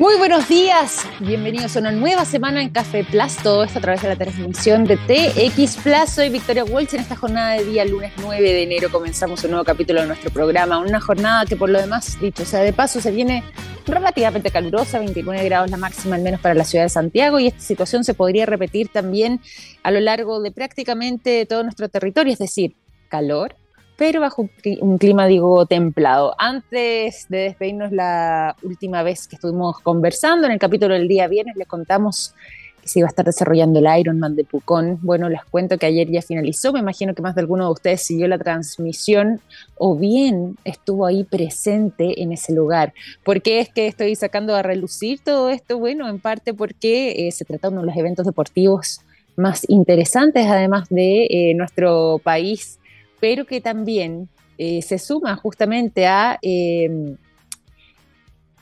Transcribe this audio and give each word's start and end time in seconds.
Muy 0.00 0.16
buenos 0.16 0.48
días, 0.48 1.06
bienvenidos 1.18 1.76
a 1.76 1.80
una 1.80 1.92
nueva 1.92 2.24
semana 2.24 2.62
en 2.62 2.70
Café 2.70 3.04
Plus, 3.04 3.36
todo 3.36 3.64
esto 3.64 3.80
a 3.80 3.82
través 3.82 4.00
de 4.00 4.08
la 4.08 4.16
transmisión 4.16 4.84
de 4.84 4.96
TX 4.96 5.76
Plus. 5.76 6.08
Soy 6.08 6.30
Victoria 6.30 6.64
Walsh 6.64 6.94
en 6.94 7.00
esta 7.00 7.16
jornada 7.16 7.50
de 7.50 7.66
día 7.66 7.84
lunes 7.84 8.10
9 8.16 8.40
de 8.40 8.62
enero 8.62 8.90
comenzamos 8.90 9.44
un 9.44 9.50
nuevo 9.50 9.64
capítulo 9.66 10.00
de 10.00 10.06
nuestro 10.06 10.30
programa, 10.30 10.78
una 10.78 11.02
jornada 11.02 11.44
que 11.44 11.54
por 11.54 11.68
lo 11.68 11.78
demás, 11.78 12.18
dicho 12.18 12.46
sea 12.46 12.60
de 12.60 12.72
paso, 12.72 12.98
se 13.02 13.10
viene 13.10 13.44
relativamente 13.84 14.50
calurosa, 14.50 15.00
29 15.00 15.44
grados 15.44 15.70
la 15.70 15.76
máxima 15.76 16.16
al 16.16 16.22
menos 16.22 16.40
para 16.40 16.54
la 16.54 16.64
ciudad 16.64 16.86
de 16.86 16.88
Santiago 16.88 17.38
y 17.38 17.48
esta 17.48 17.60
situación 17.60 18.02
se 18.02 18.14
podría 18.14 18.46
repetir 18.46 18.88
también 18.88 19.42
a 19.82 19.90
lo 19.90 20.00
largo 20.00 20.40
de 20.40 20.50
prácticamente 20.50 21.44
todo 21.44 21.62
nuestro 21.62 21.90
territorio, 21.90 22.32
es 22.32 22.38
decir, 22.38 22.74
calor, 23.10 23.54
pero 24.00 24.22
bajo 24.22 24.48
un 24.80 24.96
clima, 24.96 25.26
digo, 25.26 25.66
templado. 25.66 26.34
Antes 26.38 27.26
de 27.28 27.40
despedirnos 27.40 27.92
la 27.92 28.56
última 28.62 29.02
vez 29.02 29.28
que 29.28 29.36
estuvimos 29.36 29.78
conversando, 29.80 30.46
en 30.46 30.54
el 30.54 30.58
capítulo 30.58 30.94
del 30.94 31.06
día 31.06 31.28
viernes, 31.28 31.54
les 31.54 31.68
contamos 31.68 32.34
que 32.80 32.88
se 32.88 33.00
iba 33.00 33.08
a 33.08 33.10
estar 33.10 33.26
desarrollando 33.26 33.78
el 33.78 34.00
Ironman 34.00 34.36
de 34.36 34.44
Pucón. 34.44 34.98
Bueno, 35.02 35.28
les 35.28 35.44
cuento 35.44 35.76
que 35.76 35.84
ayer 35.84 36.10
ya 36.10 36.22
finalizó, 36.22 36.72
me 36.72 36.78
imagino 36.80 37.14
que 37.14 37.20
más 37.20 37.34
de 37.34 37.42
alguno 37.42 37.66
de 37.66 37.72
ustedes 37.72 38.02
siguió 38.02 38.26
la 38.26 38.38
transmisión 38.38 39.42
o 39.76 39.94
bien 39.94 40.56
estuvo 40.64 41.04
ahí 41.04 41.24
presente 41.24 42.22
en 42.22 42.32
ese 42.32 42.54
lugar. 42.54 42.94
¿Por 43.22 43.42
qué 43.42 43.60
es 43.60 43.68
que 43.68 43.86
estoy 43.86 44.16
sacando 44.16 44.56
a 44.56 44.62
relucir 44.62 45.20
todo 45.22 45.50
esto? 45.50 45.78
Bueno, 45.78 46.08
en 46.08 46.20
parte 46.20 46.54
porque 46.54 47.28
eh, 47.28 47.32
se 47.32 47.44
trata 47.44 47.68
de 47.68 47.72
uno 47.74 47.82
de 47.82 47.88
los 47.88 47.96
eventos 47.98 48.24
deportivos 48.24 49.02
más 49.36 49.68
interesantes, 49.68 50.46
además 50.46 50.88
de 50.88 51.26
eh, 51.28 51.54
nuestro 51.54 52.18
país 52.24 52.79
pero 53.20 53.44
que 53.46 53.60
también 53.60 54.28
eh, 54.58 54.82
se 54.82 54.98
suma 54.98 55.36
justamente 55.36 56.06
a 56.06 56.38
em, 56.42 57.16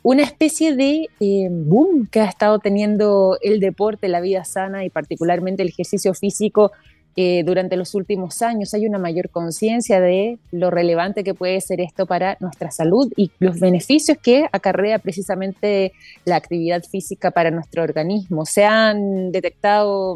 una 0.03 0.23
especie 0.23 0.75
de 0.75 1.09
em, 1.21 1.69
boom 1.69 2.07
que 2.07 2.21
ha 2.21 2.27
estado 2.27 2.59
teniendo 2.59 3.39
el 3.43 3.61
deporte, 3.61 4.09
la 4.09 4.21
vida 4.21 4.45
sana 4.45 4.84
y 4.84 4.91
particularmente 4.91 5.62
el 5.62 5.69
ejercicio 5.69 6.15
físico 6.15 6.73
eh, 7.20 7.42
durante 7.45 7.77
los 7.77 7.97
últimos 7.97 8.42
años. 8.42 8.75
Hay 8.75 8.87
una 8.87 8.98
mayor 8.98 9.28
conciencia 9.31 10.00
de 10.00 10.39
lo 10.53 10.70
relevante 10.70 11.25
que 11.25 11.34
puede 11.34 11.61
ser 11.61 11.81
esto 11.81 12.06
para 12.06 12.37
nuestra 12.39 12.70
salud 12.70 13.12
y 13.17 13.33
los 13.41 13.59
beneficios 13.59 14.17
que 14.22 14.47
acarrea 14.53 15.00
precisamente 15.00 15.93
la 16.25 16.37
actividad 16.37 16.84
física 16.84 17.33
para 17.33 17.50
nuestro 17.50 17.83
organismo. 17.83 18.47
Se 18.47 18.65
han 18.65 19.33
detectado 19.33 20.15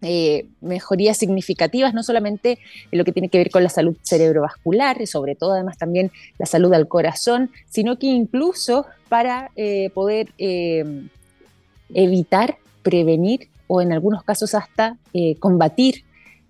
eh, 0.00 0.46
mejorías 0.60 1.16
significativas, 1.16 1.92
no 1.92 2.04
solamente 2.04 2.60
en 2.92 2.98
lo 2.98 3.04
que 3.04 3.10
tiene 3.10 3.28
que 3.28 3.38
ver 3.38 3.50
con 3.50 3.64
la 3.64 3.68
salud 3.68 3.96
cerebrovascular, 4.04 5.02
y 5.02 5.08
sobre 5.08 5.34
todo 5.34 5.54
además 5.54 5.76
también 5.76 6.12
la 6.38 6.46
salud 6.46 6.72
al 6.72 6.86
corazón, 6.86 7.50
sino 7.68 7.98
que 7.98 8.06
incluso 8.06 8.86
para 9.08 9.50
eh, 9.56 9.90
poder 9.90 10.28
eh, 10.38 10.84
evitar, 11.92 12.58
prevenir 12.82 13.48
o 13.66 13.82
en 13.82 13.92
algunos 13.92 14.22
casos 14.22 14.54
hasta 14.54 14.96
combatir 15.40 16.04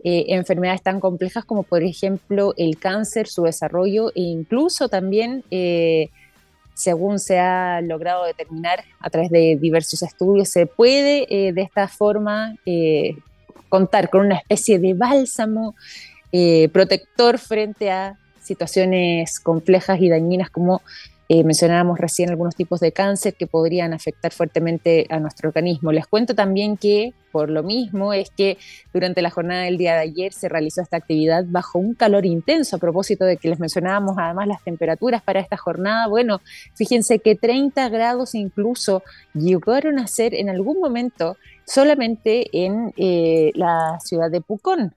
enfermedades 0.05 0.83
tan 0.83 1.01
complejas 1.01 1.45
como 1.45 1.65
por 1.65 1.83
ejemplo 1.83 2.55
el 2.57 2.79
cáncer, 2.79 3.27
su 3.27 3.43
desarrollo 3.43 4.11
e 4.11 4.21
incluso 4.21 4.89
también 4.89 5.43
según 6.75 7.19
se 7.19 7.41
ha 7.41 7.81
logrado 7.81 8.25
determinar 8.25 8.85
a 9.01 9.11
través 9.11 9.31
de 9.31 9.59
diversos 9.61 10.03
estudios, 10.05 10.49
se 10.49 10.67
puede 10.67 11.53
de 11.53 11.63
esta 11.63 11.89
forma 11.89 12.55
contar 13.69 14.11
con 14.11 14.27
una 14.27 14.37
especie 14.37 14.79
de 14.79 14.95
bálsamo 14.95 15.75
eh, 16.33 16.69
protector 16.73 17.39
frente 17.39 17.91
a 17.91 18.19
situaciones 18.41 19.41
complejas 19.41 20.01
y 20.01 20.09
dañinas 20.09 20.51
como 20.51 20.83
eh, 21.31 21.45
mencionábamos 21.45 21.99
recién 21.99 22.31
algunos 22.31 22.57
tipos 22.57 22.81
de 22.81 22.93
cáncer 22.93 23.35
que 23.35 23.47
podrían 23.47 23.93
afectar 23.93 24.33
fuertemente 24.33 25.07
a 25.11 25.21
nuestro 25.21 25.51
organismo. 25.51 25.93
Les 25.93 26.07
cuento 26.07 26.35
también 26.35 26.79
que, 26.79 27.13
por 27.33 27.51
lo 27.51 27.63
mismo, 27.63 28.15
es 28.15 28.31
que 28.31 28.57
durante 28.95 29.21
la 29.21 29.29
jornada 29.29 29.65
del 29.65 29.77
día 29.77 29.93
de 29.93 30.01
ayer 30.01 30.33
se 30.33 30.49
realizó 30.49 30.81
esta 30.81 30.97
actividad 30.97 31.45
bajo 31.47 31.79
un 31.79 31.93
calor 31.93 32.25
intenso, 32.25 32.77
a 32.77 32.79
propósito 32.79 33.27
de 33.27 33.37
que 33.37 33.51
les 33.51 33.61
mencionábamos 33.61 34.17
además 34.19 34.49
las 34.49 34.65
temperaturas 34.65 35.21
para 35.21 35.41
esta 35.41 35.59
jornada. 35.59 36.09
Bueno, 36.09 36.41
fíjense 36.75 37.19
que 37.19 37.35
30 37.35 37.91
grados 37.91 38.35
incluso 38.35 39.03
llegaron 39.35 39.99
a 39.99 40.07
ser 40.07 40.35
en 40.35 40.49
algún 40.49 40.81
momento 40.81 41.37
solamente 41.67 42.49
en 42.65 42.95
eh, 42.97 43.53
la 43.55 43.99
ciudad 44.03 44.31
de 44.31 44.41
Pucón. 44.41 44.95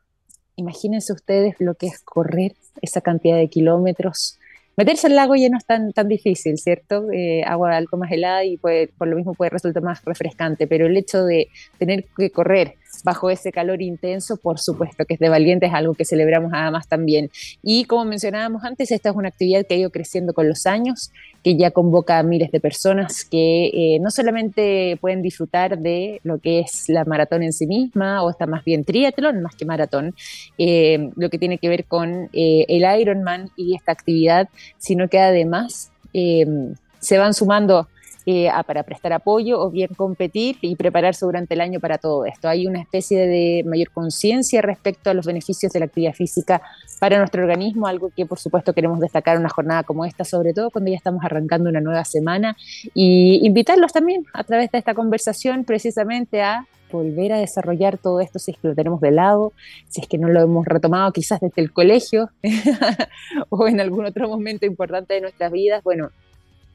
Imagínense 0.55 1.11
ustedes 1.11 1.55
lo 1.59 1.73
que 1.75 1.87
es 1.87 1.99
correr 1.99 2.53
esa 2.81 3.01
cantidad 3.01 3.35
de 3.35 3.49
kilómetros 3.49 4.37
meterse 4.81 5.05
al 5.07 5.15
lago 5.15 5.35
ya 5.35 5.47
no 5.49 5.57
es 5.57 5.65
tan, 5.65 5.93
tan 5.93 6.07
difícil, 6.07 6.57
¿cierto? 6.57 7.11
Eh, 7.11 7.43
agua 7.45 7.77
algo 7.77 7.97
más 7.97 8.11
helada 8.11 8.43
y 8.43 8.57
puede, 8.57 8.87
por 8.87 9.07
lo 9.07 9.15
mismo 9.15 9.35
puede 9.35 9.51
resultar 9.51 9.83
más 9.83 10.03
refrescante, 10.03 10.65
pero 10.65 10.87
el 10.87 10.97
hecho 10.97 11.23
de 11.23 11.49
tener 11.77 12.05
que 12.17 12.31
correr 12.31 12.75
bajo 13.03 13.29
ese 13.29 13.51
calor 13.51 13.81
intenso, 13.81 14.37
por 14.37 14.59
supuesto 14.59 15.05
que 15.05 15.15
es 15.15 15.19
de 15.19 15.29
valiente, 15.29 15.65
es 15.65 15.73
algo 15.73 15.93
que 15.93 16.05
celebramos 16.05 16.51
además 16.53 16.87
también. 16.87 17.29
Y 17.63 17.85
como 17.85 18.05
mencionábamos 18.05 18.63
antes, 18.63 18.91
esta 18.91 19.09
es 19.09 19.15
una 19.15 19.29
actividad 19.29 19.65
que 19.65 19.75
ha 19.75 19.77
ido 19.77 19.89
creciendo 19.89 20.33
con 20.33 20.47
los 20.47 20.65
años, 20.65 21.11
que 21.43 21.57
ya 21.57 21.71
convoca 21.71 22.19
a 22.19 22.23
miles 22.23 22.51
de 22.51 22.59
personas 22.59 23.25
que 23.25 23.67
eh, 23.67 23.99
no 23.99 24.11
solamente 24.11 24.97
pueden 25.01 25.21
disfrutar 25.21 25.79
de 25.79 26.21
lo 26.23 26.39
que 26.39 26.59
es 26.59 26.85
la 26.87 27.05
maratón 27.05 27.43
en 27.43 27.53
sí 27.53 27.67
misma, 27.67 28.23
o 28.23 28.29
está 28.29 28.45
más 28.45 28.63
bien 28.63 28.83
triatlón 28.83 29.41
más 29.41 29.55
que 29.55 29.65
maratón, 29.65 30.13
eh, 30.57 31.09
lo 31.15 31.29
que 31.29 31.37
tiene 31.37 31.57
que 31.57 31.69
ver 31.69 31.85
con 31.85 32.29
eh, 32.33 32.65
el 32.67 33.01
Ironman 33.01 33.49
y 33.55 33.75
esta 33.75 33.91
actividad, 33.91 34.49
sino 34.77 35.07
que 35.07 35.19
además 35.19 35.91
se 36.13 37.17
van 37.17 37.33
sumando 37.33 37.87
eh, 38.25 38.49
para 38.67 38.83
prestar 38.83 39.13
apoyo 39.13 39.59
o 39.59 39.69
bien 39.71 39.89
competir 39.95 40.57
y 40.61 40.75
prepararse 40.75 41.25
durante 41.25 41.55
el 41.55 41.61
año 41.61 41.79
para 41.79 41.97
todo 41.97 42.25
esto. 42.25 42.47
Hay 42.47 42.67
una 42.67 42.79
especie 42.79 43.27
de 43.27 43.63
mayor 43.65 43.89
conciencia 43.91 44.61
respecto 44.61 45.09
a 45.09 45.13
los 45.13 45.25
beneficios 45.25 45.71
de 45.71 45.79
la 45.79 45.85
actividad 45.85 46.13
física 46.13 46.61
para 46.99 47.17
nuestro 47.17 47.41
organismo, 47.41 47.87
algo 47.87 48.11
que 48.15 48.25
por 48.25 48.37
supuesto 48.37 48.73
queremos 48.73 48.99
destacar 48.99 49.35
en 49.35 49.41
una 49.41 49.49
jornada 49.49 49.83
como 49.83 50.05
esta, 50.05 50.23
sobre 50.23 50.53
todo 50.53 50.69
cuando 50.69 50.91
ya 50.91 50.97
estamos 50.97 51.23
arrancando 51.23 51.69
una 51.69 51.81
nueva 51.81 52.05
semana, 52.05 52.55
y 52.93 53.45
invitarlos 53.45 53.91
también 53.91 54.25
a 54.33 54.43
través 54.43 54.71
de 54.71 54.77
esta 54.77 54.93
conversación 54.93 55.63
precisamente 55.63 56.41
a 56.41 56.67
volver 56.91 57.33
a 57.33 57.39
desarrollar 57.39 57.97
todo 57.97 58.19
esto 58.19 58.37
si 58.37 58.51
es 58.51 58.57
que 58.57 58.67
lo 58.67 58.75
tenemos 58.75 59.01
de 59.01 59.11
lado, 59.11 59.53
si 59.89 60.01
es 60.01 60.07
que 60.07 60.17
no 60.17 60.27
lo 60.27 60.41
hemos 60.41 60.65
retomado 60.65 61.11
quizás 61.11 61.39
desde 61.39 61.61
el 61.61 61.71
colegio 61.71 62.29
o 63.49 63.67
en 63.67 63.79
algún 63.79 64.05
otro 64.05 64.27
momento 64.27 64.65
importante 64.65 65.13
de 65.13 65.21
nuestras 65.21 65.51
vidas, 65.51 65.83
bueno, 65.83 66.11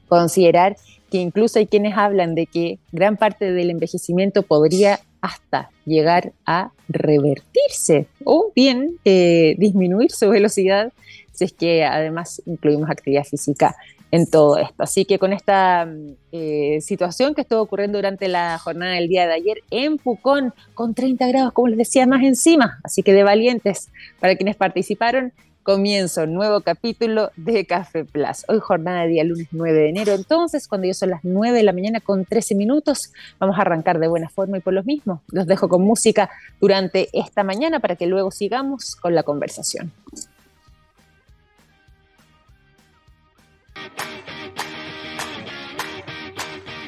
considerar 0.08 0.76
que 1.10 1.18
incluso 1.18 1.58
hay 1.58 1.66
quienes 1.66 1.96
hablan 1.96 2.34
de 2.34 2.46
que 2.46 2.78
gran 2.92 3.16
parte 3.16 3.52
del 3.52 3.70
envejecimiento 3.70 4.42
podría 4.42 5.00
hasta 5.20 5.70
llegar 5.84 6.32
a 6.44 6.70
revertirse 6.88 8.06
o 8.24 8.52
bien 8.54 8.98
eh, 9.04 9.54
disminuir 9.58 10.10
su 10.12 10.28
velocidad 10.28 10.92
si 11.32 11.44
es 11.44 11.52
que 11.52 11.84
además 11.84 12.42
incluimos 12.46 12.88
actividad 12.90 13.24
física 13.24 13.76
en 14.10 14.28
todo 14.30 14.56
esto. 14.56 14.82
Así 14.82 15.04
que 15.04 15.18
con 15.18 15.32
esta 15.32 15.88
eh, 16.32 16.78
situación 16.80 17.34
que 17.34 17.42
estuvo 17.42 17.60
ocurriendo 17.60 17.98
durante 17.98 18.28
la 18.28 18.58
jornada 18.58 18.92
del 18.92 19.08
día 19.08 19.26
de 19.26 19.34
ayer 19.34 19.58
en 19.70 19.98
Pucón, 19.98 20.54
con 20.74 20.94
30 20.94 21.26
grados, 21.28 21.52
como 21.52 21.68
les 21.68 21.78
decía, 21.78 22.06
más 22.06 22.22
encima, 22.22 22.78
así 22.82 23.02
que 23.02 23.12
de 23.12 23.22
valientes 23.22 23.90
para 24.20 24.36
quienes 24.36 24.56
participaron, 24.56 25.32
comienzo 25.66 26.28
nuevo 26.28 26.60
capítulo 26.60 27.32
de 27.34 27.66
Café 27.66 28.04
Plus. 28.04 28.44
Hoy 28.46 28.60
jornada 28.60 29.02
de 29.02 29.08
día 29.08 29.24
lunes 29.24 29.48
9 29.50 29.76
de 29.76 29.88
enero, 29.88 30.12
entonces 30.12 30.68
cuando 30.68 30.86
ya 30.86 30.94
son 30.94 31.10
las 31.10 31.24
9 31.24 31.56
de 31.56 31.64
la 31.64 31.72
mañana 31.72 31.98
con 31.98 32.24
13 32.24 32.54
minutos, 32.54 33.12
vamos 33.40 33.58
a 33.58 33.62
arrancar 33.62 33.98
de 33.98 34.06
buena 34.06 34.28
forma 34.28 34.58
y 34.58 34.60
por 34.60 34.74
lo 34.74 34.84
mismo 34.84 35.22
los 35.32 35.44
dejo 35.48 35.68
con 35.68 35.82
música 35.82 36.30
durante 36.60 37.08
esta 37.12 37.42
mañana 37.42 37.80
para 37.80 37.96
que 37.96 38.06
luego 38.06 38.30
sigamos 38.30 38.94
con 38.94 39.16
la 39.16 39.24
conversación. 39.24 39.90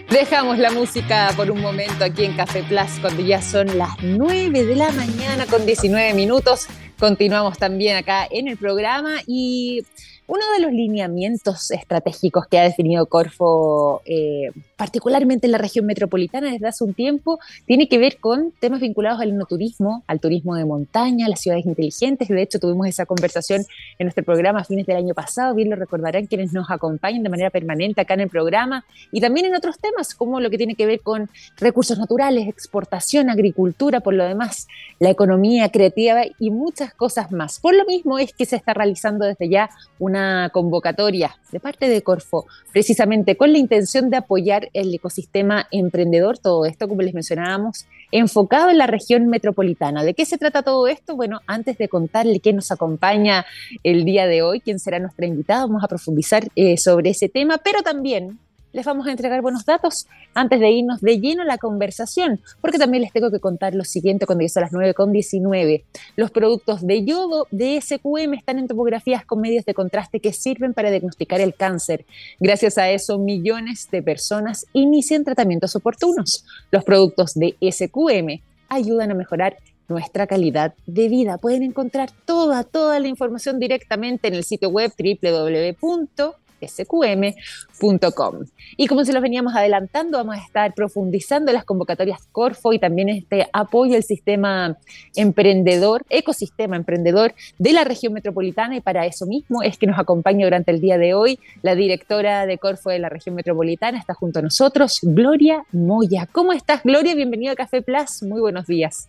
Dejamos 0.09 0.57
la 0.59 0.71
música 0.71 1.33
por 1.37 1.51
un 1.51 1.61
momento 1.61 2.05
aquí 2.05 2.25
en 2.25 2.37
Café 2.37 2.63
Plus 2.63 3.01
cuando 3.01 3.23
ya 3.23 3.43
son 3.43 3.77
las 3.77 3.91
9 4.03 4.65
de 4.65 4.77
la 4.77 4.93
mañana 4.93 5.47
con 5.47 5.67
19 5.67 6.15
minutos. 6.15 6.69
Continuamos 6.99 7.59
también 7.59 7.97
acá 7.97 8.27
en 8.29 8.49
el 8.49 8.57
programa 8.57 9.21
y 9.27 9.85
uno 10.27 10.45
de 10.57 10.63
los 10.63 10.73
lineamientos 10.73 11.71
estratégicos 11.71 12.47
que 12.49 12.59
ha 12.59 12.65
definido 12.65 13.07
Corfo, 13.07 14.03
eh, 14.05 14.51
particularmente 14.79 15.49
en 15.49 15.53
la 15.53 15.59
región 15.59 15.87
metropolitana 15.87 16.53
desde 16.53 16.69
hace 16.69 16.85
un 16.85 16.95
tiempo, 16.95 17.41
tiene 17.67 17.89
que 17.89 17.99
ver 17.99 18.19
con 18.19 18.53
temas 18.61 18.81
vinculados 18.81 19.21
al 19.21 19.31
enoturismo, 19.31 20.05
al 20.07 20.21
turismo 20.21 20.55
de 20.55 20.65
montaña, 20.65 21.27
a 21.27 21.29
las 21.29 21.41
ciudades 21.41 21.67
inteligentes. 21.67 22.29
De 22.29 22.41
hecho, 22.41 22.61
tuvimos 22.61 22.87
esa 22.87 23.05
conversación 23.05 23.67
en 23.99 24.05
nuestro 24.07 24.25
programa 24.25 24.61
a 24.61 24.65
fines 24.65 24.87
del 24.87 24.97
año 24.97 25.15
pasado, 25.15 25.55
bien 25.57 25.69
lo 25.69 25.75
recordarán 25.75 26.27
quienes 26.27 26.53
nos 26.53 26.71
acompañan 26.71 27.25
de 27.25 27.29
manera 27.29 27.51
permanente 27.51 28.01
acá 28.01 28.15
en 28.15 28.21
el 28.21 28.29
programa, 28.29 28.85
y 29.11 29.21
también 29.21 29.47
en 29.47 29.57
otros 29.57 29.81
temas 29.81 30.15
como 30.15 30.39
lo 30.39 30.49
que 30.49 30.59
tiene 30.59 30.77
que 30.77 30.87
ver 30.87 31.01
con 31.01 31.29
recursos 31.57 31.99
naturales, 31.99 32.47
exportación, 32.47 33.31
agricultura, 33.31 33.99
por 33.99 34.15
lo 34.15 34.25
demás, 34.25 34.69
la 35.01 35.11
economía 35.11 35.71
creativa 35.71 36.23
y 36.39 36.51
muchas 36.51 36.95
cosas 36.95 37.33
más. 37.33 37.59
Por 37.59 37.75
lo 37.75 37.85
mismo 37.85 38.21
es 38.21 38.33
que 38.33 38.47
se 38.47 38.55
está 38.55 38.75
realizando 38.75 39.25
desde 39.25 39.49
ya 39.49 39.71
una 39.99 40.51
convocatoria 40.51 41.37
de 41.51 41.59
parte 41.59 41.89
de 41.89 42.03
Corfo, 42.03 42.47
precisamente 42.73 43.37
con 43.37 43.53
la 43.53 43.59
intención 43.59 44.09
de 44.09 44.19
apoyar 44.19 44.68
el 44.73 44.95
ecosistema 44.95 45.67
emprendedor, 45.71 46.39
todo 46.39 46.65
esto, 46.65 46.89
como 46.89 47.03
les 47.03 47.15
mencionábamos, 47.15 47.87
enfocado 48.11 48.71
en 48.71 48.79
la 48.79 48.87
región 48.87 49.27
metropolitana. 49.29 50.03
¿De 50.03 50.15
qué 50.15 50.25
se 50.25 50.39
trata 50.39 50.63
todo 50.63 50.89
esto? 50.89 51.17
Bueno, 51.17 51.41
antes 51.47 51.79
de 51.79 51.89
contarle 51.89 52.41
qué 52.41 52.53
nos 52.53 52.71
acompaña 52.71 53.45
el 53.83 54.05
día 54.05 54.27
de 54.27 54.43
hoy, 54.43 54.61
quién 54.61 54.79
será 54.79 54.99
nuestra 54.99 55.27
invitada, 55.27 55.67
vamos 55.67 55.85
a 55.85 55.89
profundizar 55.89 56.49
eh, 56.57 56.77
sobre 56.77 57.11
ese 57.11 57.29
tema, 57.29 57.59
pero 57.59 57.83
también 57.83 58.39
les 58.73 58.85
vamos 58.85 59.07
a 59.07 59.11
entregar 59.11 59.43
buenos 59.43 59.65
datos 59.65 60.07
antes 60.35 60.61
de 60.61 60.71
irnos 60.71 61.01
de 61.01 61.19
lleno 61.19 61.43
a 61.43 61.47
la 61.47 61.59
conversación, 61.59 62.41
porque 62.61 62.79
también 62.79 63.03
les 63.03 63.13
tengo 63.13 63.31
que 63.31 63.41
contar 63.41 63.75
lo 63.75 63.85
siguiente 63.85 64.27
cuando 64.27 64.45
yo 64.45 64.53
a 64.57 64.61
las 64.61 64.73
9.19. 64.73 65.85
Los 66.17 66.31
productos 66.31 66.87
de 66.87 67.05
yodo 67.05 67.47
de 67.51 67.81
SQM 67.81 68.35
están 68.35 68.59
en 68.59 68.69
topografías 68.69 69.25
con 69.25 69.41
medios 69.41 69.65
de 69.65 69.75
contraste 69.75 70.21
que 70.21 70.33
sirven 70.33 70.75
para 70.75 70.91
diagnosticar 70.91 71.41
el 71.41 71.55
cáncer. 71.55 72.05
Gracias 72.41 72.79
a 72.79 72.91
eso, 72.91 73.19
millones 73.19 73.89
de 73.91 74.03
personas 74.03 74.67
inician 74.73 75.25
tratamientos 75.25 75.75
oportunos. 75.77 76.45
Los 76.71 76.85
productos 76.85 77.35
de 77.35 77.57
SQM 77.61 78.43
ayudan 78.69 79.11
a 79.11 79.15
mejorar 79.15 79.57
nuestra 79.89 80.27
calidad 80.27 80.75
de 80.87 81.09
vida. 81.09 81.39
Pueden 81.39 81.63
encontrar 81.63 82.11
toda, 82.27 82.63
toda 82.63 83.01
la 83.01 83.09
información 83.09 83.59
directamente 83.59 84.29
en 84.29 84.35
el 84.35 84.45
sitio 84.45 84.69
web 84.69 84.93
www 84.99 86.35
sqm.com. 86.61 88.45
Y 88.77 88.87
como 88.87 89.05
se 89.05 89.13
los 89.13 89.23
veníamos 89.23 89.55
adelantando, 89.55 90.19
vamos 90.19 90.37
a 90.37 90.41
estar 90.41 90.75
profundizando 90.75 91.53
las 91.53 91.65
convocatorias 91.65 92.21
Corfo 92.33 92.73
y 92.73 92.79
también 92.79 93.09
este 93.09 93.49
apoyo 93.53 93.97
al 93.97 94.03
sistema 94.03 94.77
emprendedor, 95.17 96.05
ecosistema 96.09 96.77
emprendedor 96.77 97.35
de 97.59 97.73
la 97.73 97.85
región 97.85 98.13
metropolitana 98.13 98.77
y 98.77 98.81
para 98.81 99.07
eso 99.07 99.27
mismo 99.27 99.63
es 99.63 99.79
que 99.79 99.87
nos 99.87 99.99
acompaña 99.99 100.47
durante 100.47 100.71
el 100.71 100.81
día 100.81 100.99
de 100.99 101.15
hoy 101.15 101.39
la 101.63 101.75
directora 101.75 102.47
de 102.47 102.59
Corfo 102.59 102.91
de 102.91 102.99
la 102.99 103.09
región 103.09 103.35
metropolitana, 103.35 103.99
está 103.99 104.15
junto 104.15 104.39
a 104.39 104.43
nosotros, 104.43 104.99
Gloria 105.03 105.65
Moya. 105.73 106.29
¿Cómo 106.31 106.53
estás, 106.53 106.83
Gloria? 106.83 107.15
Bienvenida 107.15 107.53
a 107.53 107.57
Café 107.57 107.83
Plus. 107.83 108.23
Muy 108.23 108.41
buenos 108.41 108.67
días. 108.67 109.09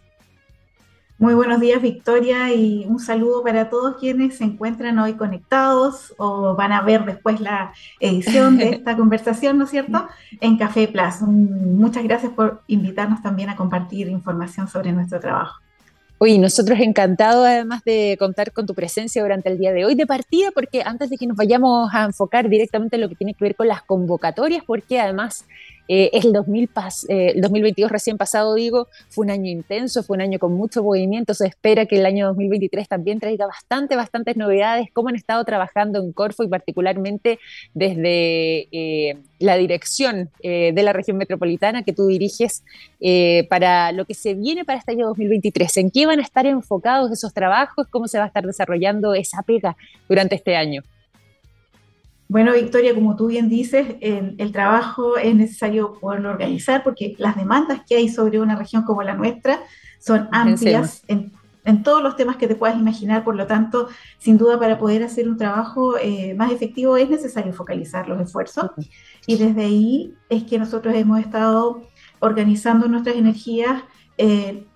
Muy 1.20 1.34
buenos 1.34 1.60
días, 1.60 1.82
Victoria, 1.82 2.54
y 2.54 2.86
un 2.88 2.98
saludo 2.98 3.44
para 3.44 3.70
todos 3.70 3.98
quienes 3.98 4.38
se 4.38 4.46
encuentran 4.46 4.98
hoy 5.00 5.16
conectados 5.16 6.14
o 6.18 6.56
van 6.56 6.72
a 6.72 6.82
ver 6.82 7.04
después 7.04 7.42
la 7.42 7.74
edición 8.00 8.58
de 8.58 8.70
esta 8.70 8.96
conversación, 8.98 9.58
¿no 9.58 9.66
es 9.66 9.70
cierto?, 9.70 10.08
en 10.40 10.58
Café 10.58 10.88
Plus. 10.88 11.22
Muchas 11.28 12.06
gracias 12.06 12.32
por 12.32 12.62
invitarnos 12.68 13.22
también 13.22 13.50
a 13.50 13.58
compartir 13.58 14.08
información 14.08 14.70
sobre 14.70 14.94
nuestro 14.94 15.20
trabajo. 15.20 15.60
Oye, 16.20 16.38
nosotros 16.38 16.80
encantados 16.80 17.46
además 17.46 17.84
de 17.84 18.16
contar 18.18 18.54
con 18.54 18.66
tu 18.66 18.74
presencia 18.74 19.22
durante 19.22 19.50
el 19.50 19.58
día 19.58 19.74
de 19.74 19.84
hoy 19.84 19.96
de 19.96 20.08
partida, 20.08 20.52
porque 20.52 20.84
antes 20.86 21.10
de 21.10 21.18
que 21.18 21.28
nos 21.28 21.36
vayamos 21.36 21.94
a 21.94 22.06
enfocar 22.06 22.48
directamente 22.48 22.96
en 22.96 23.02
lo 23.02 23.10
que 23.10 23.16
tiene 23.16 23.34
que 23.34 23.44
ver 23.44 23.56
con 23.56 23.68
las 23.68 23.82
convocatorias, 23.82 24.64
porque 24.66 25.02
además 25.02 25.46
eh, 25.92 26.12
el, 26.14 26.32
2000 26.32 26.70
eh, 27.10 27.32
el 27.34 27.42
2022 27.42 27.92
recién 27.92 28.16
pasado, 28.16 28.54
digo, 28.54 28.88
fue 29.10 29.26
un 29.26 29.32
año 29.32 29.50
intenso, 29.50 30.04
fue 30.04 30.18
un 30.18 30.22
año 30.22 30.38
con 30.38 30.54
mucho 30.54 30.84
movimiento. 30.84 31.34
Se 31.34 31.48
espera 31.48 31.88
que 31.88 31.98
el 31.98 32.06
año 32.06 32.28
2023 32.28 32.88
también 32.88 33.20
traiga 33.20 33.48
bastante, 33.48 33.96
bastantes 33.96 34.38
novedades. 34.38 34.90
¿Cómo 34.94 35.10
han 35.10 35.16
estado 35.16 35.44
trabajando 35.46 36.00
en 36.00 36.14
Corfo 36.14 36.44
y 36.44 36.48
particularmente 36.48 37.40
desde 37.74 38.68
eh, 38.72 39.18
la 39.40 39.58
dirección 39.58 40.30
de 40.44 40.84
la 40.84 40.94
región 40.94 41.18
metropolitana 41.18 41.84
que 41.84 41.94
tú 41.94 42.08
diriges 42.08 42.64
para 43.50 43.92
lo 43.92 44.06
que 44.06 44.14
se 44.14 44.36
viene 44.36 44.66
para 44.66 44.78
este 44.78 44.92
año 44.92 45.08
2023? 45.08 45.78
¿En 45.78 45.92
qué 45.92 46.06
van 46.06 46.20
a 46.20 46.22
estar 46.22 46.46
enfocados 46.46 47.12
esos 47.12 47.34
trabajos? 47.34 47.88
¿Cómo 47.90 48.08
se 48.08 48.20
va 48.20 48.26
a 48.26 48.28
estar 48.28 48.46
desarrollando 48.46 49.16
esa 49.16 49.42
pega 49.42 49.76
durante 50.08 50.36
este 50.36 50.56
año? 50.56 50.84
Bueno, 52.30 52.54
Victoria, 52.54 52.94
como 52.94 53.16
tú 53.16 53.26
bien 53.26 53.50
dices, 53.50 53.96
el, 54.02 54.52
trabajo 54.52 55.18
es 55.18 55.34
necesario 55.34 55.94
poderlo 56.00 56.30
organizar 56.30 56.84
porque 56.84 57.16
las 57.18 57.36
demandas 57.36 57.82
que 57.90 57.96
hay 57.96 58.08
sobre 58.08 58.40
una 58.40 58.56
región 58.56 58.84
como 58.84 59.02
la 59.02 59.16
nuestra 59.16 59.60
son 60.00 60.30
amplias 60.32 61.02
en, 61.08 61.34
todos 61.84 62.04
los 62.04 62.16
temas 62.16 62.38
que 62.38 62.48
te 62.48 62.54
puedas 62.54 62.78
imaginar. 62.78 63.24
Por 63.24 63.36
lo 63.36 63.48
tanto, 63.48 63.90
sin 64.20 64.38
duda, 64.38 64.60
para 64.60 64.78
poder 64.78 65.04
hacer 65.04 65.28
un 65.28 65.38
trabajo 65.38 65.98
eh, 65.98 66.36
más 66.36 66.52
efectivo 66.52 66.98
es 66.98 67.10
necesario 67.10 67.52
focalizar 67.52 68.08
los 68.08 68.22
esfuerzos. 68.22 68.70
Y 69.26 69.38
desde 69.38 69.64
ahí 69.64 70.14
es 70.30 70.44
que 70.44 70.60
nosotros 70.60 70.94
hemos 70.94 71.20
estado 71.20 71.82
organizando 72.20 72.88
nuestras 72.88 73.16
energías 73.16 73.84
eh, 74.20 74.68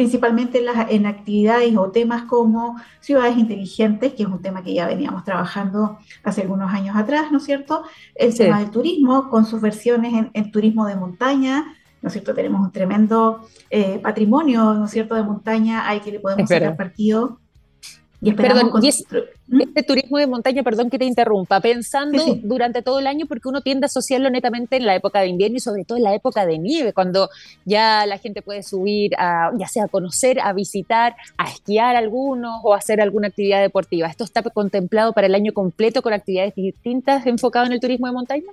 principalmente 0.00 0.64
en, 0.88 1.04
actividades 1.04 1.76
o 1.76 1.90
temas 1.90 2.22
como 2.22 2.80
ciudades 3.00 3.36
inteligentes, 3.36 4.14
que 4.14 4.22
es 4.22 4.28
un 4.30 4.40
tema 4.40 4.62
que 4.62 4.72
ya 4.72 4.86
veníamos 4.86 5.24
trabajando 5.24 5.98
hace 6.22 6.40
algunos 6.40 6.72
años 6.72 6.96
atrás, 6.96 7.30
¿no 7.30 7.36
es 7.36 7.44
cierto? 7.44 7.82
El 8.14 8.34
tema 8.34 8.60
del 8.60 8.70
turismo, 8.70 9.28
con 9.28 9.44
sus 9.44 9.60
versiones 9.60 10.30
en, 10.32 10.50
turismo 10.50 10.86
de 10.86 10.96
montaña, 10.96 11.76
¿no 12.00 12.06
es 12.06 12.14
cierto? 12.14 12.32
Tenemos 12.32 12.62
un 12.62 12.72
tremendo 12.72 13.46
eh, 13.68 13.98
patrimonio, 13.98 14.72
¿no 14.72 14.86
es 14.86 14.90
cierto?, 14.90 15.16
de 15.16 15.22
montaña, 15.22 15.86
hay 15.86 16.00
que 16.00 16.12
le 16.12 16.20
podemos 16.20 16.48
sacar 16.48 16.78
partido 16.78 17.38
y 18.22 18.32
perdón, 18.32 18.70
¿Mm? 18.74 19.60
este 19.62 19.82
turismo 19.82 20.18
de 20.18 20.26
montaña, 20.26 20.62
perdón 20.62 20.90
que 20.90 20.98
te 20.98 21.06
interrumpa, 21.06 21.60
pensando 21.60 22.22
durante 22.42 22.82
todo 22.82 22.98
el 22.98 23.06
año, 23.06 23.26
porque 23.26 23.48
uno 23.48 23.62
tiende 23.62 23.86
a 23.86 23.86
asociarlo 23.86 24.28
netamente 24.28 24.76
en 24.76 24.84
la 24.84 24.94
época 24.94 25.20
de 25.20 25.28
invierno 25.28 25.56
y 25.56 25.60
sobre 25.60 25.84
todo 25.84 25.96
en 25.96 26.04
la 26.04 26.14
época 26.14 26.44
de 26.44 26.58
nieve, 26.58 26.92
cuando 26.92 27.30
ya 27.64 28.04
la 28.04 28.18
gente 28.18 28.42
puede 28.42 28.62
subir, 28.62 29.12
a, 29.16 29.50
ya 29.56 29.66
sea 29.68 29.84
a 29.84 29.88
conocer, 29.88 30.38
a 30.40 30.52
visitar, 30.52 31.16
a 31.38 31.48
esquiar 31.48 31.96
algunos 31.96 32.60
o 32.62 32.74
hacer 32.74 33.00
alguna 33.00 33.28
actividad 33.28 33.62
deportiva. 33.62 34.08
¿Esto 34.08 34.24
está 34.24 34.42
contemplado 34.42 35.12
para 35.14 35.26
el 35.26 35.34
año 35.34 35.52
completo 35.52 36.02
con 36.02 36.12
actividades 36.12 36.54
distintas 36.54 37.26
enfocadas 37.26 37.68
en 37.68 37.74
el 37.74 37.80
turismo 37.80 38.06
de 38.06 38.12
montaña? 38.12 38.52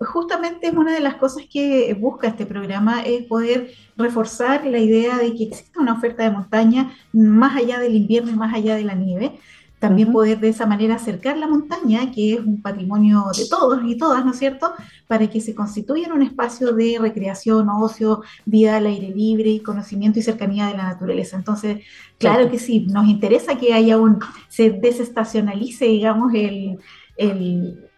Justamente 0.00 0.68
es 0.68 0.74
una 0.74 0.92
de 0.92 1.00
las 1.00 1.16
cosas 1.16 1.44
que 1.50 1.94
busca 1.94 2.28
este 2.28 2.46
programa, 2.46 3.02
es 3.02 3.24
poder 3.24 3.72
reforzar 3.96 4.66
la 4.66 4.78
idea 4.78 5.18
de 5.18 5.34
que 5.34 5.44
existe 5.44 5.78
una 5.78 5.94
oferta 5.94 6.22
de 6.22 6.30
montaña 6.30 6.92
más 7.12 7.56
allá 7.56 7.78
del 7.78 7.94
invierno 7.94 8.30
y 8.30 8.36
más 8.36 8.54
allá 8.54 8.76
de 8.76 8.84
la 8.84 8.94
nieve. 8.94 9.38
También 9.78 10.12
poder 10.12 10.40
de 10.40 10.48
esa 10.48 10.64
manera 10.64 10.94
acercar 10.94 11.36
la 11.36 11.46
montaña, 11.46 12.10
que 12.10 12.34
es 12.34 12.40
un 12.40 12.62
patrimonio 12.62 13.26
de 13.36 13.46
todos 13.46 13.82
y 13.84 13.98
todas, 13.98 14.24
¿no 14.24 14.30
es 14.30 14.38
cierto?, 14.38 14.72
para 15.06 15.28
que 15.28 15.42
se 15.42 15.54
constituya 15.54 16.06
en 16.06 16.12
un 16.12 16.22
espacio 16.22 16.72
de 16.72 16.96
recreación, 16.98 17.68
ocio, 17.68 18.22
vida 18.46 18.78
al 18.78 18.86
aire 18.86 19.10
libre, 19.10 19.50
y 19.50 19.60
conocimiento 19.60 20.18
y 20.18 20.22
cercanía 20.22 20.68
de 20.68 20.76
la 20.78 20.84
naturaleza. 20.84 21.36
Entonces, 21.36 21.82
claro 22.16 22.50
que 22.50 22.58
sí, 22.58 22.86
nos 22.88 23.06
interesa 23.06 23.58
que 23.58 23.74
haya 23.74 23.98
un, 23.98 24.20
se 24.48 24.70
desestacionalice, 24.70 25.84
digamos, 25.84 26.32
el, 26.32 26.78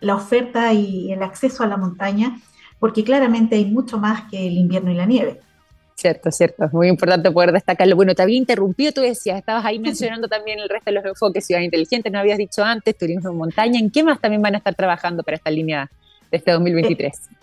la 0.01 0.15
oferta 0.15 0.73
y 0.73 1.13
el 1.13 1.23
acceso 1.23 1.63
a 1.63 1.67
la 1.67 1.77
montaña, 1.77 2.39
porque 2.79 3.05
claramente 3.05 3.57
hay 3.57 3.65
mucho 3.65 3.99
más 3.99 4.29
que 4.31 4.47
el 4.47 4.55
invierno 4.55 4.91
y 4.91 4.95
la 4.95 5.07
nieve. 5.07 5.41
Cierto, 5.95 6.31
cierto, 6.31 6.67
es 6.67 6.73
muy 6.75 6.89
importante 6.89 7.31
poder 7.31 7.53
destacarlo. 7.53 7.97
Bueno, 7.97 8.15
te 8.15 8.23
había 8.23 8.37
interrumpido, 8.37 8.93
tú 8.93 9.01
decías, 9.01 9.39
estabas 9.39 9.65
ahí 9.65 9.79
mencionando 9.79 10.29
también 10.29 10.59
el 10.59 10.69
resto 10.69 10.91
de 10.91 10.97
los 10.97 11.05
enfoques, 11.07 11.47
ciudad 11.47 11.63
inteligente, 11.63 12.11
no 12.11 12.19
habías 12.19 12.37
dicho 12.37 12.63
antes, 12.63 12.99
turismo 12.99 13.31
en 13.31 13.39
montaña, 13.39 13.81
¿en 13.81 13.91
qué 13.91 14.05
más 14.05 14.21
también 14.21 14.43
van 14.43 14.55
a 14.55 14.59
estar 14.59 14.75
trabajando 14.75 15.23
para 15.23 15.39
esta 15.39 15.51
línea 15.51 15.91
de 16.31 16.37
este 16.37 16.53
2023? 16.53 17.15
Eh, 17.15 17.37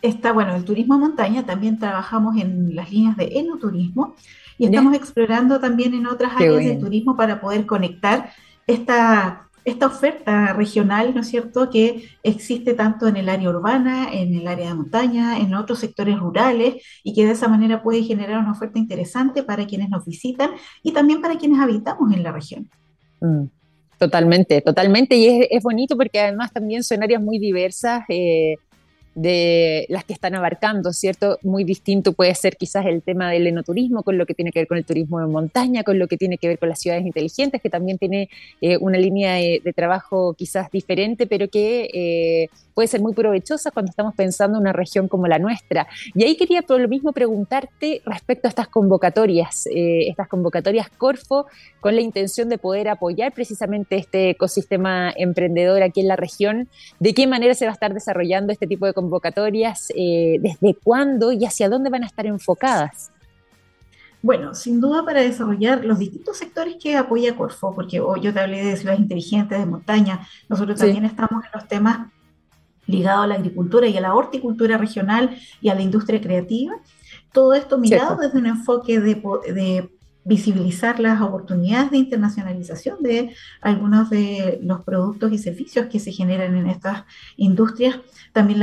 está, 0.00 0.32
bueno, 0.32 0.56
el 0.56 0.64
turismo 0.64 0.94
en 0.94 1.00
montaña, 1.00 1.44
también 1.44 1.78
trabajamos 1.78 2.40
en 2.40 2.74
las 2.74 2.90
líneas 2.90 3.14
de 3.18 3.24
enoturismo 3.34 4.14
y 4.56 4.64
estamos 4.64 4.94
explorando 4.94 5.60
también 5.60 5.92
en 5.92 6.06
otras 6.06 6.32
áreas 6.34 6.64
de 6.64 6.76
turismo 6.76 7.14
para 7.14 7.42
poder 7.42 7.66
conectar 7.66 8.30
esta 8.66 9.48
esta 9.64 9.86
oferta 9.86 10.52
regional, 10.52 11.14
¿no 11.14 11.20
es 11.20 11.28
cierto?, 11.28 11.70
que 11.70 12.04
existe 12.22 12.74
tanto 12.74 13.06
en 13.06 13.16
el 13.16 13.28
área 13.28 13.50
urbana, 13.50 14.12
en 14.12 14.34
el 14.34 14.46
área 14.48 14.68
de 14.68 14.74
montaña, 14.74 15.38
en 15.38 15.54
otros 15.54 15.78
sectores 15.78 16.18
rurales, 16.18 16.82
y 17.04 17.14
que 17.14 17.24
de 17.24 17.32
esa 17.32 17.48
manera 17.48 17.82
puede 17.82 18.02
generar 18.02 18.40
una 18.40 18.52
oferta 18.52 18.78
interesante 18.78 19.42
para 19.42 19.66
quienes 19.66 19.88
nos 19.88 20.04
visitan 20.04 20.50
y 20.82 20.92
también 20.92 21.20
para 21.20 21.36
quienes 21.36 21.60
habitamos 21.60 22.12
en 22.12 22.22
la 22.22 22.32
región. 22.32 22.68
Mm, 23.20 23.44
totalmente, 23.98 24.60
totalmente, 24.60 25.16
y 25.16 25.46
es, 25.50 25.62
bonito 25.62 25.96
porque 25.96 26.20
además 26.20 26.52
también 26.52 26.82
son 26.82 27.02
áreas 27.02 27.22
muy 27.22 27.38
diversas. 27.38 28.04
Eh, 28.08 28.56
de 29.14 29.86
las 29.88 30.04
que 30.04 30.12
están 30.12 30.34
abarcando, 30.34 30.92
¿cierto? 30.92 31.38
Muy 31.42 31.64
distinto 31.64 32.12
puede 32.12 32.34
ser 32.34 32.56
quizás 32.56 32.86
el 32.86 33.02
tema 33.02 33.30
del 33.30 33.46
enoturismo 33.46 34.02
con 34.02 34.16
lo 34.16 34.26
que 34.26 34.34
tiene 34.34 34.52
que 34.52 34.60
ver 34.60 34.68
con 34.68 34.78
el 34.78 34.84
turismo 34.84 35.20
de 35.20 35.26
montaña, 35.26 35.82
con 35.82 35.98
lo 35.98 36.08
que 36.08 36.16
tiene 36.16 36.38
que 36.38 36.48
ver 36.48 36.58
con 36.58 36.68
las 36.68 36.80
ciudades 36.80 37.04
inteligentes, 37.04 37.60
que 37.60 37.70
también 37.70 37.98
tiene 37.98 38.30
eh, 38.60 38.76
una 38.78 38.98
línea 38.98 39.34
de, 39.34 39.72
trabajo 39.74 40.34
quizás 40.34 40.70
diferente, 40.70 41.26
pero 41.26 41.48
que 41.48 41.88
eh, 41.92 42.48
puede 42.74 42.88
ser 42.88 43.00
muy 43.00 43.14
provechosa 43.14 43.70
cuando 43.70 43.90
estamos 43.90 44.14
pensando 44.14 44.58
en 44.58 44.62
una 44.62 44.72
región 44.72 45.08
como 45.08 45.26
la 45.26 45.38
nuestra. 45.38 45.86
Y 46.14 46.24
ahí 46.24 46.36
quería 46.36 46.62
por 46.62 46.80
lo 46.80 46.88
mismo 46.88 47.12
preguntarte 47.12 48.02
respecto 48.04 48.48
a 48.48 48.50
estas 48.50 48.68
convocatorias, 48.68 49.66
eh, 49.66 50.08
estas 50.08 50.28
convocatorias 50.28 50.88
Corfo, 50.90 51.46
con 51.80 51.94
la 51.94 52.02
intención 52.02 52.48
de 52.48 52.58
poder 52.58 52.88
apoyar 52.88 53.32
precisamente 53.32 53.96
este 53.96 54.30
ecosistema 54.30 55.12
emprendedor 55.16 55.82
aquí 55.82 56.00
en 56.00 56.08
la 56.08 56.16
región, 56.16 56.68
de 57.00 57.14
qué 57.14 57.26
manera 57.26 57.54
se 57.54 57.64
va 57.64 57.72
a 57.72 57.74
estar 57.74 57.94
desarrollando 57.94 58.52
este 58.52 58.66
tipo 58.66 58.86
de 58.86 58.92
convocatorias, 59.02 59.92
eh, 59.94 60.38
desde 60.40 60.74
cuándo 60.74 61.32
y 61.32 61.44
hacia 61.44 61.68
dónde 61.68 61.90
van 61.90 62.04
a 62.04 62.06
estar 62.06 62.24
enfocadas. 62.26 63.10
Bueno, 64.22 64.54
sin 64.54 64.80
duda 64.80 65.04
para 65.04 65.20
desarrollar 65.20 65.84
los 65.84 65.98
distintos 65.98 66.36
sectores 66.36 66.76
que 66.80 66.96
apoya 66.96 67.36
Corfo, 67.36 67.74
porque 67.74 67.96
yo 67.96 68.32
te 68.32 68.38
hablé 68.38 68.64
de 68.64 68.76
ciudades 68.76 69.00
inteligentes, 69.00 69.58
de 69.58 69.66
montaña, 69.66 70.20
nosotros 70.48 70.78
también 70.78 71.04
estamos 71.04 71.44
en 71.44 71.50
los 71.52 71.66
temas 71.66 72.08
ligado 72.86 73.22
a 73.22 73.26
la 73.26 73.34
agricultura 73.34 73.86
y 73.88 73.96
a 73.96 74.00
la 74.00 74.14
horticultura 74.14 74.78
regional 74.78 75.36
y 75.60 75.68
a 75.70 75.74
la 75.74 75.82
industria 75.82 76.20
creativa. 76.20 76.74
Todo 77.32 77.54
esto 77.54 77.78
mirado 77.78 78.16
desde 78.16 78.38
un 78.38 78.46
enfoque 78.46 79.00
de, 79.00 79.14
de 79.52 79.90
visibilizar 80.24 81.00
las 81.00 81.20
oportunidades 81.20 81.90
de 81.90 81.98
internacionalización 81.98 83.02
de 83.02 83.34
algunos 83.60 84.10
de 84.10 84.58
los 84.62 84.82
productos 84.82 85.32
y 85.32 85.38
servicios 85.38 85.86
que 85.86 85.98
se 85.98 86.12
generan 86.12 86.56
en 86.56 86.68
estas 86.68 87.04
industrias, 87.36 87.98
también 88.32 88.62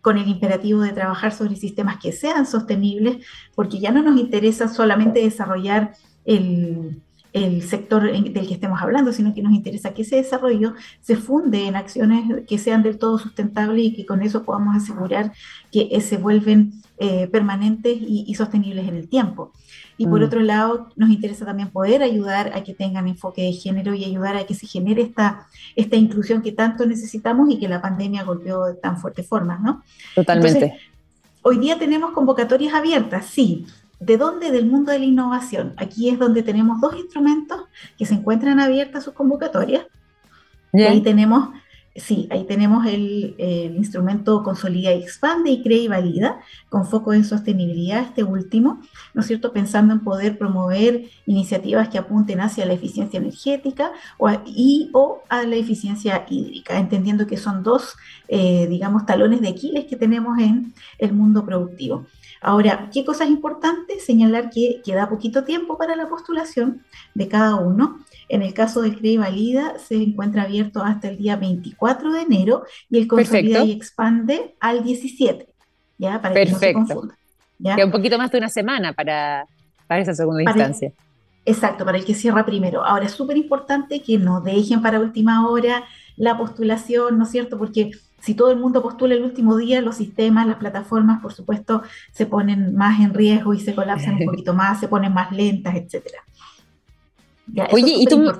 con 0.00 0.18
el 0.18 0.28
imperativo 0.28 0.82
de 0.82 0.92
trabajar 0.92 1.32
sobre 1.32 1.56
sistemas 1.56 1.98
que 1.98 2.12
sean 2.12 2.46
sostenibles, 2.46 3.24
porque 3.54 3.80
ya 3.80 3.90
no 3.90 4.02
nos 4.02 4.18
interesa 4.18 4.68
solamente 4.68 5.20
desarrollar 5.20 5.94
el, 6.24 7.00
sector 7.62 8.12
del 8.12 8.46
que 8.46 8.54
estemos 8.54 8.80
hablando, 8.80 9.12
sino 9.12 9.34
que 9.34 9.42
nos 9.42 9.52
interesa 9.52 9.92
que 9.92 10.02
ese 10.02 10.14
desarrollo 10.14 10.74
se 11.00 11.16
funde 11.16 11.66
en 11.66 11.74
acciones 11.74 12.44
que 12.46 12.58
sean 12.58 12.84
del 12.84 12.96
todo 12.96 13.18
sustentables 13.18 13.86
y 13.86 13.94
que 13.96 14.06
con 14.06 14.22
eso 14.22 14.44
podamos 14.44 14.76
asegurar 14.76 15.32
que 15.72 16.00
se 16.00 16.16
vuelven 16.16 16.83
eh, 16.98 17.26
permanentes 17.28 17.96
y, 18.00 18.32
sostenibles 18.34 18.88
en 18.88 18.96
el 18.96 19.08
tiempo. 19.08 19.52
Y 19.96 20.06
por 20.06 20.20
mm. 20.20 20.24
otro 20.24 20.40
lado, 20.40 20.88
nos 20.96 21.10
interesa 21.10 21.44
también 21.44 21.70
poder 21.70 22.02
ayudar 22.02 22.52
a 22.54 22.62
que 22.62 22.74
tengan 22.74 23.08
enfoque 23.08 23.42
de 23.42 23.52
género 23.52 23.94
y 23.94 24.04
ayudar 24.04 24.36
a 24.36 24.44
que 24.44 24.54
se 24.54 24.66
genere 24.66 25.02
esta, 25.02 25.46
esta 25.76 25.96
inclusión 25.96 26.42
que 26.42 26.52
tanto 26.52 26.86
necesitamos 26.86 27.50
y 27.50 27.58
que 27.58 27.68
la 27.68 27.82
pandemia 27.82 28.24
golpeó 28.24 28.66
de 28.66 28.74
tan 28.74 28.98
fuerte 28.98 29.22
forma, 29.22 29.58
¿no? 29.58 29.82
Totalmente. 30.14 30.78
hoy 31.42 31.58
día 31.58 31.78
tenemos 31.78 32.12
convocatorias 32.12 32.74
abiertas, 32.74 33.26
sí, 33.26 33.66
¿De 34.00 34.18
dónde? 34.18 34.50
Del 34.50 34.66
mundo 34.66 34.92
de 34.92 34.98
la 34.98 35.04
innovación. 35.04 35.72
Aquí 35.76 36.10
es 36.10 36.18
donde 36.18 36.42
tenemos 36.42 36.80
dos 36.80 36.94
instrumentos 36.96 37.62
que 37.96 38.04
se 38.04 38.14
encuentran 38.14 38.60
abiertas 38.60 39.04
sus 39.04 39.14
convocatorias. 39.14 39.86
Y 40.72 40.82
ahí 40.82 41.00
tenemos, 41.02 41.50
sí, 41.94 42.28
ahí 42.30 42.44
tenemos 42.44 42.86
el, 42.86 43.34
instrumento 43.76 44.42
Consolida 44.42 44.92
y 44.92 45.02
Expande 45.02 45.50
y 45.50 45.62
Crea 45.62 45.78
y 45.78 45.88
Valida, 45.88 46.40
con 46.68 46.86
foco 46.86 47.12
en 47.12 47.24
sostenibilidad, 47.24 48.02
este 48.02 48.24
último, 48.24 48.80
¿no 49.12 49.20
es 49.20 49.26
cierto? 49.26 49.52
Pensando 49.52 49.92
en 49.92 50.00
poder 50.00 50.38
promover 50.38 51.04
iniciativas 51.26 51.88
que 51.88 51.98
apunten 51.98 52.40
hacia 52.40 52.66
la 52.66 52.72
eficiencia 52.72 53.18
energética 53.18 53.92
o 54.18 54.28
a, 54.28 54.42
y 54.46 54.90
o 54.92 55.22
a 55.28 55.44
la 55.44 55.56
eficiencia 55.56 56.26
hídrica, 56.28 56.78
entendiendo 56.78 57.26
que 57.26 57.36
son 57.36 57.62
dos, 57.62 57.96
eh, 58.28 58.66
digamos, 58.68 59.06
talones 59.06 59.40
de 59.40 59.48
Aquiles 59.48 59.84
que 59.86 59.96
tenemos 59.96 60.38
en 60.38 60.74
el 60.98 61.12
mundo 61.12 61.44
productivo. 61.44 62.06
Ahora, 62.44 62.90
¿qué 62.92 63.06
cosa 63.06 63.24
es 63.24 63.30
importante? 63.30 63.98
Señalar 64.00 64.50
que 64.50 64.82
queda 64.84 65.08
poquito 65.08 65.44
tiempo 65.44 65.78
para 65.78 65.96
la 65.96 66.10
postulación 66.10 66.84
de 67.14 67.26
cada 67.26 67.54
uno. 67.54 68.04
En 68.28 68.42
el 68.42 68.54
caso 68.54 68.82
del 68.82 68.96
CREI 68.98 69.18
Valida 69.18 69.78
se 69.78 69.96
encuentra 69.96 70.42
abierto 70.42 70.82
hasta 70.82 71.08
el 71.08 71.18
día 71.18 71.36
24 71.36 72.12
de 72.12 72.22
enero 72.22 72.64
y 72.88 72.98
el 72.98 73.06
Consolida 73.06 73.64
y 73.64 73.72
Expande 73.72 74.54
al 74.60 74.82
17, 74.82 75.48
¿ya? 75.98 76.20
Para 76.20 76.34
que 76.34 76.46
no 76.46 76.58
se 76.58 76.72
confunda. 76.72 77.18
¿ya? 77.58 77.76
Queda 77.76 77.86
un 77.86 77.92
poquito 77.92 78.18
más 78.18 78.30
de 78.30 78.38
una 78.38 78.48
semana 78.48 78.92
para, 78.92 79.46
para 79.86 80.00
esa 80.00 80.14
segunda 80.14 80.42
instancia. 80.42 80.92
exacto, 81.44 81.84
para 81.84 81.98
el 81.98 82.04
que 82.04 82.14
cierra 82.14 82.44
primero. 82.46 82.84
Ahora, 82.84 83.06
es 83.06 83.12
súper 83.12 83.36
importante 83.36 84.00
que 84.00 84.18
no 84.18 84.40
dejen 84.40 84.82
para 84.82 85.00
última 85.00 85.48
hora 85.48 85.84
la 86.16 86.38
postulación, 86.38 87.18
¿no 87.18 87.24
es 87.24 87.30
cierto? 87.30 87.58
Porque 87.58 87.90
si 88.24 88.34
todo 88.34 88.50
el 88.50 88.58
mundo 88.58 88.82
postula 88.82 89.14
el 89.14 89.22
último 89.22 89.56
día, 89.56 89.82
los 89.82 89.96
sistemas, 89.96 90.46
las 90.46 90.56
plataformas, 90.56 91.20
por 91.20 91.34
supuesto, 91.34 91.82
se 92.12 92.24
ponen 92.24 92.74
más 92.74 92.98
en 93.00 93.12
riesgo 93.12 93.52
y 93.52 93.60
se 93.60 93.74
colapsan 93.74 94.14
un 94.14 94.24
poquito 94.30 94.54
más, 94.54 94.80
se 94.80 94.88
ponen 94.88 95.12
más 95.12 95.30
lentas, 95.30 95.74
etcétera. 95.74 96.20
Oye, 97.72 97.94
y 97.98 98.06
tú, 98.06 98.32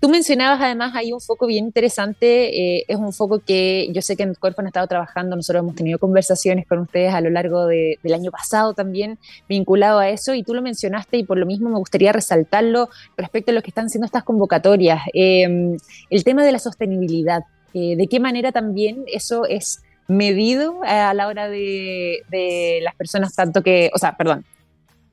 tú 0.00 0.08
mencionabas 0.08 0.60
además 0.60 0.94
ahí 0.94 1.12
un 1.12 1.20
foco 1.20 1.46
bien 1.46 1.64
interesante, 1.64 2.78
eh, 2.78 2.84
es 2.86 2.96
un 2.96 3.12
foco 3.12 3.40
que 3.40 3.88
yo 3.92 4.02
sé 4.02 4.16
que 4.16 4.22
en 4.22 4.30
el 4.30 4.38
cuerpo 4.38 4.60
han 4.60 4.66
estado 4.66 4.86
trabajando, 4.86 5.34
nosotros 5.34 5.62
hemos 5.62 5.74
tenido 5.74 5.98
conversaciones 5.98 6.66
con 6.66 6.78
ustedes 6.80 7.12
a 7.12 7.20
lo 7.20 7.30
largo 7.30 7.66
del 7.66 8.14
año 8.14 8.30
pasado 8.30 8.74
también 8.74 9.18
vinculado 9.48 9.98
a 9.98 10.08
eso, 10.08 10.34
y 10.34 10.42
tú 10.42 10.54
lo 10.54 10.62
mencionaste 10.62 11.16
y 11.16 11.24
por 11.24 11.38
lo 11.38 11.46
mismo 11.46 11.70
me 11.70 11.78
gustaría 11.78 12.12
resaltarlo 12.12 12.88
respecto 13.16 13.50
a 13.50 13.54
lo 13.54 13.62
que 13.62 13.70
están 13.70 13.90
siendo 13.90 14.06
estas 14.06 14.24
convocatorias, 14.24 15.02
eh, 15.12 15.76
el 16.10 16.24
tema 16.24 16.44
de 16.44 16.52
la 16.52 16.58
sostenibilidad. 16.58 17.44
Eh, 17.76 17.96
de 17.96 18.06
qué 18.06 18.20
manera 18.20 18.52
también 18.52 19.04
eso 19.12 19.46
es 19.46 19.82
medido 20.06 20.80
a 20.84 21.12
la 21.14 21.26
hora 21.26 21.48
de, 21.48 22.22
las 22.82 22.94
personas, 22.94 23.34
tanto 23.34 23.62
que, 23.62 23.90
o 23.94 23.98
sea, 23.98 24.16
perdón, 24.16 24.44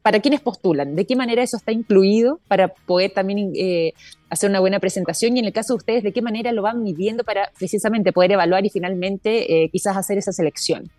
para 0.02 0.20
quienes 0.20 0.42
postulan, 0.42 0.96
de 0.96 1.06
qué 1.06 1.16
manera 1.16 1.44
eso 1.44 1.58
está 1.58 1.72
incluido 1.72 2.40
para 2.48 2.70
poder 2.70 3.12
también 3.12 3.52
eh, 3.56 3.94
hacer 4.30 4.50
una 4.50 4.60
buena 4.60 4.80
presentación 4.80 5.36
y 5.36 5.40
en 5.40 5.46
el 5.46 5.54
caso 5.54 5.74
de 5.74 5.78
ustedes, 5.78 6.04
de 6.04 6.12
qué 6.12 6.22
manera 6.22 6.52
lo 6.52 6.64
van 6.64 6.82
midiendo 6.84 7.24
para 7.24 7.52
precisamente 7.58 8.12
poder 8.12 8.32
evaluar 8.32 8.66
y 8.66 8.70
finalmente 8.70 9.64
eh, 9.64 9.70
quizás 9.70 9.96
hacer 9.98 10.18
esa 10.18 10.32
selección. 10.32 10.90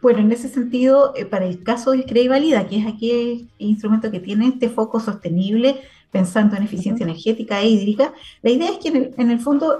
Bueno, 0.00 0.20
en 0.20 0.30
ese 0.30 0.48
sentido, 0.48 1.12
para 1.28 1.46
el 1.46 1.62
caso 1.64 1.90
de 1.90 2.04
Crea 2.04 2.22
y 2.22 2.28
Valida, 2.28 2.68
que 2.68 2.78
es 2.78 2.86
aquel 2.86 3.48
instrumento 3.58 4.12
que 4.12 4.20
tiene 4.20 4.46
este 4.46 4.68
foco 4.68 5.00
sostenible, 5.00 5.80
pensando 6.10 6.56
en 6.56 6.62
eficiencia 6.62 7.04
energética 7.04 7.60
e 7.60 7.68
hídrica, 7.68 8.12
la 8.42 8.50
idea 8.50 8.70
es 8.70 8.78
que 8.78 9.12
en 9.16 9.30
el, 9.30 9.40
fondo 9.40 9.78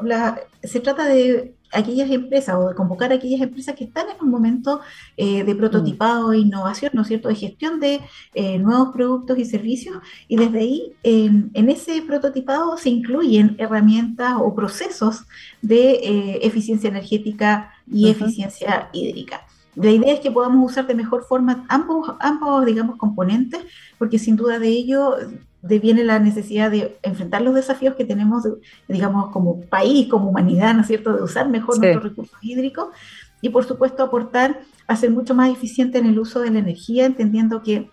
se 0.63 0.81
trata 0.81 1.07
de 1.07 1.55
aquellas 1.73 2.11
empresas 2.11 2.57
o 2.57 2.69
de 2.69 2.75
convocar 2.75 3.13
a 3.13 3.17
aquellas 3.17 3.41
empresas 3.41 3.75
que 3.75 3.85
están 3.85 4.07
en 4.09 4.23
un 4.23 4.31
momento 4.31 4.81
eh, 5.17 5.45
de 5.45 5.55
prototipado 5.55 6.33
e 6.33 6.39
innovación, 6.39 6.93
¿no 6.95 7.03
es 7.03 7.09
cierto?, 7.09 7.29
de 7.29 7.35
gestión 7.35 7.81
de 7.81 8.01
eh, 8.35 8.59
nuevos 8.59 8.91
productos 8.93 9.39
y 9.39 9.45
servicios, 9.45 9.99
y 10.29 10.37
desde 10.37 10.59
ahí, 10.59 10.93
en, 11.03 11.51
ese 11.55 12.03
prototipado 12.03 12.77
se 12.77 12.91
incluyen 12.91 13.57
herramientas 13.59 14.35
o 14.41 14.55
procesos 14.55 15.25
de 15.63 15.91
eh, 15.91 16.39
eficiencia 16.43 16.89
energética 16.89 17.73
y 17.87 18.09
eficiencia 18.09 18.89
hídrica. 18.93 19.47
La 19.75 19.93
idea 19.93 20.15
es 20.15 20.21
que 20.21 20.31
podamos 20.31 20.73
usar 20.73 20.87
de 20.87 20.95
mejor 20.95 21.25
forma 21.25 21.65
ambos, 21.69 22.13
ambos, 22.19 22.67
digamos, 22.67 22.97
componentes, 22.97 23.61
porque 23.97 24.19
sin 24.19 24.35
duda 24.35 24.59
de 24.59 24.69
ello 24.69 25.15
viene 25.63 26.05
la 26.05 26.19
necesidad 26.19 26.71
de 26.71 26.99
enfrentar 27.03 27.43
los 27.43 27.55
desafíos 27.55 27.95
que 27.97 28.05
tenemos, 28.05 28.45
digamos, 28.87 29.31
como 29.31 29.61
país, 29.63 30.09
como 30.09 30.31
humanidad, 30.31 30.75
¿no 30.75 30.83
es 30.83 30.87
cierto?, 30.87 31.17
de 31.17 31.23
usar 31.23 31.49
mejor 31.49 31.79
nuestros 31.79 32.05
recursos 32.05 32.39
hídricos 32.43 32.89
y, 33.41 33.49
por 33.51 33.65
supuesto, 33.65 34.03
aportar 34.03 34.61
a 34.87 34.97
ser 34.97 35.11
mucho 35.11 35.35
más 35.35 35.51
eficiente 35.51 35.99
en 35.99 36.07
el 36.07 36.19
uso 36.19 36.41
de 36.41 36.51
la 36.51 36.61
energía, 36.61 37.07
entendiendo 37.07 37.63
que 37.63 37.91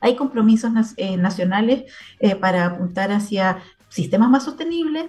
hay 0.00 0.16
compromisos 0.16 0.72
eh, 0.96 1.16
nacionales 1.16 1.92
eh, 2.20 2.36
para 2.36 2.66
apuntar 2.66 3.10
hacia 3.10 3.58
sistemas 3.88 4.30
más 4.30 4.44
sostenibles, 4.44 5.06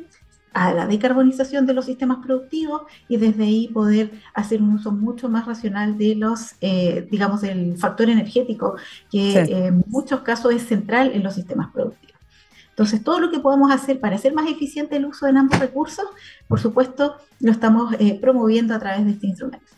a 0.58 0.74
la 0.74 0.88
decarbonización 0.88 1.68
de 1.68 1.74
los 1.76 1.86
sistemas 1.86 2.18
productivos 2.26 2.82
y 3.08 3.18
desde 3.18 3.44
ahí 3.44 3.68
poder 3.68 4.12
hacer 4.34 4.60
un 4.60 4.74
uso 4.74 4.92
mucho 4.92 5.30
más 5.30 5.46
racional 5.46 6.00
de 6.00 6.16
los, 6.16 6.56
eh, 6.62 7.08
digamos, 7.12 7.42
del 7.42 7.78
factor 7.78 8.10
energético, 8.10 8.76
que 9.12 9.38
en 9.38 9.84
muchos 9.88 10.22
casos 10.22 10.52
es 10.56 10.64
central 10.64 11.12
en 11.14 11.22
los 11.22 11.36
sistemas 11.36 11.72
productivos. 11.72 12.20
Entonces, 12.70 13.04
todo 13.04 13.20
lo 13.20 13.30
que 13.30 13.40
podamos 13.40 13.72
hacer 13.72 14.00
para 14.00 14.16
hacer 14.16 14.34
más 14.34 14.50
eficiente 14.50 14.96
el 14.96 15.06
uso 15.06 15.28
de 15.28 15.38
ambos 15.38 15.60
recursos, 15.60 16.06
por 16.48 16.60
supuesto, 16.60 17.18
lo 17.40 17.52
estamos 17.52 17.94
eh, 18.00 18.20
promoviendo 18.20 18.74
a 18.74 18.80
través 18.80 19.06
de 19.06 19.12
este 19.12 19.28
instrumento. 19.28 19.77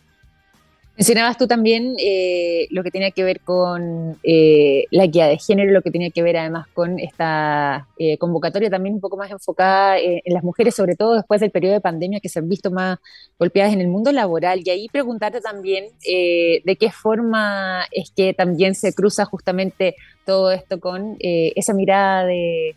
Mencionabas 1.00 1.38
tú 1.38 1.48
también 1.48 1.96
eh, 1.98 2.68
lo 2.72 2.84
que 2.84 2.92
tenía 2.92 3.12
que 3.12 3.24
ver 3.24 3.40
con 3.40 4.20
eh, 4.22 4.84
la 4.92 5.06
equidad 5.06 5.30
de 5.30 5.38
género, 5.38 5.72
lo 5.72 5.82
que 5.82 5.92
tenía 5.92 6.10
que 6.10 6.22
ver 6.22 6.36
además 6.36 6.68
con 6.74 7.00
esta 7.00 7.88
eh, 7.98 8.18
convocatoria 8.18 8.70
también 8.70 8.96
un 8.96 9.00
poco 9.00 9.16
más 9.16 9.32
enfocada 9.32 9.98
en 9.98 10.34
las 10.34 10.44
mujeres, 10.44 10.76
sobre 10.76 10.98
todo 10.98 11.14
después 11.14 11.40
del 11.40 11.52
periodo 11.52 11.76
de 11.76 11.80
pandemia 11.80 12.20
que 12.20 12.28
se 12.28 12.40
han 12.40 12.50
visto 12.50 12.70
más 12.70 13.00
golpeadas 13.40 13.72
en 13.72 13.80
el 13.80 13.88
mundo 13.88 14.12
laboral. 14.12 14.62
Y 14.66 14.72
ahí 14.72 14.90
preguntarte 14.90 15.40
también 15.40 15.86
de 16.04 16.78
qué 16.78 16.92
forma 16.92 17.86
es 17.92 18.12
que 18.12 18.34
también 18.34 18.76
se 18.76 18.94
cruza 18.94 19.24
justamente 19.24 19.96
todo 20.26 20.52
esto 20.52 20.82
con 20.82 21.16
esa 21.22 21.74
mirada 21.74 22.26
de, 22.26 22.76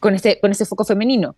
con, 0.00 0.14
este, 0.14 0.40
con 0.40 0.52
ese 0.52 0.64
foco 0.64 0.86
femenino. 0.86 1.36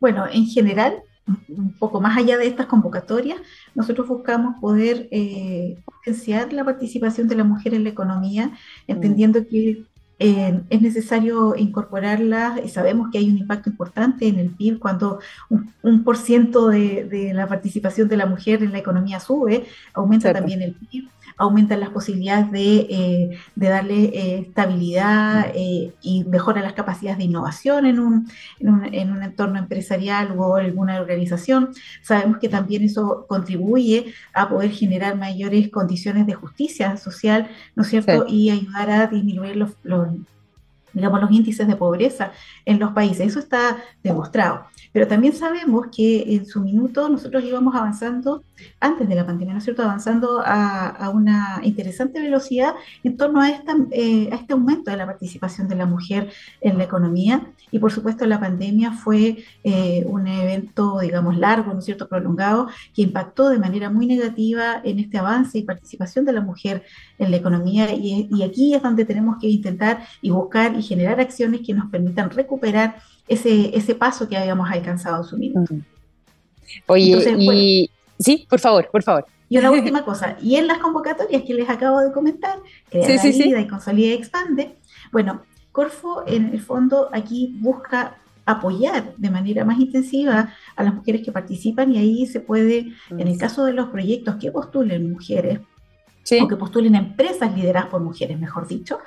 Bueno, 0.00 0.26
en 0.32 0.44
general 0.46 1.04
un 1.48 1.72
poco 1.72 2.00
más 2.00 2.16
allá 2.16 2.38
de 2.38 2.46
estas 2.46 2.66
convocatorias, 2.66 3.38
nosotros 3.74 4.08
buscamos 4.08 4.56
poder 4.60 5.08
eh, 5.10 5.76
potenciar 5.84 6.52
la 6.52 6.64
participación 6.64 7.28
de 7.28 7.36
la 7.36 7.44
mujer 7.44 7.74
en 7.74 7.84
la 7.84 7.90
economía, 7.90 8.52
entendiendo 8.86 9.46
que 9.46 9.84
eh, 10.20 10.60
es 10.68 10.82
necesario 10.82 11.54
incorporarla 11.56 12.60
y 12.64 12.68
sabemos 12.68 13.08
que 13.12 13.18
hay 13.18 13.30
un 13.30 13.38
impacto 13.38 13.70
importante 13.70 14.26
en 14.26 14.40
el 14.40 14.50
PIB 14.50 14.80
cuando 14.80 15.20
un, 15.48 16.02
por 16.02 16.16
ciento 16.16 16.68
de, 16.68 17.30
la 17.32 17.46
participación 17.46 18.08
de 18.08 18.16
la 18.16 18.26
mujer 18.26 18.64
en 18.64 18.72
la 18.72 18.78
economía 18.78 19.20
sube, 19.20 19.66
aumenta 19.94 20.32
también 20.32 20.62
el 20.62 20.74
PIB 20.74 21.08
aumentan 21.38 21.80
las 21.80 21.90
posibilidades 21.90 22.50
de, 22.50 22.86
eh, 22.90 23.38
darle 23.54 24.04
eh, 24.06 24.38
estabilidad 24.40 25.52
eh, 25.54 25.94
y 26.02 26.24
mejora 26.24 26.60
las 26.60 26.72
capacidades 26.72 27.18
de 27.18 27.24
innovación 27.24 27.86
en 27.86 28.00
un, 28.00 28.28
en 28.58 28.68
un, 28.68 28.94
en 28.94 29.12
un 29.12 29.22
entorno 29.22 29.58
empresarial 29.58 30.34
o 30.36 30.56
alguna 30.56 31.00
organización. 31.00 31.70
Sabemos 32.02 32.38
que 32.38 32.48
también 32.48 32.82
eso 32.82 33.26
contribuye 33.28 34.12
a 34.34 34.48
poder 34.48 34.72
generar 34.72 35.16
mayores 35.16 35.70
condiciones 35.70 36.26
de 36.26 36.34
justicia 36.34 36.96
social, 36.96 37.48
¿no 37.76 37.84
es 37.84 37.88
cierto? 37.88 38.26
Y 38.28 38.50
ayudar 38.50 38.90
a 38.90 39.06
disminuir 39.06 39.56
los, 39.56 39.70
digamos, 40.92 41.20
los 41.20 41.30
índices 41.30 41.68
de 41.68 41.76
pobreza 41.76 42.32
en 42.64 42.80
los 42.80 42.92
países. 42.92 43.28
Eso 43.28 43.38
está 43.38 43.78
demostrado. 44.02 44.64
Pero 44.92 45.06
también 45.06 45.32
sabemos 45.32 45.86
que 45.94 46.34
en 46.34 46.46
su 46.46 46.60
minuto 46.60 47.08
nosotros 47.08 47.44
íbamos 47.44 47.74
avanzando, 47.74 48.44
antes 48.80 49.08
de 49.08 49.14
la 49.14 49.26
pandemia, 49.26 49.54
¿no 49.54 49.58
es 49.58 49.64
cierto?, 49.64 49.82
avanzando 49.82 50.42
a, 50.44 51.10
una 51.14 51.60
interesante 51.62 52.20
velocidad 52.20 52.74
en 53.02 53.16
torno 53.16 53.40
a, 53.40 53.48
esta, 53.48 53.76
eh, 53.92 54.28
a 54.32 54.36
este 54.36 54.52
aumento 54.52 54.90
de 54.90 54.96
la 54.96 55.06
participación 55.06 55.68
de 55.68 55.76
la 55.76 55.86
mujer 55.86 56.30
en 56.60 56.78
la 56.78 56.84
economía. 56.84 57.52
Y 57.70 57.78
por 57.78 57.92
supuesto 57.92 58.26
la 58.26 58.40
pandemia 58.40 58.92
fue 58.92 59.44
eh, 59.64 60.04
un 60.06 60.26
evento, 60.26 61.00
digamos, 61.00 61.36
largo, 61.36 61.72
¿no 61.72 61.78
es 61.78 61.84
cierto?, 61.84 62.08
prolongado, 62.08 62.68
que 62.94 63.02
impactó 63.02 63.48
de 63.48 63.58
manera 63.58 63.90
muy 63.90 64.06
negativa 64.06 64.80
en 64.84 64.98
este 64.98 65.18
avance 65.18 65.58
y 65.58 65.62
participación 65.62 66.24
de 66.24 66.32
la 66.32 66.40
mujer 66.40 66.84
en 67.18 67.30
la 67.30 67.36
economía. 67.36 67.92
Y, 67.92 68.28
y 68.30 68.42
aquí 68.42 68.74
es 68.74 68.82
donde 68.82 69.04
tenemos 69.04 69.36
que 69.40 69.48
intentar 69.48 70.04
y 70.22 70.30
buscar 70.30 70.74
y 70.76 70.82
generar 70.82 71.20
acciones 71.20 71.60
que 71.64 71.74
nos 71.74 71.90
permitan 71.90 72.30
recuperar 72.30 72.96
ese, 73.28 73.76
ese 73.76 73.94
paso 73.94 74.28
que 74.28 74.36
habíamos 74.36 74.70
alcanzado 74.70 75.24
su 75.24 75.36
minuto. 75.36 75.74
Oye, 76.86 77.36
y 77.38 77.90
sí, 78.18 78.46
por 78.48 78.60
favor, 78.60 78.88
por 78.90 79.02
favor. 79.02 79.26
Y 79.48 79.58
una 79.58 79.70
última 79.78 80.04
cosa, 80.04 80.36
y 80.40 80.56
en 80.56 80.66
las 80.66 80.78
convocatorias 80.78 81.42
que 81.42 81.54
les 81.54 81.68
acabo 81.68 82.00
de 82.00 82.12
comentar, 82.12 82.58
que 82.90 83.18
sí, 83.18 83.32
sí, 83.32 83.54
y 83.56 83.66
Consolida 83.66 84.08
y 84.08 84.12
Expande, 84.12 84.76
bueno, 85.12 85.42
Corfo 85.72 86.24
en 86.26 86.50
el 86.50 86.60
fondo 86.60 87.08
aquí 87.12 87.56
busca 87.60 88.16
apoyar 88.44 89.14
de 89.16 89.30
manera 89.30 89.64
más 89.64 89.78
intensiva 89.78 90.54
a 90.74 90.82
las 90.82 90.94
mujeres 90.94 91.22
que 91.22 91.30
participan 91.30 91.92
y 91.92 91.98
ahí 91.98 92.26
se 92.26 92.40
puede, 92.40 92.92
en 93.10 93.20
el 93.20 93.34
mm. 93.34 93.38
caso 93.38 93.64
de 93.64 93.74
los 93.74 93.88
proyectos 93.88 94.36
que 94.36 94.50
postulen 94.50 95.12
mujeres, 95.12 95.60
o 96.42 96.48
que 96.48 96.56
postulen 96.56 96.94
empresas 96.94 97.54
lideradas 97.54 97.90
por 97.90 98.00
mujeres, 98.00 98.38
mejor 98.38 98.66
dicho, 98.66 98.98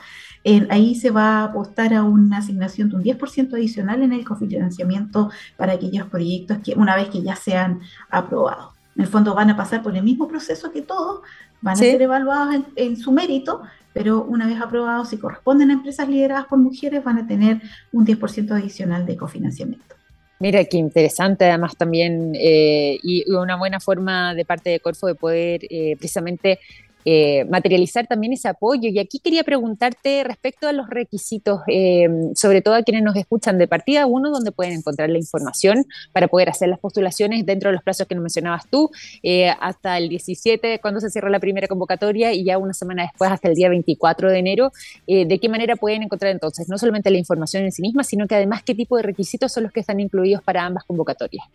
ahí 0.70 0.96
se 0.96 1.12
va 1.12 1.40
a 1.40 1.44
apostar 1.46 1.94
a 1.94 2.04
una 2.04 2.38
asignación 2.38 2.90
de 2.90 2.96
un 2.96 3.04
10% 3.04 3.54
adicional 3.54 4.02
en 4.02 4.14
el 4.14 4.26
cofinanciamiento 4.26 5.30
para 5.58 5.74
aquellos 5.74 6.08
proyectos 6.08 6.60
que 6.64 6.74
una 6.74 6.96
vez 6.96 7.10
que 7.10 7.22
ya 7.22 7.36
sean 7.36 7.82
aprobados. 8.10 8.74
En 8.96 9.04
el 9.04 9.08
fondo 9.08 9.34
van 9.34 9.50
a 9.50 9.58
pasar 9.58 9.84
por 9.84 9.96
el 9.96 10.04
mismo 10.04 10.28
proceso 10.28 10.72
que 10.72 10.82
todos, 10.82 11.22
van 11.62 11.74
a 11.74 11.78
ser 11.78 12.02
evaluados 12.02 12.64
en, 12.76 12.98
su 12.98 13.12
mérito, 13.12 13.62
pero 13.94 14.24
una 14.24 14.48
vez 14.48 14.60
aprobados, 14.60 15.10
si 15.10 15.18
corresponden 15.18 15.70
a 15.70 15.74
empresas 15.74 16.10
lideradas 16.10 16.46
por 16.48 16.58
mujeres, 16.58 17.04
van 17.04 17.20
a 17.20 17.28
tener 17.28 17.62
un 17.92 18.06
10% 18.06 18.52
adicional 18.52 19.06
de 19.06 19.16
cofinanciamiento. 19.16 19.96
Mira, 20.40 20.66
qué 20.66 20.78
interesante 20.78 21.46
además 21.46 21.78
también 21.78 22.32
eh, 22.34 22.98
y 23.04 23.32
una 23.32 23.58
buena 23.58 23.80
forma 23.80 24.34
de 24.34 24.44
parte 24.44 24.72
de 24.72 24.80
Corfo 24.80 25.06
de 25.06 25.14
poder 25.14 25.62
eh, 25.70 25.96
precisamente 25.98 26.60
eh, 27.06 27.46
materializar 27.46 28.08
también 28.08 28.34
ese 28.34 28.48
apoyo. 28.48 28.90
Y 28.90 29.00
aquí 29.00 29.20
quería 29.20 29.44
preguntarte 29.44 30.24
respecto 30.24 30.68
a 30.68 30.74
los 30.74 30.90
requisitos, 30.90 31.62
eh, 31.68 32.08
sobre 32.36 32.62
todo 32.62 32.76
a 32.76 32.84
quienes 32.84 33.04
nos 33.04 33.16
escuchan 33.16 33.58
de 33.58 33.68
partida 33.68 34.06
uno, 34.06 34.30
donde 34.30 34.52
pueden 34.52 34.74
encontrar 34.74 35.10
la 35.10 35.18
información 35.18 35.86
para 36.12 36.28
poder 36.28 36.50
hacer 36.50 36.70
las 36.70 36.80
postulaciones 36.80 37.46
dentro 37.46 37.70
de 37.70 37.74
los 37.74 37.84
plazos 37.84 38.08
que 38.08 38.16
nos 38.16 38.22
mencionabas 38.22 38.68
tú, 38.70 38.90
eh, 39.24 39.50
hasta 39.60 39.98
el 39.98 40.10
17, 40.10 40.80
cuando 40.80 41.00
se 41.00 41.10
cierra 41.10 41.30
la 41.30 41.40
primera 41.40 41.68
convocatoria, 41.68 42.34
y 42.34 42.44
ya 42.44 42.58
una 42.58 42.74
semana 42.74 43.04
después, 43.04 43.32
hasta 43.32 43.50
el 43.50 43.56
día 43.56 43.70
24 43.70 44.30
de 44.30 44.40
enero. 44.40 44.72
¿De 45.08 45.40
qué 45.40 45.50
manera 45.50 45.76
pueden 45.76 46.04
encontrar 46.04 46.32
entonces 46.32 46.70
no 46.70 46.78
solamente 46.78 47.10
la 47.10 47.18
información 47.18 47.64
en 47.64 47.72
sí 47.72 47.82
misma, 47.82 48.04
sino 48.04 48.28
que 48.28 48.36
además 48.36 48.64
qué 48.64 48.76
tipo 48.76 48.98
de 48.98 49.04
requisitos 49.04 49.52
son 49.52 49.64
los 49.64 49.72
que 49.72 49.82
están 49.82 50.00
incluidos 50.00 50.42
para 50.44 50.66
ambas 50.66 50.84
convocatorias? 50.84 51.46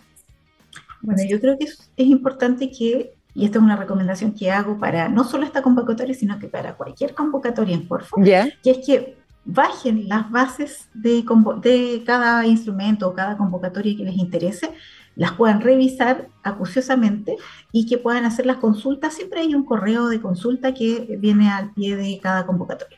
Bueno, 1.02 1.22
yo 1.28 1.40
creo 1.40 1.58
que 1.58 1.66
es 1.66 1.76
importante 1.98 2.70
que 2.70 3.12
y 3.36 3.44
esta 3.44 3.58
es 3.58 3.64
una 3.64 3.76
recomendación 3.76 4.32
que 4.32 4.50
hago 4.50 4.78
para 4.78 5.10
no 5.10 5.22
solo 5.22 5.44
esta 5.44 5.60
convocatoria, 5.60 6.14
sino 6.14 6.38
que 6.38 6.48
para 6.48 6.74
cualquier 6.74 7.14
convocatoria 7.14 7.74
en 7.74 7.86
Porfo, 7.86 8.16
que 8.22 8.70
es 8.70 8.78
que 8.84 9.18
bajen 9.44 10.08
las 10.08 10.30
bases 10.30 10.88
de, 10.94 11.22
de 11.60 12.02
cada 12.06 12.46
instrumento 12.46 13.06
o 13.06 13.14
cada 13.14 13.36
convocatoria 13.36 13.94
que 13.94 14.04
les 14.04 14.16
interese, 14.16 14.72
las 15.16 15.32
puedan 15.32 15.60
revisar 15.60 16.28
acuciosamente 16.42 17.36
y 17.72 17.84
que 17.84 17.98
puedan 17.98 18.24
hacer 18.24 18.46
las 18.46 18.56
consultas. 18.56 19.12
Siempre 19.12 19.40
hay 19.40 19.54
un 19.54 19.66
correo 19.66 20.08
de 20.08 20.20
consulta 20.20 20.72
que 20.72 21.18
viene 21.20 21.50
al 21.50 21.74
pie 21.74 21.94
de 21.94 22.18
cada 22.22 22.46
convocatoria. 22.46 22.96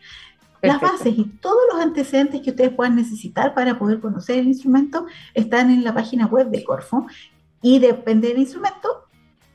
Las 0.63 0.81
bases 0.81 1.19
y 1.19 1.25
todos 1.25 1.61
los 1.73 1.83
antecedentes 1.83 2.43
que 2.43 2.51
ustedes 2.51 2.71
puedan 2.71 2.95
necesitar 2.95 3.55
para 3.55 3.77
poder 3.77 3.99
conocer 3.99 4.39
el 4.39 4.47
instrumento 4.47 5.05
están 5.35 5.71
en 5.71 5.83
la 5.83 5.95
página 5.95 6.27
web 6.27 6.49
de 6.49 6.63
Corfo 6.63 7.07
y 7.61 7.81
depende 7.81 8.29
del 8.29 8.39
instrumento, 8.39 9.08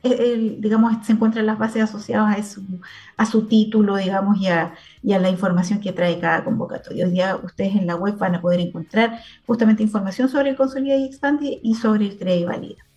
digamos, 0.04 0.94
se 1.06 1.12
encuentran 1.12 1.46
las 1.46 1.58
bases 1.58 1.82
asociadas 1.82 2.38
a 2.38 2.42
su, 2.42 2.80
a 3.16 3.26
su 3.26 3.46
título, 3.46 3.96
digamos, 3.96 4.38
y 4.38 4.48
a, 4.48 4.74
y 5.02 5.12
a, 5.12 5.18
la 5.18 5.30
información 5.30 5.80
que 5.80 5.92
trae 5.92 6.18
cada 6.20 6.44
convocatoria. 6.44 7.06
Hoy 7.06 7.12
día 7.12 7.36
ustedes 7.36 7.74
en 7.76 7.86
la 7.86 7.96
web 7.96 8.16
van 8.18 8.34
a 8.34 8.40
poder 8.40 8.60
encontrar 8.60 9.20
justamente 9.46 9.82
información 9.82 10.28
sobre 10.28 10.50
el 10.50 10.56
Consolida 10.56 10.96
y 10.96 11.06
Expande 11.06 11.60
y 11.62 11.74
sobre 11.74 12.06
el 12.06 12.18
CREA 12.18 12.36
y 12.36 12.44
Valida. 12.44 12.93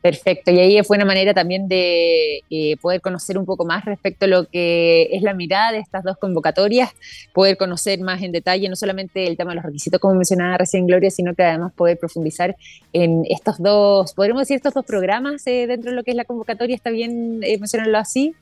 Perfecto, 0.00 0.52
y 0.52 0.60
ahí 0.60 0.80
fue 0.84 0.96
una 0.96 1.04
manera 1.04 1.34
también 1.34 1.66
de 1.66 2.44
eh, 2.50 2.76
poder 2.80 3.00
conocer 3.00 3.36
un 3.36 3.44
poco 3.44 3.64
más 3.64 3.84
respecto 3.84 4.26
a 4.26 4.28
lo 4.28 4.44
que 4.44 5.08
es 5.10 5.22
la 5.22 5.34
mirada 5.34 5.72
de 5.72 5.78
estas 5.78 6.04
dos 6.04 6.16
convocatorias, 6.18 6.90
poder 7.32 7.56
conocer 7.56 7.98
más 8.00 8.22
en 8.22 8.30
detalle 8.30 8.68
no 8.68 8.76
solamente 8.76 9.26
el 9.26 9.36
tema 9.36 9.50
de 9.50 9.56
los 9.56 9.64
requisitos, 9.64 10.00
como 10.00 10.14
mencionaba 10.14 10.56
recién 10.56 10.86
Gloria, 10.86 11.10
sino 11.10 11.34
que 11.34 11.42
además 11.42 11.72
poder 11.72 11.98
profundizar 11.98 12.56
en 12.92 13.24
estos 13.28 13.58
dos, 13.58 14.12
podríamos 14.14 14.42
decir, 14.42 14.56
estos 14.56 14.74
dos 14.74 14.86
programas 14.86 15.44
eh, 15.48 15.66
dentro 15.66 15.90
de 15.90 15.96
lo 15.96 16.04
que 16.04 16.12
es 16.12 16.16
la 16.16 16.24
convocatoria, 16.24 16.76
está 16.76 16.90
bien 16.90 17.40
eh, 17.42 17.58
mencionarlo 17.58 17.98
así, 17.98 18.36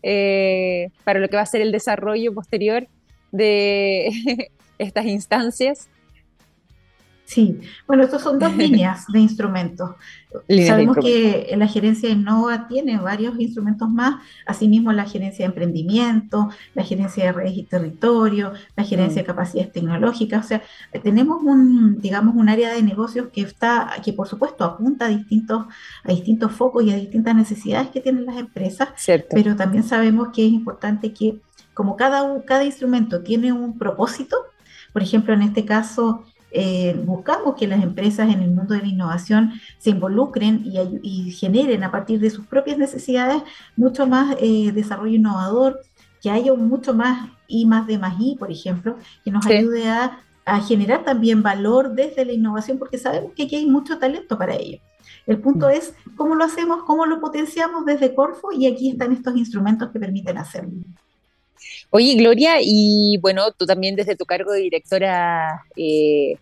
para 1.05 1.21
lo 1.21 1.29
que 1.29 1.37
va 1.37 1.43
a 1.43 1.47
ser 1.47 1.63
el 1.63 1.73
desarrollo 1.73 2.35
posterior 2.35 2.87
de 3.33 4.11
estas 4.79 5.07
instancias. 5.07 5.89
Sí, 7.27 7.59
bueno, 7.89 8.05
estos 8.05 8.23
son 8.23 8.39
dos 8.39 8.57
líneas 8.57 9.07
de 9.09 9.19
instrumentos. 9.19 9.91
Sabemos 10.67 10.97
que 10.99 11.53
la 11.57 11.67
gerencia 11.67 12.09
de 12.09 12.15
Innova 12.15 12.69
tiene 12.69 12.99
varios 12.99 13.39
instrumentos 13.41 13.89
más, 13.89 14.23
asimismo 14.47 14.93
la 14.93 15.07
gerencia 15.07 15.45
de 15.45 15.47
emprendimiento, 15.47 16.51
la 16.75 16.85
gerencia 16.85 17.25
de 17.25 17.33
redes 17.33 17.57
y 17.57 17.65
territorio, 17.65 18.53
la 18.77 18.85
gerencia 18.85 19.23
de 19.23 19.25
mm. 19.25 19.27
capacidades 19.27 19.73
tecnológicas, 19.73 20.45
o 20.45 20.49
sea, 20.49 20.63
tenemos 21.03 21.43
un, 21.43 21.99
digamos, 22.01 22.37
un 22.37 22.49
área 22.49 22.73
de 22.73 22.83
negocios 22.83 23.29
que 23.33 23.41
está, 23.41 23.91
que 24.05 24.13
por 24.13 24.29
supuesto 24.29 24.65
apunta 24.65 25.07
a 25.07 25.09
distintos, 25.09 25.67
a 26.05 26.13
distintos 26.13 26.53
focos 26.53 26.85
y 26.85 26.93
a 26.93 26.97
distintas 26.97 27.35
necesidades 27.35 27.89
que 27.89 28.01
tienen 28.01 28.27
las 28.27 28.37
empresas, 28.37 28.91
pero 29.31 29.57
también 29.57 29.83
sabemos 29.83 30.29
que 30.33 30.47
es 30.47 30.53
importante 30.53 31.13
que 31.13 31.41
como 31.75 31.97
cada, 31.97 32.43
cada 32.45 32.65
instrumento 32.65 33.23
tiene 33.23 33.53
un 33.53 33.79
propósito, 33.79 34.37
por 34.93 35.03
ejemplo, 35.03 35.35
en 35.35 35.43
este 35.43 35.65
caso, 35.65 36.25
eh, 36.51 36.99
buscamos 37.05 37.57
que 37.57 37.67
las 37.67 37.83
empresas 37.83 38.33
en 38.33 38.41
el 38.41 38.51
mundo 38.51 38.75
de 38.75 38.81
la 38.81 38.87
innovación 38.87 39.53
se 39.79 39.91
involucren 39.91 40.65
y, 41.03 41.31
generen 41.33 41.85
a 41.85 41.91
partir 41.91 42.21
de 42.21 42.31
sus 42.31 42.47
propias 42.47 42.79
necesidades 42.79 43.43
mucho 43.77 44.07
más 44.07 44.37
eh, 44.41 44.73
desarrollo 44.73 45.17
innovador, 45.17 45.81
que 46.23 46.31
haya 46.31 46.55
mucho 46.55 46.95
más 46.95 47.29
I 47.49 47.67
más 47.67 47.87
de 47.87 47.99
más 47.99 48.15
I, 48.19 48.37
por 48.39 48.51
ejemplo, 48.51 48.97
que 49.25 49.31
nos 49.31 49.47
ayude 49.47 49.89
a, 49.89 50.21
generar 50.67 51.05
también 51.05 51.43
valor 51.43 51.93
desde 51.93 52.25
la 52.25 52.33
innovación, 52.33 52.79
porque 52.79 52.99
sabemos 52.99 53.33
que 53.35 53.43
aquí 53.43 53.57
hay 53.57 53.67
mucho 53.67 53.99
talento 53.99 54.39
para 54.39 54.55
ello. 54.55 54.79
El 55.27 55.41
punto 55.41 55.67
mm. 55.67 55.71
es 55.71 55.93
cómo 56.17 56.37
lo 56.37 56.45
hacemos, 56.45 56.85
cómo 56.85 57.05
lo 57.05 57.21
potenciamos 57.21 57.85
desde 57.85 58.15
Corfo 58.15 58.53
y 58.53 58.67
aquí 58.67 58.91
están 58.91 59.13
estos 59.13 59.37
instrumentos 59.37 59.91
que 59.91 59.99
permiten 59.99 60.39
hacerlo. 60.39 60.71
Oye, 61.91 62.15
Gloria, 62.15 62.57
y 62.61 63.19
bueno, 63.21 63.53
tú 63.53 63.67
también 63.67 63.97
desde 63.97 64.17
tu 64.17 64.25
cargo 64.25 64.53
de 64.53 64.61
directora, 64.61 65.63
eh, 65.77 66.37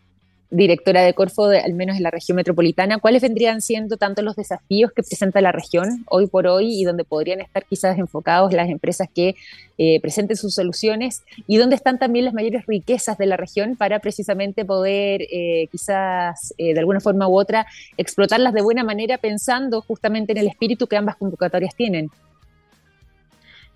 directora 0.51 1.03
de 1.03 1.15
Corfo, 1.15 1.47
al 1.47 1.75
menos 1.75 1.97
en 1.97 2.03
la 2.03 2.11
región 2.11 2.37
metropolitana, 2.37 2.99
¿cuáles 2.99 3.23
vendrían 3.23 3.61
siendo 3.61 3.97
tanto 3.97 4.23
los 4.23 4.37
desafíos 4.37 4.93
que 4.93 5.03
presenta 5.03 5.41
la 5.41 5.53
región 5.53 6.05
hoy 6.09 6.27
por 6.27 6.47
hoy 6.47 6.81
y 6.81 6.85
donde 6.85 7.05
podrían 7.05 7.41
estar 7.41 7.65
quizás 7.65 7.99
enfocados 7.99 8.53
las 8.53 8.69
empresas 8.69 9.09
que 9.13 9.35
eh, 9.79 10.01
presenten 10.01 10.37
sus 10.37 10.55
soluciones 10.55 11.23
y 11.49 11.57
dónde 11.57 11.75
están 11.75 11.99
también 11.99 12.25
las 12.25 12.35
mayores 12.35 12.67
riquezas 12.67 13.19
de 13.19 13.27
la 13.27 13.37
región 13.37 13.75
para 13.75 13.99
precisamente 13.99 14.65
poder 14.65 15.23
eh, 15.23 15.67
quizás 15.73 16.55
de 16.57 16.79
alguna 16.79 17.01
forma 17.01 17.27
u 17.27 17.37
otra 17.37 17.67
explotarlas 17.97 18.55
de 18.55 18.63
buena 18.63 18.85
manera 18.85 19.19
pensando 19.19 19.81
justamente 19.81 20.33
en 20.33 20.39
el 20.39 20.47
espíritu 20.47 20.87
que 20.87 20.97
ambas 20.97 21.17
convocatorias 21.17 21.75
tienen? 21.75 22.11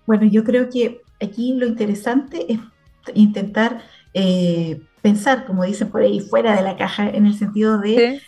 Bueno, 0.09 0.25
yo 0.25 0.43
creo 0.43 0.71
que 0.71 1.03
aquí 1.21 1.53
lo 1.53 1.67
interesante 1.67 2.51
es 2.51 2.59
intentar 3.13 3.83
eh, 4.15 4.81
pensar, 5.03 5.45
como 5.45 5.63
dicen 5.63 5.91
por 5.91 6.01
ahí, 6.01 6.19
fuera 6.19 6.55
de 6.55 6.63
la 6.63 6.75
caja, 6.75 7.07
en 7.07 7.27
el 7.27 7.35
sentido 7.35 7.77
de 7.77 8.19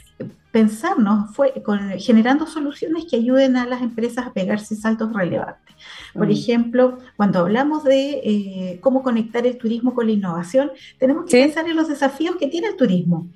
pensarnos, 0.51 1.35
fue, 1.35 1.51
generando 1.97 2.45
soluciones 2.45 3.05
que 3.09 3.15
ayuden 3.15 3.57
a 3.57 3.65
las 3.65 3.81
empresas 3.81 4.27
a 4.27 4.31
pegarse 4.31 4.75
saltos 4.75 5.11
relevantes. 5.11 5.75
Por 6.13 6.27
mm. 6.27 6.31
ejemplo, 6.31 6.99
cuando 7.17 7.39
hablamos 7.39 7.83
de 7.83 8.21
eh, 8.23 8.79
cómo 8.83 9.01
conectar 9.01 9.47
el 9.47 9.57
turismo 9.57 9.95
con 9.95 10.05
la 10.05 10.11
innovación, 10.11 10.69
tenemos 10.99 11.25
que 11.25 11.41
pensar 11.41 11.67
en 11.67 11.75
los 11.75 11.87
desafíos 11.87 12.35
que 12.35 12.45
tiene 12.45 12.67
el 12.67 12.75
turismo 12.75 13.27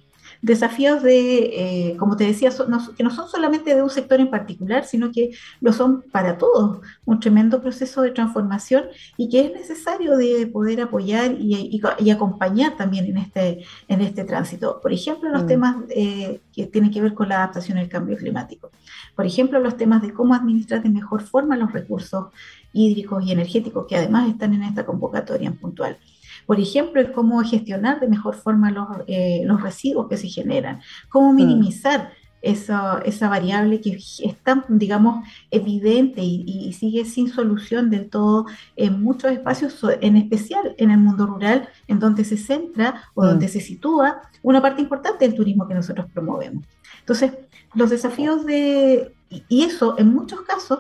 desafíos 0.45 1.01
de, 1.01 1.89
eh, 1.91 1.97
como 1.97 2.15
te 2.15 2.23
decía, 2.23 2.51
que 2.95 3.03
no 3.03 3.09
son 3.09 3.27
solamente 3.27 3.73
de 3.73 3.81
un 3.81 3.89
sector 3.89 4.19
en 4.19 4.29
particular, 4.29 4.85
sino 4.85 5.11
que 5.11 5.31
lo 5.59 5.73
son 5.73 6.03
para 6.11 6.37
todos, 6.37 6.81
un 7.03 7.19
tremendo 7.19 7.61
proceso 7.61 8.03
de 8.03 8.11
transformación 8.11 8.85
y 9.17 9.27
que 9.27 9.41
es 9.41 9.53
necesario 9.53 10.15
de 10.17 10.45
poder 10.45 10.81
apoyar 10.81 11.31
y, 11.39 11.81
acompañar 12.11 12.77
también 12.77 13.05
en 13.05 13.17
este, 13.17 13.65
en 13.87 14.01
este 14.01 14.23
tránsito. 14.23 14.79
Por 14.81 14.93
ejemplo, 14.93 15.29
los 15.31 15.43
mm. 15.43 15.47
temas 15.47 15.75
eh, 15.89 16.41
que 16.53 16.67
tienen 16.67 16.91
que 16.91 17.01
ver 17.01 17.15
con 17.15 17.27
la 17.27 17.37
adaptación 17.37 17.79
al 17.79 17.89
cambio 17.89 18.15
climático. 18.15 18.69
Por 19.15 19.25
ejemplo, 19.25 19.59
los 19.59 19.77
temas 19.77 20.03
de 20.03 20.13
cómo 20.13 20.35
administrar 20.35 20.83
de 20.83 20.89
mejor 20.89 21.23
forma 21.23 21.57
los 21.57 21.73
recursos 21.73 22.27
hídricos 22.71 23.25
y 23.25 23.31
energéticos 23.31 23.87
que 23.87 23.95
además 23.95 24.29
están 24.29 24.53
en 24.53 24.61
esta 24.61 24.85
convocatoria 24.85 25.47
en 25.47 25.57
puntual. 25.57 25.97
Por 26.45 26.59
ejemplo, 26.59 27.01
el 27.01 27.11
cómo 27.11 27.41
gestionar 27.43 27.99
de 27.99 28.07
mejor 28.07 28.35
forma 28.35 28.71
los, 28.71 28.87
eh, 29.07 29.41
los 29.45 29.61
residuos 29.61 30.07
que 30.07 30.17
se 30.17 30.27
generan, 30.27 30.81
cómo 31.09 31.33
mm. 31.33 31.35
minimizar 31.35 32.11
esa, 32.41 33.01
esa, 33.03 33.27
variable 33.27 33.81
que 33.81 33.97
es 33.97 34.37
tan, 34.43 34.63
digamos, 34.69 35.27
evidente 35.49 36.21
y, 36.21 36.71
sigue 36.73 37.03
sin 37.05 37.29
solución 37.29 37.89
del 37.89 38.09
todo 38.09 38.45
en 38.75 39.01
muchos 39.01 39.31
espacios, 39.31 39.79
en 40.01 40.15
especial 40.15 40.75
en 40.77 40.91
el 40.91 40.99
mundo 40.99 41.25
rural, 41.25 41.67
en 41.87 41.99
donde 41.99 42.23
se 42.23 42.37
centra 42.37 43.03
o 43.15 43.23
mm. 43.23 43.25
donde 43.25 43.47
se 43.47 43.61
sitúa 43.61 44.21
una 44.43 44.61
parte 44.61 44.81
importante 44.81 45.25
del 45.25 45.35
turismo 45.35 45.67
que 45.67 45.73
nosotros 45.73 46.05
promovemos. 46.13 46.65
Entonces, 46.99 47.31
los 47.73 47.89
desafíos 47.89 48.45
de, 48.45 49.11
y 49.49 49.63
eso 49.63 49.95
en 49.97 50.13
muchos 50.13 50.41
casos 50.41 50.79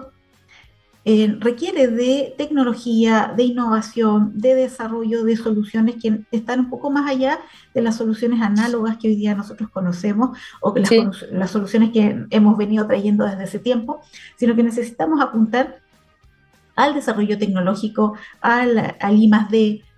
eh, 1.07 1.37
requiere 1.39 1.87
de 1.87 2.33
tecnología, 2.35 3.31
de 3.37 3.43
innovación, 3.43 4.31
de 4.33 4.55
desarrollo 4.55 5.23
de 5.23 5.37
soluciones 5.37 5.97
que 6.01 6.21
están 6.31 6.61
un 6.61 6.69
poco 6.71 6.89
más 6.89 7.07
allá 7.07 7.39
de 7.75 7.81
las 7.83 7.97
soluciones 7.97 8.41
análogas 8.41 8.97
que 8.97 9.09
hoy 9.09 9.15
día 9.15 9.35
nosotros 9.35 9.69
conocemos 9.69 10.35
o 10.61 10.73
que 10.73 10.81
las, 11.31 11.51
soluciones 11.51 11.91
que 11.91 12.25
hemos 12.31 12.57
venido 12.57 12.87
trayendo 12.87 13.23
desde 13.23 13.43
ese 13.43 13.59
tiempo, 13.59 14.01
sino 14.35 14.55
que 14.55 14.63
necesitamos 14.63 15.21
apuntar 15.21 15.79
al 16.75 16.95
desarrollo 16.95 17.37
tecnológico, 17.37 18.15
al, 18.41 18.97
al 18.99 19.17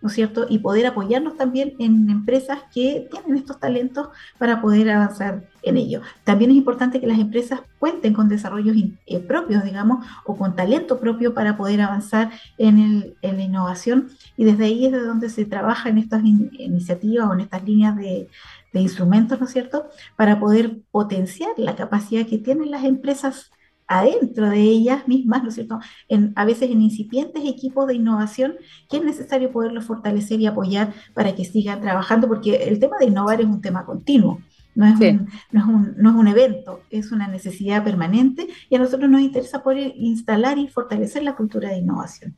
¿no 0.01 0.09
es 0.09 0.15
cierto? 0.15 0.45
Y 0.49 0.59
poder 0.59 0.85
apoyarnos 0.85 1.37
también 1.37 1.73
en 1.79 2.09
empresas 2.09 2.59
que 2.73 3.07
tienen 3.11 3.37
estos 3.37 3.59
talentos 3.59 4.09
para 4.37 4.61
poder 4.61 4.89
avanzar 4.89 5.49
en 5.63 5.77
ello. 5.77 6.01
También 6.23 6.51
es 6.51 6.57
importante 6.57 7.01
que 7.01 7.07
las 7.07 7.19
empresas 7.19 7.61
cuenten 7.79 8.13
con 8.13 8.29
desarrollos 8.29 8.75
eh, 9.05 9.19
propios, 9.19 9.63
digamos, 9.63 10.05
o 10.25 10.37
con 10.37 10.55
talento 10.55 10.99
propio 10.99 11.33
para 11.33 11.57
poder 11.57 11.81
avanzar 11.81 12.31
en, 12.57 13.15
la 13.21 13.41
innovación. 13.41 14.09
Y 14.37 14.45
desde 14.45 14.65
ahí 14.65 14.85
es 14.85 14.91
de 14.91 15.01
donde 15.01 15.29
se 15.29 15.45
trabaja 15.45 15.89
en 15.89 15.97
estas 15.97 16.23
iniciativas 16.23 17.29
o 17.29 17.33
en 17.33 17.41
estas 17.41 17.63
líneas 17.63 17.95
de, 17.95 18.29
de 18.73 18.79
instrumentos, 18.79 19.39
¿no 19.39 19.47
es 19.47 19.51
cierto?, 19.51 19.89
para 20.15 20.39
poder 20.39 20.77
potenciar 20.91 21.51
la 21.57 21.75
capacidad 21.75 22.25
que 22.25 22.37
tienen 22.37 22.71
las 22.71 22.83
empresas 22.83 23.51
adentro 23.87 24.49
de 24.49 24.61
ellas 24.61 25.07
mismas, 25.07 25.43
¿no 25.43 25.49
es 25.49 25.55
cierto? 25.55 25.79
En, 26.09 26.33
a 26.35 26.45
veces 26.45 26.69
en 26.69 26.81
incipientes 26.81 27.43
equipos 27.45 27.87
de 27.87 27.95
innovación 27.95 28.55
que 28.89 28.97
es 28.97 29.03
necesario 29.03 29.51
poderlos 29.51 29.85
fortalecer 29.85 30.39
y 30.39 30.45
apoyar 30.45 30.93
para 31.13 31.33
que 31.35 31.45
sigan 31.45 31.81
trabajando, 31.81 32.27
porque 32.27 32.55
el 32.67 32.79
tema 32.79 32.97
de 32.99 33.05
innovar 33.05 33.41
es 33.41 33.47
un 33.47 33.61
tema 33.61 33.85
continuo. 33.85 34.41
No 34.75 34.85
es, 34.85 34.99
un, 34.99 35.27
no, 35.51 35.59
es 35.59 35.65
un, 35.65 35.95
no 35.97 36.09
es 36.11 36.15
un 36.15 36.27
evento, 36.27 36.81
es 36.91 37.11
una 37.11 37.27
necesidad 37.27 37.83
permanente 37.83 38.47
y 38.69 38.75
a 38.75 38.79
nosotros 38.79 39.09
nos 39.09 39.21
interesa 39.21 39.63
poder 39.63 39.93
instalar 39.95 40.59
y 40.59 40.67
fortalecer 40.67 41.23
la 41.23 41.35
cultura 41.35 41.69
de 41.69 41.77
innovación. 41.77 42.35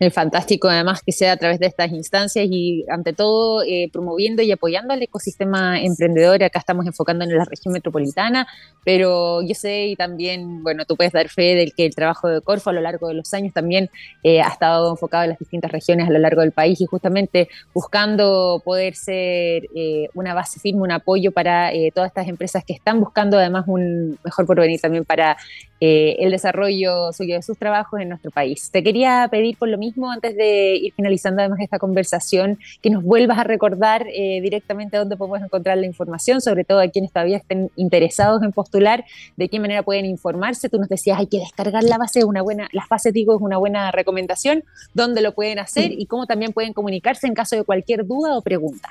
Es 0.00 0.14
fantástico 0.14 0.66
además 0.66 1.02
que 1.04 1.12
sea 1.12 1.32
a 1.32 1.36
través 1.36 1.58
de 1.60 1.66
estas 1.66 1.92
instancias 1.92 2.46
y 2.50 2.86
ante 2.88 3.12
todo 3.12 3.62
eh, 3.62 3.90
promoviendo 3.92 4.40
y 4.40 4.50
apoyando 4.50 4.94
al 4.94 5.02
ecosistema 5.02 5.78
emprendedor. 5.78 6.42
Acá 6.42 6.58
estamos 6.58 6.86
enfocando 6.86 7.22
en 7.22 7.36
la 7.36 7.44
región 7.44 7.74
metropolitana, 7.74 8.46
pero 8.82 9.42
yo 9.42 9.54
sé 9.54 9.88
y 9.88 9.96
también, 9.96 10.62
bueno, 10.62 10.86
tú 10.86 10.96
puedes 10.96 11.12
dar 11.12 11.28
fe 11.28 11.54
del 11.54 11.74
que 11.74 11.84
el 11.84 11.94
trabajo 11.94 12.28
de 12.28 12.40
Corfo 12.40 12.70
a 12.70 12.72
lo 12.72 12.80
largo 12.80 13.08
de 13.08 13.14
los 13.14 13.34
años 13.34 13.52
también 13.52 13.90
eh, 14.22 14.40
ha 14.40 14.48
estado 14.48 14.90
enfocado 14.90 15.24
en 15.24 15.30
las 15.30 15.38
distintas 15.38 15.70
regiones 15.70 16.08
a 16.08 16.12
lo 16.12 16.18
largo 16.18 16.40
del 16.40 16.52
país 16.52 16.80
y 16.80 16.86
justamente 16.86 17.50
buscando 17.74 18.62
poder 18.64 18.94
ser 18.94 19.64
eh, 19.74 20.08
una 20.14 20.32
base 20.32 20.60
firme, 20.60 20.80
un 20.80 20.92
apoyo 20.92 21.30
para 21.30 21.70
todas 21.94 22.08
estas 22.08 22.26
empresas 22.26 22.64
que 22.64 22.72
están 22.72 23.00
buscando 23.00 23.36
además 23.36 23.64
un 23.66 24.18
mejor 24.24 24.46
porvenir 24.46 24.80
también 24.80 25.04
para 25.04 25.36
el 25.78 26.30
desarrollo 26.30 27.10
suyo 27.12 27.36
de 27.36 27.42
sus 27.42 27.56
trabajos 27.56 28.00
en 28.00 28.10
nuestro 28.10 28.30
país. 28.30 28.70
Te 28.70 28.82
quería 28.82 29.26
pedir 29.30 29.56
por 29.56 29.68
lo 29.68 29.78
mismo 29.78 29.89
antes 30.12 30.36
de 30.36 30.76
ir 30.76 30.92
finalizando 30.94 31.40
además 31.40 31.60
esta 31.60 31.78
conversación, 31.78 32.58
que 32.82 32.90
nos 32.90 33.02
vuelvas 33.02 33.38
a 33.38 33.44
recordar 33.44 34.06
eh, 34.08 34.40
directamente 34.40 34.96
dónde 34.96 35.16
podemos 35.16 35.42
encontrar 35.42 35.78
la 35.78 35.86
información, 35.86 36.40
sobre 36.40 36.64
todo 36.64 36.80
a 36.80 36.88
quienes 36.88 37.12
todavía 37.12 37.36
estén 37.36 37.70
interesados 37.76 38.42
en 38.42 38.52
postular, 38.52 39.04
de 39.36 39.48
qué 39.48 39.60
manera 39.60 39.82
pueden 39.82 40.04
informarse. 40.06 40.68
Tú 40.68 40.78
nos 40.78 40.88
decías, 40.88 41.18
hay 41.18 41.26
que 41.26 41.38
descargar 41.38 41.84
la 41.84 41.98
base, 41.98 42.24
una 42.24 42.42
buena, 42.42 42.68
las 42.72 42.88
bases 42.88 43.12
digo 43.12 43.34
es 43.34 43.40
una 43.40 43.58
buena 43.58 43.90
recomendación, 43.90 44.64
dónde 44.94 45.20
lo 45.22 45.34
pueden 45.34 45.58
hacer 45.58 45.92
y 45.92 46.06
cómo 46.06 46.26
también 46.26 46.52
pueden 46.52 46.72
comunicarse 46.72 47.26
en 47.26 47.34
caso 47.34 47.56
de 47.56 47.64
cualquier 47.64 48.06
duda 48.06 48.36
o 48.36 48.42
pregunta. 48.42 48.88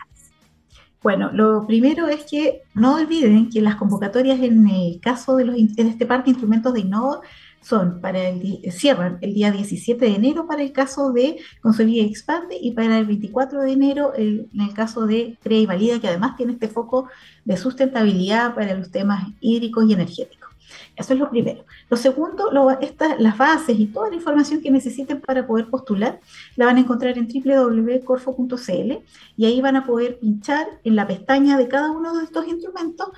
Bueno, 1.01 1.31
lo 1.33 1.65
primero 1.65 2.09
es 2.09 2.25
que 2.25 2.63
no 2.73 2.95
olviden 2.95 3.49
que 3.49 3.61
las 3.61 3.75
convocatorias 3.75 4.39
en 4.41 4.67
el 4.67 4.99
caso 4.99 5.37
de, 5.37 5.45
los, 5.45 5.55
de 5.55 5.83
este 5.83 6.05
parque 6.05 6.25
de 6.25 6.31
instrumentos 6.31 6.73
de 6.73 6.81
Innova 6.81 7.21
son 7.61 8.01
para 8.01 8.29
el 8.29 8.59
cierran 8.71 9.17
el 9.21 9.33
día 9.33 9.51
17 9.51 10.03
de 10.03 10.15
enero 10.15 10.47
para 10.47 10.63
el 10.63 10.71
caso 10.71 11.11
de 11.11 11.37
Consolida 11.61 12.03
y 12.03 12.07
Expande 12.07 12.57
y 12.59 12.71
para 12.71 12.97
el 12.97 13.05
24 13.05 13.61
de 13.61 13.71
enero 13.71 14.13
en 14.15 14.49
el 14.53 14.73
caso 14.73 15.05
de 15.05 15.37
Crea 15.41 15.59
y 15.59 15.65
Valida, 15.65 15.99
que 15.99 16.07
además 16.07 16.35
tiene 16.37 16.53
este 16.53 16.67
foco 16.67 17.07
de 17.45 17.57
sustentabilidad 17.57 18.55
para 18.55 18.75
los 18.75 18.91
temas 18.91 19.27
hídricos 19.39 19.85
y 19.87 19.93
energéticos. 19.93 20.49
Eso 20.95 21.13
es 21.13 21.19
lo 21.19 21.29
primero. 21.29 21.65
Lo 21.89 21.97
segundo, 21.97 22.51
las 22.51 23.37
bases 23.37 23.79
y 23.79 23.87
toda 23.87 24.09
la 24.09 24.15
información 24.15 24.61
que 24.61 24.69
necesiten 24.69 25.21
para 25.21 25.47
poder 25.47 25.67
postular 25.67 26.19
la 26.55 26.65
van 26.65 26.77
a 26.77 26.81
encontrar 26.81 27.17
en 27.17 27.27
www.corfo.cl 27.27 28.91
y 29.37 29.45
ahí 29.45 29.61
van 29.61 29.75
a 29.77 29.85
poder 29.85 30.19
pinchar 30.19 30.67
en 30.83 30.95
la 30.95 31.07
pestaña 31.07 31.57
de 31.57 31.67
cada 31.67 31.91
uno 31.91 32.17
de 32.17 32.25
estos 32.25 32.47
instrumentos 32.47 33.09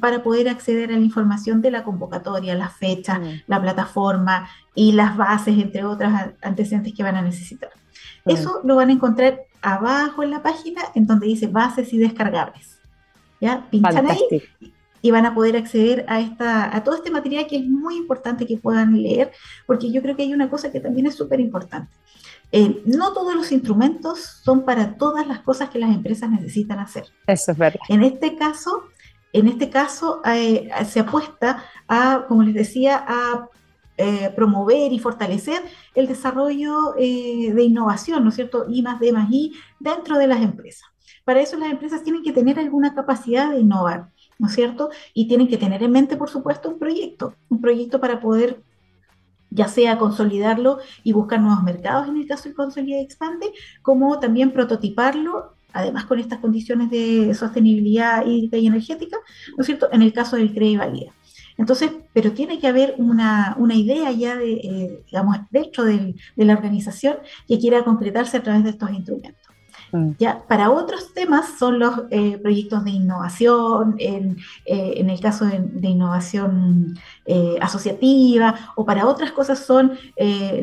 para 0.00 0.22
poder 0.22 0.48
acceder 0.48 0.90
a 0.90 0.96
la 0.96 1.04
información 1.04 1.62
de 1.62 1.70
la 1.70 1.84
convocatoria, 1.84 2.54
las 2.54 2.76
fechas, 2.76 3.20
mm. 3.20 3.42
la 3.46 3.60
plataforma 3.60 4.48
y 4.74 4.92
las 4.92 5.16
bases, 5.16 5.58
entre 5.58 5.84
otras 5.84 6.30
antecedentes 6.42 6.94
que 6.94 7.02
van 7.02 7.16
a 7.16 7.22
necesitar. 7.22 7.70
Mm. 8.24 8.30
Eso 8.30 8.60
lo 8.64 8.76
van 8.76 8.90
a 8.90 8.92
encontrar 8.92 9.40
abajo 9.60 10.22
en 10.22 10.30
la 10.30 10.42
página 10.42 10.82
en 10.94 11.06
donde 11.06 11.26
dice 11.26 11.46
bases 11.46 11.92
y 11.92 11.98
descargables. 11.98 12.78
¿Ya? 13.40 13.68
Pinchan 13.70 14.08
ahí 14.08 14.20
y 15.02 15.10
van 15.10 15.26
a 15.26 15.34
poder 15.34 15.56
acceder 15.56 16.06
a, 16.08 16.20
esta, 16.20 16.74
a 16.74 16.84
todo 16.84 16.94
este 16.94 17.10
material 17.10 17.46
que 17.48 17.56
es 17.56 17.66
muy 17.66 17.96
importante 17.96 18.46
que 18.46 18.56
puedan 18.56 19.02
leer, 19.02 19.32
porque 19.66 19.90
yo 19.90 20.00
creo 20.00 20.16
que 20.16 20.22
hay 20.22 20.32
una 20.32 20.48
cosa 20.48 20.70
que 20.70 20.80
también 20.80 21.06
es 21.06 21.16
súper 21.16 21.40
importante. 21.40 21.92
Eh, 22.52 22.82
no 22.86 23.12
todos 23.12 23.34
los 23.34 23.50
instrumentos 23.50 24.40
son 24.44 24.64
para 24.64 24.94
todas 24.96 25.26
las 25.26 25.40
cosas 25.40 25.70
que 25.70 25.78
las 25.78 25.90
empresas 25.90 26.30
necesitan 26.30 26.78
hacer. 26.78 27.04
Eso 27.26 27.50
es 27.52 27.58
verdad. 27.58 27.80
En 27.88 28.04
este 28.04 28.36
caso, 28.36 28.84
en 29.32 29.48
este 29.48 29.70
caso 29.70 30.20
eh, 30.24 30.68
se 30.86 31.00
apuesta 31.00 31.64
a, 31.88 32.24
como 32.28 32.42
les 32.42 32.54
decía, 32.54 33.04
a 33.06 33.48
eh, 33.96 34.32
promover 34.34 34.92
y 34.92 34.98
fortalecer 34.98 35.62
el 35.94 36.06
desarrollo 36.06 36.92
de 36.96 37.62
innovación, 37.62 38.24
¿no 38.24 38.30
es 38.30 38.36
cierto? 38.36 38.66
I 38.68 38.82
más 38.82 39.00
D 39.00 39.12
más 39.12 39.30
I 39.30 39.52
dentro 39.78 40.18
de 40.18 40.26
las 40.26 40.40
empresas. 40.40 40.88
Para 41.24 41.40
eso 41.40 41.56
las 41.56 41.70
empresas 41.70 42.02
tienen 42.02 42.22
que 42.22 42.32
tener 42.32 42.58
alguna 42.58 42.94
capacidad 42.94 43.50
de 43.50 43.60
innovar. 43.60 44.08
¿no 44.42 44.48
es 44.48 44.54
cierto? 44.54 44.90
Y 45.14 45.28
tienen 45.28 45.46
que 45.46 45.56
tener 45.56 45.84
en 45.84 45.92
mente, 45.92 46.16
por 46.16 46.28
supuesto, 46.28 46.68
un 46.68 46.78
proyecto, 46.80 47.36
un 47.48 47.60
proyecto 47.60 48.00
para 48.00 48.20
poder 48.20 48.60
ya 49.50 49.68
sea 49.68 49.98
consolidarlo 49.98 50.78
y 51.04 51.12
buscar 51.12 51.40
nuevos 51.40 51.62
mercados 51.62 52.08
en 52.08 52.16
el 52.16 52.26
caso 52.26 52.48
de 52.48 52.54
Consolida 52.56 53.00
Expande, 53.00 53.52
como 53.82 54.18
también 54.18 54.50
prototiparlo, 54.50 55.51
además 55.72 56.06
con 56.06 56.18
estas 56.18 56.38
condiciones 56.40 56.90
de 56.90 57.34
sostenibilidad 57.34 58.26
hídrica 58.26 58.56
y 58.58 58.66
energética, 58.66 59.16
¿no 59.56 59.60
es 59.60 59.66
cierto?, 59.66 59.88
en 59.92 60.02
el 60.02 60.12
caso 60.12 60.36
del 60.36 60.52
CRE 60.52 60.66
y 60.66 60.76
Valía. 60.76 61.12
Entonces, 61.58 61.90
pero 62.12 62.32
tiene 62.32 62.58
que 62.58 62.66
haber 62.66 62.94
una, 62.98 63.56
idea 63.74 64.10
ya 64.10 64.36
de, 64.36 64.52
eh, 64.52 65.04
digamos, 65.06 65.36
dentro 65.50 65.84
de 65.84 66.14
la 66.36 66.54
organización 66.54 67.16
que 67.46 67.58
quiera 67.58 67.84
concretarse 67.84 68.38
a 68.38 68.42
través 68.42 68.64
de 68.64 68.70
estos 68.70 68.90
instrumentos. 68.90 69.52
Mm. 69.92 70.12
Ya, 70.18 70.42
para 70.48 70.70
otros 70.70 71.12
temas 71.12 71.58
son 71.58 71.78
los 71.78 72.02
eh, 72.10 72.38
proyectos 72.38 72.84
de 72.84 72.90
innovación, 72.90 73.94
en, 73.98 74.38
eh, 74.64 74.94
el 74.96 75.20
caso 75.20 75.44
de, 75.44 75.88
innovación 75.88 76.98
eh, 77.26 77.56
asociativa, 77.60 78.72
o 78.74 78.84
para 78.84 79.06
otras 79.06 79.32
cosas 79.32 79.58
son 79.64 79.92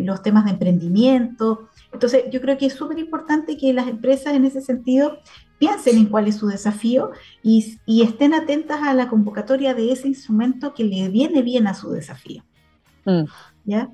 los 0.02 0.22
temas 0.24 0.45
de 0.45 0.52
emprendimiento. 0.52 1.69
Entonces, 1.91 2.25
yo 2.32 2.39
creo 2.41 2.58
que 2.58 2.67
es 2.67 2.73
súper 2.73 2.99
importante 2.99 3.58
que 3.58 3.73
las 3.73 3.88
empresas 3.88 4.34
en 4.34 4.45
ese 4.45 4.62
sentido 4.62 5.19
piensen 5.58 5.97
en 5.97 6.06
cuál 6.06 6.28
es 6.28 6.38
su 6.38 6.47
desafío 6.47 7.12
y, 7.43 7.78
estén 8.02 8.34
atentas 8.34 8.82
a 8.84 8.93
la 8.93 9.10
convocatoria 9.10 9.73
de 9.73 9.91
ese 9.91 10.08
instrumento 10.08 10.73
que 10.73 10.84
le 10.84 11.10
viene 11.10 11.41
bien 11.41 11.67
a 11.67 11.73
su 11.73 11.91
desafío. 11.91 12.43
Mm. 13.06 13.23
¿Ya? 13.65 13.89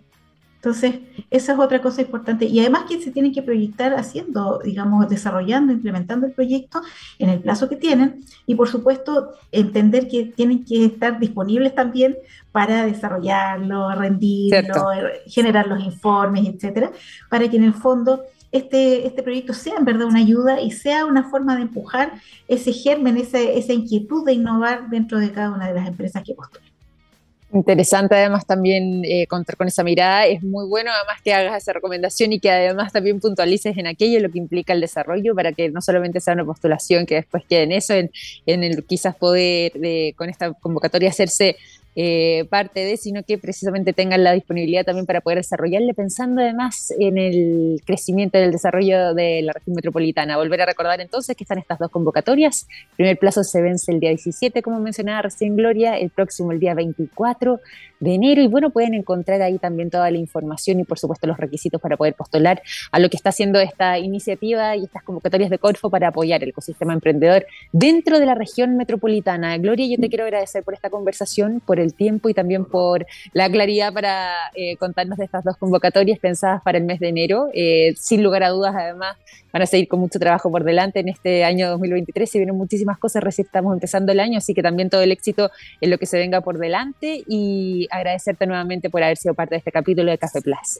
Entonces, 0.65 0.95
esa 1.29 1.53
es 1.53 1.59
otra 1.59 1.79
cosa 1.79 2.01
importante. 2.01 2.45
Y 2.45 2.59
además 2.59 2.85
que 2.89 2.99
se 2.99 3.11
tienen 3.11 3.31
que 3.31 3.43
proyectar 3.43 3.93
haciendo, 3.93 4.59
digamos, 4.63 5.07
desarrollando, 5.07 5.71
implementando 5.71 6.25
el 6.25 6.33
proyecto 6.33 6.81
en 7.19 7.29
el 7.29 7.39
plazo 7.39 7.69
que 7.69 7.75
tienen. 7.75 8.25
Y 8.47 8.55
por 8.55 8.67
supuesto, 8.67 9.33
entender 9.51 10.07
que 10.07 10.25
tienen 10.25 10.65
que 10.65 10.85
estar 10.85 11.19
disponibles 11.19 11.75
también 11.75 12.17
para 12.51 12.83
desarrollarlo, 12.87 13.93
rendirlo, 13.93 14.89
generar 15.27 15.67
los 15.67 15.83
informes, 15.83 16.47
etcétera, 16.47 16.91
para 17.29 17.47
que 17.47 17.57
en 17.57 17.65
el 17.65 17.75
fondo 17.75 18.23
este, 18.51 19.05
este 19.05 19.21
proyecto 19.21 19.53
sea 19.53 19.75
en 19.77 19.85
verdad 19.85 20.07
una 20.07 20.19
ayuda 20.19 20.61
y 20.61 20.71
sea 20.71 21.05
una 21.05 21.29
forma 21.29 21.55
de 21.57 21.61
empujar 21.61 22.13
ese 22.47 22.73
germen, 22.73 23.17
esa, 23.17 23.39
esa 23.39 23.73
inquietud 23.73 24.25
de 24.25 24.33
innovar 24.33 24.89
dentro 24.89 25.19
de 25.19 25.31
cada 25.31 25.51
una 25.51 25.67
de 25.67 25.75
las 25.75 25.87
empresas 25.87 26.23
que 26.23 26.33
postulan. 26.33 26.64
Interesante 27.55 28.15
además 28.15 28.45
también 28.45 29.05
eh, 29.05 29.27
contar 29.27 29.55
con 29.55 29.69
esa 29.69 29.81
mirada. 29.81 30.25
Es 30.25 30.43
muy 30.43 30.67
bueno 30.67 30.91
además 30.91 31.21
que 31.23 31.33
hagas 31.33 31.63
esa 31.63 31.71
recomendación 31.71 32.33
y 32.33 32.39
que 32.41 32.51
además 32.51 32.91
también 32.91 33.21
puntualices 33.21 33.77
en 33.77 33.87
aquello 33.87 34.19
lo 34.19 34.29
que 34.29 34.39
implica 34.39 34.73
el 34.73 34.81
desarrollo 34.81 35.33
para 35.33 35.53
que 35.53 35.69
no 35.69 35.81
solamente 35.81 36.19
sea 36.19 36.33
una 36.33 36.43
postulación 36.43 37.05
que 37.05 37.15
después 37.15 37.45
quede 37.47 37.63
en 37.63 37.71
eso, 37.71 37.93
en, 37.93 38.11
en 38.45 38.65
el 38.65 38.83
quizás 38.83 39.15
poder 39.15 39.71
de, 39.71 40.13
con 40.17 40.29
esta 40.29 40.51
convocatoria 40.51 41.09
hacerse 41.09 41.55
eh, 41.95 42.45
parte 42.49 42.81
de, 42.81 42.97
sino 42.97 43.23
que 43.23 43.37
precisamente 43.37 43.93
tengan 43.93 44.23
la 44.23 44.33
disponibilidad 44.33 44.83
también 44.83 45.05
para 45.05 45.21
poder 45.21 45.39
desarrollarle, 45.39 45.93
pensando 45.93 46.41
además 46.41 46.93
en 46.99 47.17
el 47.17 47.81
crecimiento 47.85 48.37
y 48.37 48.41
el 48.41 48.51
desarrollo 48.51 49.13
de 49.13 49.41
la 49.41 49.53
región 49.53 49.75
metropolitana. 49.75 50.37
Volver 50.37 50.61
a 50.61 50.65
recordar 50.65 50.99
entonces 50.99 51.35
que 51.35 51.43
están 51.43 51.57
estas 51.57 51.79
dos 51.79 51.89
convocatorias. 51.91 52.67
El 52.91 52.95
primer 52.97 53.17
plazo 53.17 53.43
se 53.43 53.61
vence 53.61 53.91
el 53.91 53.99
día 53.99 54.09
17, 54.09 54.61
como 54.61 54.79
mencionaba 54.79 55.21
recién 55.21 55.55
Gloria, 55.55 55.97
el 55.97 56.09
próximo 56.09 56.51
el 56.51 56.59
día 56.59 56.73
24 56.73 57.59
de 57.99 58.13
enero. 58.13 58.41
Y 58.41 58.47
bueno, 58.47 58.69
pueden 58.69 58.93
encontrar 58.93 59.41
ahí 59.41 59.57
también 59.57 59.89
toda 59.89 60.09
la 60.11 60.17
información 60.17 60.79
y 60.79 60.83
por 60.83 60.99
supuesto 60.99 61.27
los 61.27 61.37
requisitos 61.37 61.81
para 61.81 61.97
poder 61.97 62.13
postular 62.13 62.61
a 62.91 62.99
lo 62.99 63.09
que 63.09 63.17
está 63.17 63.29
haciendo 63.29 63.59
esta 63.59 63.97
iniciativa 63.99 64.75
y 64.75 64.83
estas 64.83 65.03
convocatorias 65.03 65.49
de 65.49 65.59
Corfo 65.59 65.89
para 65.89 66.09
apoyar 66.09 66.43
el 66.43 66.49
ecosistema 66.49 66.93
emprendedor 66.93 67.45
dentro 67.71 68.19
de 68.19 68.25
la 68.25 68.35
región 68.35 68.77
metropolitana. 68.77 69.57
Gloria, 69.57 69.87
yo 69.87 69.97
te 69.97 70.09
quiero 70.09 70.25
agradecer 70.25 70.63
por 70.63 70.73
esta 70.73 70.89
conversación, 70.89 71.61
por 71.65 71.79
el 71.79 71.84
tiempo 71.93 72.29
y 72.29 72.33
también 72.33 72.65
por 72.65 73.05
la 73.33 73.49
claridad 73.49 73.93
para 73.93 74.33
eh, 74.55 74.77
contarnos 74.77 75.17
de 75.17 75.25
estas 75.25 75.43
dos 75.43 75.57
convocatorias 75.57 76.19
pensadas 76.19 76.61
para 76.63 76.77
el 76.77 76.85
mes 76.85 76.99
de 76.99 77.09
enero. 77.09 77.49
Eh, 77.53 77.93
sin 77.97 78.23
lugar 78.23 78.43
a 78.43 78.49
dudas, 78.49 78.75
además, 78.75 79.17
van 79.51 79.61
a 79.61 79.65
seguir 79.65 79.87
con 79.87 79.99
mucho 79.99 80.19
trabajo 80.19 80.51
por 80.51 80.63
delante 80.63 80.99
en 80.99 81.09
este 81.09 81.43
año 81.43 81.69
2023. 81.69 82.29
Se 82.29 82.39
vienen 82.39 82.57
muchísimas 82.57 82.97
cosas, 82.97 83.23
recién 83.23 83.45
estamos 83.45 83.73
empezando 83.73 84.11
el 84.11 84.19
año, 84.19 84.37
así 84.37 84.53
que 84.53 84.63
también 84.63 84.89
todo 84.89 85.01
el 85.01 85.11
éxito 85.11 85.51
en 85.81 85.89
lo 85.89 85.97
que 85.97 86.05
se 86.05 86.17
venga 86.17 86.41
por 86.41 86.57
delante 86.57 87.23
y 87.27 87.87
agradecerte 87.91 88.47
nuevamente 88.47 88.89
por 88.89 89.03
haber 89.03 89.17
sido 89.17 89.33
parte 89.33 89.55
de 89.55 89.59
este 89.59 89.71
capítulo 89.71 90.11
de 90.11 90.17
Café 90.17 90.41
Plus. 90.41 90.79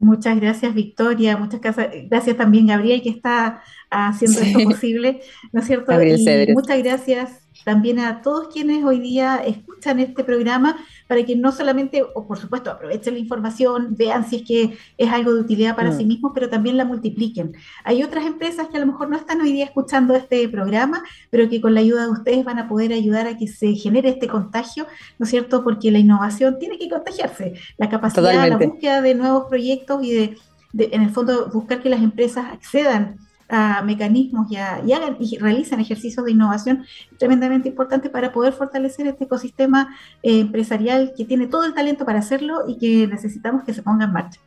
Muchas 0.00 0.40
gracias, 0.40 0.74
Victoria. 0.74 1.36
Muchas 1.36 1.60
gracias 1.60 2.36
también, 2.36 2.68
Gabriel, 2.68 3.02
que 3.02 3.10
está 3.10 3.62
haciendo 3.90 4.40
esto 4.40 4.62
posible, 4.62 5.20
¿no 5.52 5.60
es 5.60 5.66
cierto? 5.66 5.92
y 6.02 6.52
muchas 6.52 6.82
gracias 6.82 7.47
también 7.68 7.98
a 7.98 8.22
todos 8.22 8.48
quienes 8.48 8.82
hoy 8.82 8.98
día 8.98 9.42
escuchan 9.44 10.00
este 10.00 10.24
programa 10.24 10.78
para 11.06 11.22
que 11.26 11.36
no 11.36 11.52
solamente, 11.52 12.02
o 12.02 12.26
por 12.26 12.38
supuesto, 12.38 12.70
aprovechen 12.70 13.12
la 13.12 13.20
información, 13.20 13.88
vean 13.90 14.26
si 14.26 14.36
es 14.36 14.42
que 14.42 14.78
es 14.96 15.12
algo 15.12 15.34
de 15.34 15.42
utilidad 15.42 15.76
para 15.76 15.92
sí 15.92 16.06
mm. 16.06 16.08
mismos, 16.08 16.32
pero 16.34 16.48
también 16.48 16.78
la 16.78 16.86
multipliquen. 16.86 17.52
Hay 17.84 18.02
otras 18.02 18.24
empresas 18.24 18.68
que 18.68 18.78
a 18.78 18.80
lo 18.80 18.86
mejor 18.86 19.10
no 19.10 19.18
están 19.18 19.42
hoy 19.42 19.52
día 19.52 19.66
escuchando 19.66 20.14
este 20.16 20.48
programa, 20.48 21.02
pero 21.28 21.46
que 21.50 21.60
con 21.60 21.74
la 21.74 21.80
ayuda 21.80 22.04
de 22.04 22.12
ustedes 22.12 22.42
van 22.42 22.58
a 22.58 22.68
poder 22.70 22.94
ayudar 22.94 23.26
a 23.26 23.36
que 23.36 23.48
se 23.48 23.74
genere 23.74 24.08
este 24.08 24.28
contagio, 24.28 24.86
¿no 25.18 25.24
es 25.24 25.30
cierto? 25.30 25.62
Porque 25.62 25.90
la 25.90 25.98
innovación 25.98 26.58
tiene 26.58 26.78
que 26.78 26.88
contagiarse, 26.88 27.52
la 27.76 27.90
capacidad, 27.90 28.48
la 28.48 28.56
búsqueda 28.56 29.02
de 29.02 29.14
nuevos 29.14 29.44
proyectos 29.50 30.02
y 30.02 30.14
de, 30.14 30.38
de, 30.72 30.88
en 30.92 31.02
el 31.02 31.10
fondo, 31.10 31.50
buscar 31.52 31.82
que 31.82 31.90
las 31.90 32.00
empresas 32.00 32.46
accedan 32.50 33.27
a 33.48 33.82
mecanismos 33.82 34.50
y, 34.50 34.56
hagan, 34.56 35.16
y 35.18 35.38
realizan 35.38 35.80
ejercicios 35.80 36.24
de 36.24 36.32
innovación 36.32 36.84
tremendamente 37.18 37.68
importantes 37.68 38.10
para 38.10 38.32
poder 38.32 38.52
fortalecer 38.52 39.06
este 39.06 39.24
ecosistema 39.24 39.96
eh, 40.22 40.40
empresarial 40.40 41.12
que 41.16 41.24
tiene 41.24 41.46
todo 41.46 41.64
el 41.64 41.74
talento 41.74 42.04
para 42.04 42.18
hacerlo 42.18 42.64
y 42.68 42.76
que 42.78 43.06
necesitamos 43.06 43.64
que 43.64 43.72
se 43.72 43.82
ponga 43.82 44.04
en 44.04 44.12
marcha. 44.12 44.40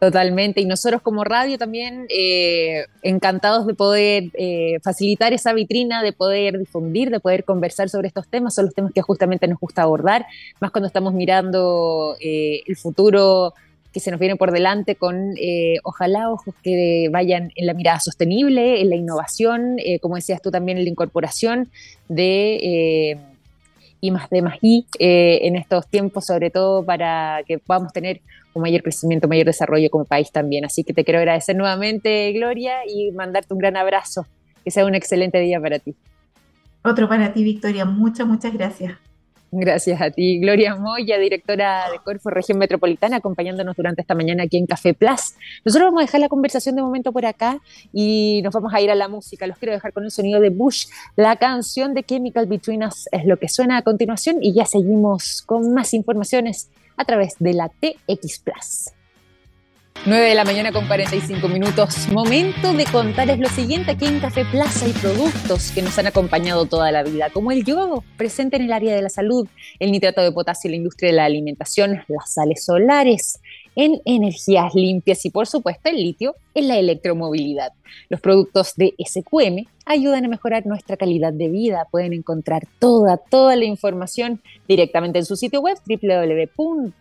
Totalmente, 0.00 0.60
y 0.60 0.66
nosotros 0.66 1.00
como 1.00 1.24
radio 1.24 1.56
también 1.56 2.06
eh, 2.10 2.84
encantados 3.02 3.66
de 3.66 3.72
poder 3.72 4.24
eh, 4.34 4.78
facilitar 4.82 5.32
esa 5.32 5.54
vitrina, 5.54 6.02
de 6.02 6.12
poder 6.12 6.58
difundir, 6.58 7.10
de 7.10 7.20
poder 7.20 7.44
conversar 7.44 7.88
sobre 7.88 8.08
estos 8.08 8.28
temas, 8.28 8.54
son 8.54 8.66
los 8.66 8.74
temas 8.74 8.92
que 8.92 9.00
justamente 9.00 9.48
nos 9.48 9.58
gusta 9.58 9.82
abordar, 9.82 10.26
más 10.60 10.72
cuando 10.72 10.88
estamos 10.88 11.14
mirando 11.14 12.16
el 12.20 12.76
futuro 12.76 13.54
que 13.94 14.00
se 14.00 14.10
nos 14.10 14.18
viene 14.18 14.34
por 14.34 14.50
delante 14.50 14.96
con 14.96 15.34
eh, 15.38 15.76
ojalá 15.84 16.28
ojos 16.28 16.52
que 16.64 17.08
vayan 17.12 17.52
en 17.54 17.66
la 17.66 17.74
mirada 17.74 18.00
sostenible, 18.00 18.80
en 18.80 18.90
la 18.90 18.96
innovación, 18.96 19.76
eh, 19.78 20.00
como 20.00 20.16
decías 20.16 20.42
tú 20.42 20.50
también 20.50 20.78
en 20.78 20.84
la 20.84 20.90
incorporación 20.90 21.70
de 22.08 22.56
eh, 22.56 23.18
I 24.00 24.10
más 24.10 24.28
D 24.28 24.42
más 24.42 24.58
I 24.60 24.84
en 24.98 25.54
estos 25.54 25.86
tiempos, 25.86 26.26
sobre 26.26 26.50
todo 26.50 26.84
para 26.84 27.42
que 27.46 27.58
podamos 27.58 27.92
tener 27.92 28.20
un 28.52 28.62
mayor 28.62 28.82
crecimiento, 28.82 29.28
mayor 29.28 29.46
desarrollo 29.46 29.88
como 29.90 30.04
país 30.04 30.32
también. 30.32 30.64
Así 30.64 30.82
que 30.82 30.92
te 30.92 31.04
quiero 31.04 31.20
agradecer 31.20 31.54
nuevamente, 31.54 32.32
Gloria, 32.32 32.78
y 32.86 33.12
mandarte 33.12 33.54
un 33.54 33.60
gran 33.60 33.76
abrazo. 33.76 34.26
Que 34.64 34.70
sea 34.70 34.86
un 34.86 34.94
excelente 34.94 35.38
día 35.38 35.60
para 35.60 35.78
ti. 35.78 35.94
Otro 36.82 37.08
para 37.08 37.32
ti, 37.32 37.44
Victoria. 37.44 37.84
Muchas, 37.84 38.26
muchas 38.26 38.52
gracias. 38.52 38.92
Gracias 39.56 40.00
a 40.00 40.10
ti, 40.10 40.40
Gloria 40.40 40.74
Moya, 40.74 41.16
directora 41.16 41.88
de 41.92 42.00
Corfo 42.00 42.28
Región 42.28 42.58
Metropolitana, 42.58 43.18
acompañándonos 43.18 43.76
durante 43.76 44.00
esta 44.00 44.16
mañana 44.16 44.42
aquí 44.42 44.56
en 44.56 44.66
Café 44.66 44.94
Plus. 44.94 45.34
Nosotros 45.64 45.86
vamos 45.86 46.00
a 46.00 46.06
dejar 46.06 46.20
la 46.20 46.28
conversación 46.28 46.74
de 46.74 46.82
momento 46.82 47.12
por 47.12 47.24
acá 47.24 47.60
y 47.92 48.40
nos 48.42 48.52
vamos 48.52 48.74
a 48.74 48.80
ir 48.80 48.90
a 48.90 48.96
la 48.96 49.06
música. 49.06 49.46
Los 49.46 49.58
quiero 49.58 49.72
dejar 49.72 49.92
con 49.92 50.02
el 50.02 50.10
sonido 50.10 50.40
de 50.40 50.50
Bush. 50.50 50.86
La 51.14 51.36
canción 51.36 51.94
de 51.94 52.02
Chemical 52.02 52.46
Between 52.46 52.82
Us 52.82 53.06
es 53.12 53.26
lo 53.26 53.36
que 53.36 53.48
suena 53.48 53.76
a 53.76 53.82
continuación 53.82 54.38
y 54.42 54.52
ya 54.52 54.66
seguimos 54.66 55.42
con 55.42 55.72
más 55.72 55.94
informaciones 55.94 56.68
a 56.96 57.04
través 57.04 57.36
de 57.38 57.54
la 57.54 57.68
TX 57.68 58.40
Plus. 58.40 58.93
9 60.06 60.28
de 60.28 60.34
la 60.34 60.44
mañana 60.44 60.70
con 60.70 60.86
45 60.86 61.48
minutos. 61.48 62.08
Momento 62.12 62.74
de 62.74 62.84
contarles 62.84 63.38
lo 63.38 63.48
siguiente. 63.48 63.92
Aquí 63.92 64.04
en 64.04 64.20
Café 64.20 64.44
Plaza 64.44 64.84
hay 64.84 64.92
productos 64.92 65.70
que 65.70 65.80
nos 65.80 65.98
han 65.98 66.06
acompañado 66.06 66.66
toda 66.66 66.92
la 66.92 67.02
vida, 67.02 67.30
como 67.30 67.52
el 67.52 67.64
yodo, 67.64 68.04
presente 68.18 68.56
en 68.56 68.64
el 68.64 68.72
área 68.74 68.94
de 68.94 69.00
la 69.00 69.08
salud, 69.08 69.48
el 69.78 69.90
nitrato 69.92 70.20
de 70.20 70.30
potasio 70.30 70.68
en 70.68 70.72
la 70.72 70.76
industria 70.76 71.10
de 71.10 71.16
la 71.16 71.24
alimentación, 71.24 72.02
las 72.08 72.34
sales 72.34 72.66
solares 72.66 73.40
en 73.76 73.98
energías 74.04 74.74
limpias 74.74 75.24
y 75.24 75.30
por 75.30 75.46
supuesto 75.46 75.88
el 75.88 75.96
litio 75.96 76.36
en 76.52 76.68
la 76.68 76.76
electromovilidad. 76.76 77.72
Los 78.10 78.20
productos 78.20 78.74
de 78.76 78.92
SQM 78.98 79.64
ayudan 79.86 80.26
a 80.26 80.28
mejorar 80.28 80.66
nuestra 80.66 80.98
calidad 80.98 81.32
de 81.32 81.48
vida. 81.48 81.86
Pueden 81.90 82.12
encontrar 82.12 82.68
toda, 82.78 83.16
toda 83.16 83.56
la 83.56 83.64
información 83.64 84.42
directamente 84.68 85.18
en 85.20 85.24
su 85.24 85.36
sitio 85.36 85.62
web 85.62 85.78
www.sqm.com. 85.88 86.94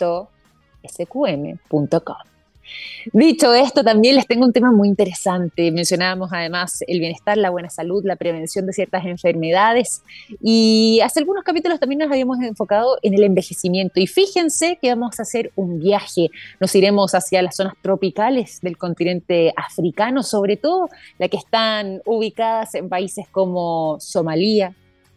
Dicho 3.11 3.53
esto, 3.53 3.83
también 3.83 4.15
les 4.15 4.27
tengo 4.27 4.45
un 4.45 4.53
tema 4.53 4.71
muy 4.71 4.87
interesante. 4.87 5.71
Mencionábamos 5.71 6.29
además 6.31 6.83
el 6.87 6.99
bienestar, 6.99 7.37
la 7.37 7.49
buena 7.49 7.69
salud, 7.69 8.03
la 8.05 8.15
prevención 8.15 8.65
de 8.65 8.73
ciertas 8.73 9.05
enfermedades 9.05 10.03
y 10.41 10.99
hace 11.03 11.19
algunos 11.19 11.43
capítulos 11.43 11.79
también 11.79 11.99
nos 11.99 12.11
habíamos 12.11 12.39
enfocado 12.41 12.97
en 13.01 13.13
el 13.13 13.23
envejecimiento 13.23 13.99
y 13.99 14.07
fíjense 14.07 14.77
que 14.81 14.89
vamos 14.89 15.19
a 15.19 15.23
hacer 15.23 15.51
un 15.55 15.79
viaje. 15.79 16.29
Nos 16.59 16.73
iremos 16.75 17.13
hacia 17.13 17.41
las 17.41 17.55
zonas 17.55 17.73
tropicales 17.81 18.59
del 18.61 18.77
continente 18.77 19.53
africano, 19.55 20.23
sobre 20.23 20.57
todo 20.57 20.89
las 21.19 21.29
que 21.29 21.37
están 21.37 22.01
ubicadas 22.05 22.75
en 22.75 22.89
países 22.89 23.27
como 23.29 23.97
Somalia, 23.99 24.75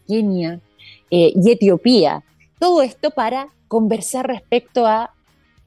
Kenia 0.08 0.60
eh, 1.10 1.32
y 1.34 1.50
Etiopía. 1.50 2.22
Todo 2.58 2.82
esto 2.82 3.10
para 3.10 3.48
conversar 3.68 4.26
respecto 4.26 4.86
a 4.86 5.12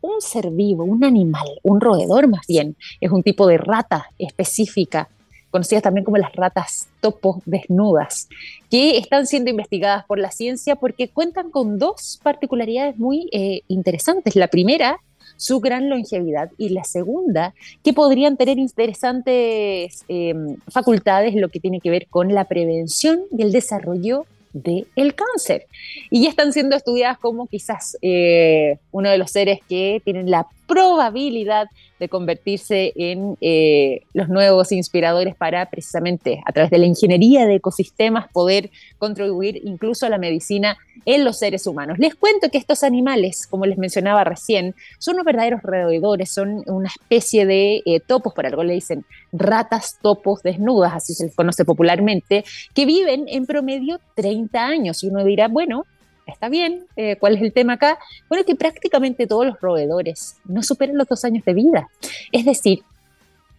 un 0.02 0.22
ser 0.22 0.52
vivo, 0.52 0.84
un 0.84 1.04
animal, 1.04 1.48
un 1.64 1.82
roedor 1.82 2.28
más 2.28 2.46
bien, 2.48 2.76
es 3.02 3.12
un 3.12 3.24
tipo 3.24 3.48
de 3.48 3.58
rata 3.58 4.08
específica, 4.18 5.10
conocidas 5.52 5.84
también 5.84 6.06
como 6.06 6.18
las 6.18 6.34
ratas 6.34 6.88
topo 7.02 7.42
desnudas, 7.46 8.28
que 8.70 8.98
están 8.98 9.28
siendo 9.28 9.50
investigadas 9.50 10.06
por 10.06 10.20
la 10.20 10.32
ciencia 10.32 10.76
porque 10.76 11.10
cuentan 11.10 11.50
con 11.50 11.80
dos 11.80 12.20
particularidades 12.24 12.98
muy 12.98 13.30
eh, 13.32 13.62
interesantes. 13.68 14.36
La 14.36 14.48
primera, 14.48 15.00
su 15.38 15.60
gran 15.60 15.90
longevidad 15.90 16.52
y 16.58 16.70
la 16.70 16.84
segunda, 16.84 17.54
que 17.84 17.94
podrían 17.94 18.38
tener 18.38 18.60
interesantes 18.60 20.06
eh, 20.08 20.36
facultades 20.68 21.34
lo 21.36 21.50
que 21.50 21.60
tiene 21.60 21.80
que 21.80 21.90
ver 21.90 22.08
con 22.08 22.34
la 22.34 22.46
prevención 22.46 23.22
y 23.36 23.42
el 23.42 23.52
desarrollo 23.52 24.26
del 24.54 25.16
cáncer. 25.16 25.68
Y 26.10 26.24
ya 26.24 26.30
están 26.30 26.54
siendo 26.54 26.76
estudiadas 26.76 27.20
como 27.20 27.48
quizás 27.48 27.98
eh, 28.02 28.80
uno 28.92 29.10
de 29.10 29.18
los 29.18 29.32
seres 29.32 29.60
que 29.68 30.02
tienen 30.04 30.30
la 30.30 30.48
probabilidad 30.70 31.68
de 32.00 32.08
convertirse 32.08 32.94
en 32.96 33.36
eh, 33.42 34.04
los 34.14 34.30
nuevos 34.30 34.72
inspiradores 34.72 35.36
para 35.36 35.70
precisamente 35.70 36.42
a 36.46 36.54
través 36.54 36.70
de 36.70 36.78
la 36.78 36.86
ingeniería 36.86 37.46
de 37.46 37.56
ecosistemas 37.56 38.32
poder 38.32 38.70
contribuir 39.00 39.60
incluso 39.66 40.06
a 40.06 40.10
la 40.10 40.20
medicina 40.20 40.78
en 41.06 41.26
los 41.26 41.40
seres 41.40 41.66
humanos. 41.66 41.98
Les 41.98 42.14
cuento 42.16 42.50
que 42.52 42.60
estos 42.60 42.84
animales, 42.84 43.48
como 43.48 43.66
les 43.66 43.78
mencionaba 43.78 44.24
recién, 44.24 44.76
son 45.00 45.16
unos 45.16 45.26
verdaderos 45.26 45.62
roedores, 45.64 46.32
son 46.32 46.64
una 46.68 46.88
especie 46.88 47.46
de 47.46 47.82
eh, 47.86 48.00
topos, 48.00 48.34
por 48.34 48.46
algo 48.46 48.64
le 48.64 48.76
dicen 48.76 49.04
ratas 49.34 49.98
topos 50.02 50.44
desnudas, 50.44 50.94
así 50.94 51.14
se 51.14 51.26
les 51.26 51.36
conoce 51.36 51.66
popularmente, 51.66 52.46
que 52.74 52.86
viven 52.86 53.26
en 53.28 53.46
promedio 53.48 54.00
30 54.16 54.64
años. 54.64 55.04
Y 55.04 55.08
uno 55.08 55.24
dirá, 55.24 55.48
bueno, 55.48 55.86
está 56.30 56.50
bien, 56.50 56.86
eh, 56.96 57.15
¿cuál 57.18 57.36
es 57.36 57.42
el 57.42 57.54
tema 57.54 57.74
acá? 57.74 58.00
Bueno, 58.28 58.44
que 58.46 58.56
prácticamente 58.56 59.28
todos 59.28 59.46
los 59.46 59.60
roedores 59.60 60.38
no 60.46 60.63
superan 60.63 60.98
los 60.98 61.08
dos 61.08 61.26
años 61.26 61.44
de 61.46 61.54
vida. 61.54 61.89
Es 62.32 62.46
decir, 62.46 62.84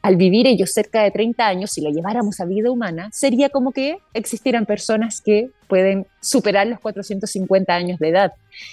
al 0.03 0.17
vivir 0.17 0.47
ellos 0.47 0.73
cerca 0.73 1.03
de 1.03 1.11
30 1.11 1.47
años, 1.47 1.73
si 1.73 1.83
lo 1.83 1.91
lleváramos 1.91 2.41
a 2.41 2.47
vida 2.47 2.71
humana, 2.71 3.11
sería 3.13 3.51
como 3.51 3.73
que 3.73 3.99
existieran 4.15 4.65
personas 4.65 5.21
que 5.21 5.51
pueden 5.69 6.07
superar 6.21 6.67
los 6.67 6.81
450 6.81 7.75
años 7.75 7.99
de 7.99 8.09
edad. 8.09 8.33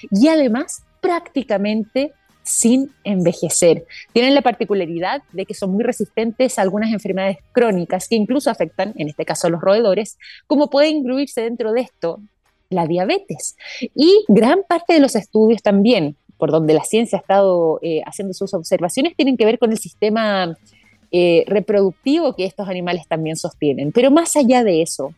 Y 0.09 0.29
además, 0.29 0.83
prácticamente 1.01 2.13
sin 2.47 2.91
envejecer. 3.03 3.85
Tienen 4.13 4.33
la 4.33 4.41
particularidad 4.41 5.21
de 5.33 5.45
que 5.45 5.53
son 5.53 5.71
muy 5.71 5.83
resistentes 5.83 6.57
a 6.57 6.61
algunas 6.61 6.93
enfermedades 6.93 7.39
crónicas 7.51 8.07
que 8.07 8.15
incluso 8.15 8.49
afectan, 8.49 8.93
en 8.95 9.09
este 9.09 9.25
caso 9.25 9.47
a 9.47 9.49
los 9.49 9.59
roedores, 9.59 10.17
como 10.47 10.69
puede 10.69 10.87
incluirse 10.87 11.41
dentro 11.41 11.73
de 11.73 11.81
esto 11.81 12.21
la 12.69 12.87
diabetes. 12.87 13.55
Y 13.95 14.25
gran 14.27 14.63
parte 14.67 14.93
de 14.93 14.99
los 14.99 15.15
estudios 15.15 15.61
también, 15.61 16.15
por 16.37 16.51
donde 16.51 16.73
la 16.73 16.83
ciencia 16.83 17.17
ha 17.17 17.21
estado 17.21 17.79
eh, 17.81 18.01
haciendo 18.05 18.33
sus 18.33 18.53
observaciones, 18.53 19.15
tienen 19.15 19.37
que 19.37 19.45
ver 19.45 19.59
con 19.59 19.71
el 19.71 19.77
sistema 19.77 20.57
eh, 21.11 21.45
reproductivo 21.47 22.35
que 22.35 22.45
estos 22.45 22.67
animales 22.67 23.07
también 23.07 23.35
sostienen. 23.35 23.91
Pero 23.91 24.11
más 24.11 24.35
allá 24.35 24.63
de 24.63 24.81
eso, 24.81 25.13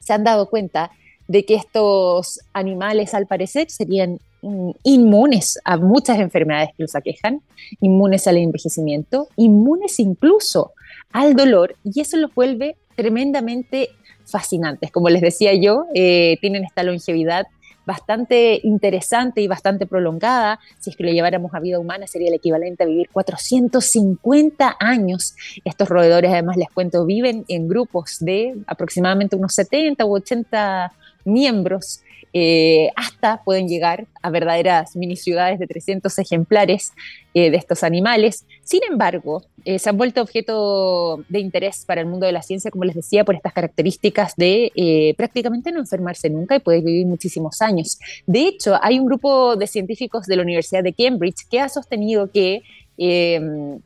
se 0.00 0.12
han 0.12 0.24
dado 0.24 0.50
cuenta 0.50 0.90
de 1.28 1.44
que 1.44 1.54
estos 1.54 2.40
animales, 2.52 3.14
al 3.14 3.26
parecer, 3.26 3.70
serían 3.70 4.18
mm, 4.42 4.70
inmunes 4.82 5.58
a 5.64 5.76
muchas 5.76 6.18
enfermedades 6.18 6.70
que 6.76 6.82
los 6.82 6.94
aquejan, 6.94 7.40
inmunes 7.80 8.26
al 8.26 8.36
envejecimiento, 8.36 9.28
inmunes 9.36 9.98
incluso 10.00 10.72
al 11.12 11.34
dolor, 11.34 11.76
y 11.84 12.00
eso 12.00 12.16
los 12.16 12.34
vuelve 12.34 12.76
tremendamente 12.96 13.90
fascinantes. 14.26 14.90
Como 14.90 15.08
les 15.08 15.22
decía 15.22 15.54
yo, 15.54 15.86
eh, 15.94 16.38
tienen 16.40 16.64
esta 16.64 16.82
longevidad 16.82 17.46
bastante 17.86 18.60
interesante 18.62 19.40
y 19.40 19.48
bastante 19.48 19.86
prolongada. 19.86 20.58
Si 20.78 20.90
es 20.90 20.96
que 20.96 21.04
lo 21.04 21.12
lleváramos 21.12 21.54
a 21.54 21.60
vida 21.60 21.78
humana, 21.78 22.06
sería 22.06 22.28
el 22.28 22.34
equivalente 22.34 22.84
a 22.84 22.86
vivir 22.86 23.08
450 23.12 24.76
años. 24.80 25.34
Estos 25.64 25.88
roedores, 25.88 26.32
además, 26.32 26.56
les 26.56 26.70
cuento, 26.70 27.04
viven 27.04 27.44
en 27.48 27.68
grupos 27.68 28.18
de 28.20 28.54
aproximadamente 28.66 29.36
unos 29.36 29.54
70 29.54 30.04
u 30.04 30.14
80 30.14 30.92
miembros 31.24 32.00
eh, 32.36 32.90
hasta 32.96 33.44
pueden 33.44 33.68
llegar 33.68 34.06
a 34.20 34.28
verdaderas 34.28 34.96
mini 34.96 35.14
ciudades 35.14 35.60
de 35.60 35.68
300 35.68 36.18
ejemplares 36.18 36.92
eh, 37.32 37.48
de 37.48 37.56
estos 37.56 37.84
animales. 37.84 38.44
Sin 38.64 38.80
embargo, 38.90 39.44
eh, 39.64 39.78
se 39.78 39.88
han 39.88 39.96
vuelto 39.96 40.20
objeto 40.20 41.24
de 41.28 41.38
interés 41.38 41.84
para 41.86 42.00
el 42.00 42.08
mundo 42.08 42.26
de 42.26 42.32
la 42.32 42.42
ciencia, 42.42 42.72
como 42.72 42.82
les 42.82 42.96
decía, 42.96 43.24
por 43.24 43.36
estas 43.36 43.52
características 43.52 44.34
de 44.36 45.14
prácticamente 45.16 45.70
no 45.70 45.78
enfermarse 45.78 46.28
nunca 46.28 46.56
y 46.56 46.58
poder 46.58 46.82
vivir 46.82 47.06
muchísimos 47.06 47.62
años. 47.62 48.00
De 48.26 48.48
hecho, 48.48 48.78
hay 48.82 48.98
un 48.98 49.06
grupo 49.06 49.54
de 49.54 49.68
científicos 49.68 50.26
de 50.26 50.34
la 50.34 50.42
Universidad 50.42 50.82
de 50.82 50.92
Cambridge 50.92 51.46
que 51.48 51.60
ha 51.60 51.68
sostenido 51.68 52.32
que 52.32 52.62
eh, 52.96 53.40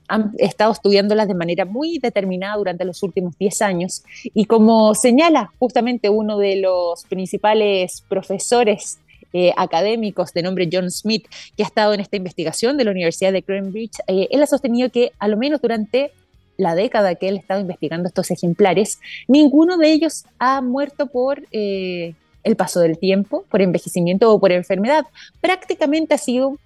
han 0.09 0.33
estado 0.37 0.73
estudiándolas 0.73 1.29
de 1.29 1.35
manera 1.35 1.65
muy 1.65 1.99
determinada 1.99 2.57
durante 2.57 2.85
los 2.85 3.03
últimos 3.03 3.39
10 3.39 3.63
años 3.63 4.03
y 4.23 4.45
como 4.45 4.95
señala 4.95 5.51
justamente 5.59 6.11
uno 6.11 6.37
de 6.37 6.57
los 6.57 7.05
principales 7.05 8.03
profesores 8.09 8.99
eh, 9.33 9.53
académicos 9.57 10.33
de 10.35 10.43
nombre 10.43 10.69
John 10.71 10.91
Smith, 10.91 11.27
que 11.57 11.63
ha 11.63 11.67
estado 11.67 11.95
en 11.95 12.01
esta 12.01 12.17
investigación 12.17 12.77
de 12.77 12.85
la 12.85 12.91
Universidad 12.91 13.33
de 13.33 13.43
Cambridge, 13.43 13.99
eh, 14.07 14.29
él 14.31 14.43
ha 14.43 14.47
sostenido 14.47 14.91
que 14.91 15.13
a 15.19 15.29
lo 15.29 15.37
menos 15.37 15.61
durante 15.63 16.13
la 16.59 16.75
década 16.75 17.15
que 17.15 17.29
él 17.29 17.37
ha 17.37 17.41
estado 17.41 17.61
investigando 17.61 18.09
estos 18.09 18.31
ejemplares, 18.31 18.99
ninguno 19.27 19.79
de 19.79 19.93
ellos 19.93 20.25
ha 20.39 20.61
muerto 20.61 21.07
por 21.07 21.47
el 21.53 22.57
paso 22.57 22.81
del 22.81 22.99
tiempo, 22.99 23.45
por 23.49 23.63
envejecimiento 23.63 24.33
o 24.33 24.41
por 24.41 24.51
enfermedad. 24.51 25.07
Prácticamente 25.41 26.15
ha 26.15 26.19
sido 26.19 26.57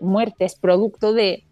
muertes 0.00 0.56
producto 0.56 1.12
de 1.12 1.44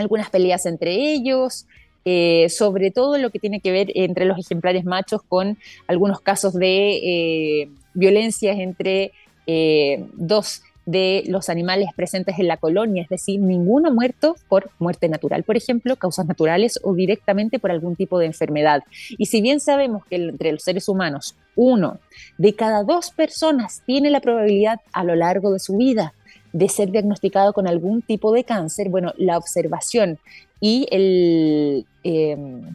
algunas 0.00 0.30
peleas 0.30 0.66
entre 0.66 0.92
ellos, 0.94 1.66
eh, 2.04 2.48
sobre 2.48 2.90
todo 2.90 3.18
lo 3.18 3.30
que 3.30 3.38
tiene 3.38 3.60
que 3.60 3.72
ver 3.72 3.92
entre 3.94 4.24
los 4.24 4.38
ejemplares 4.38 4.84
machos 4.84 5.22
con 5.22 5.58
algunos 5.86 6.20
casos 6.20 6.54
de 6.54 6.96
eh, 6.96 7.68
violencias 7.92 8.58
entre 8.58 9.12
eh, 9.46 10.06
dos 10.14 10.62
de 10.86 11.24
los 11.26 11.50
animales 11.50 11.90
presentes 11.94 12.38
en 12.38 12.48
la 12.48 12.56
colonia, 12.56 13.02
es 13.02 13.08
decir, 13.08 13.38
ninguno 13.38 13.92
muerto 13.92 14.34
por 14.48 14.70
muerte 14.78 15.08
natural, 15.08 15.44
por 15.44 15.56
ejemplo, 15.56 15.94
causas 15.96 16.26
naturales 16.26 16.80
o 16.82 16.94
directamente 16.94 17.58
por 17.58 17.70
algún 17.70 17.96
tipo 17.96 18.18
de 18.18 18.26
enfermedad. 18.26 18.82
Y 19.10 19.26
si 19.26 19.40
bien 19.40 19.60
sabemos 19.60 20.04
que 20.06 20.16
entre 20.16 20.52
los 20.52 20.62
seres 20.62 20.88
humanos, 20.88 21.36
uno 21.54 21.98
de 22.38 22.54
cada 22.54 22.82
dos 22.82 23.10
personas 23.10 23.82
tiene 23.86 24.10
la 24.10 24.20
probabilidad 24.20 24.80
a 24.92 25.04
lo 25.04 25.14
largo 25.14 25.52
de 25.52 25.60
su 25.60 25.76
vida 25.76 26.14
de 26.52 26.68
ser 26.68 26.90
diagnosticado 26.90 27.52
con 27.52 27.68
algún 27.68 28.02
tipo 28.02 28.32
de 28.32 28.44
cáncer, 28.44 28.88
bueno, 28.88 29.12
la 29.16 29.38
observación 29.38 30.18
y, 30.60 30.86
el, 30.90 31.86
em, 32.02 32.74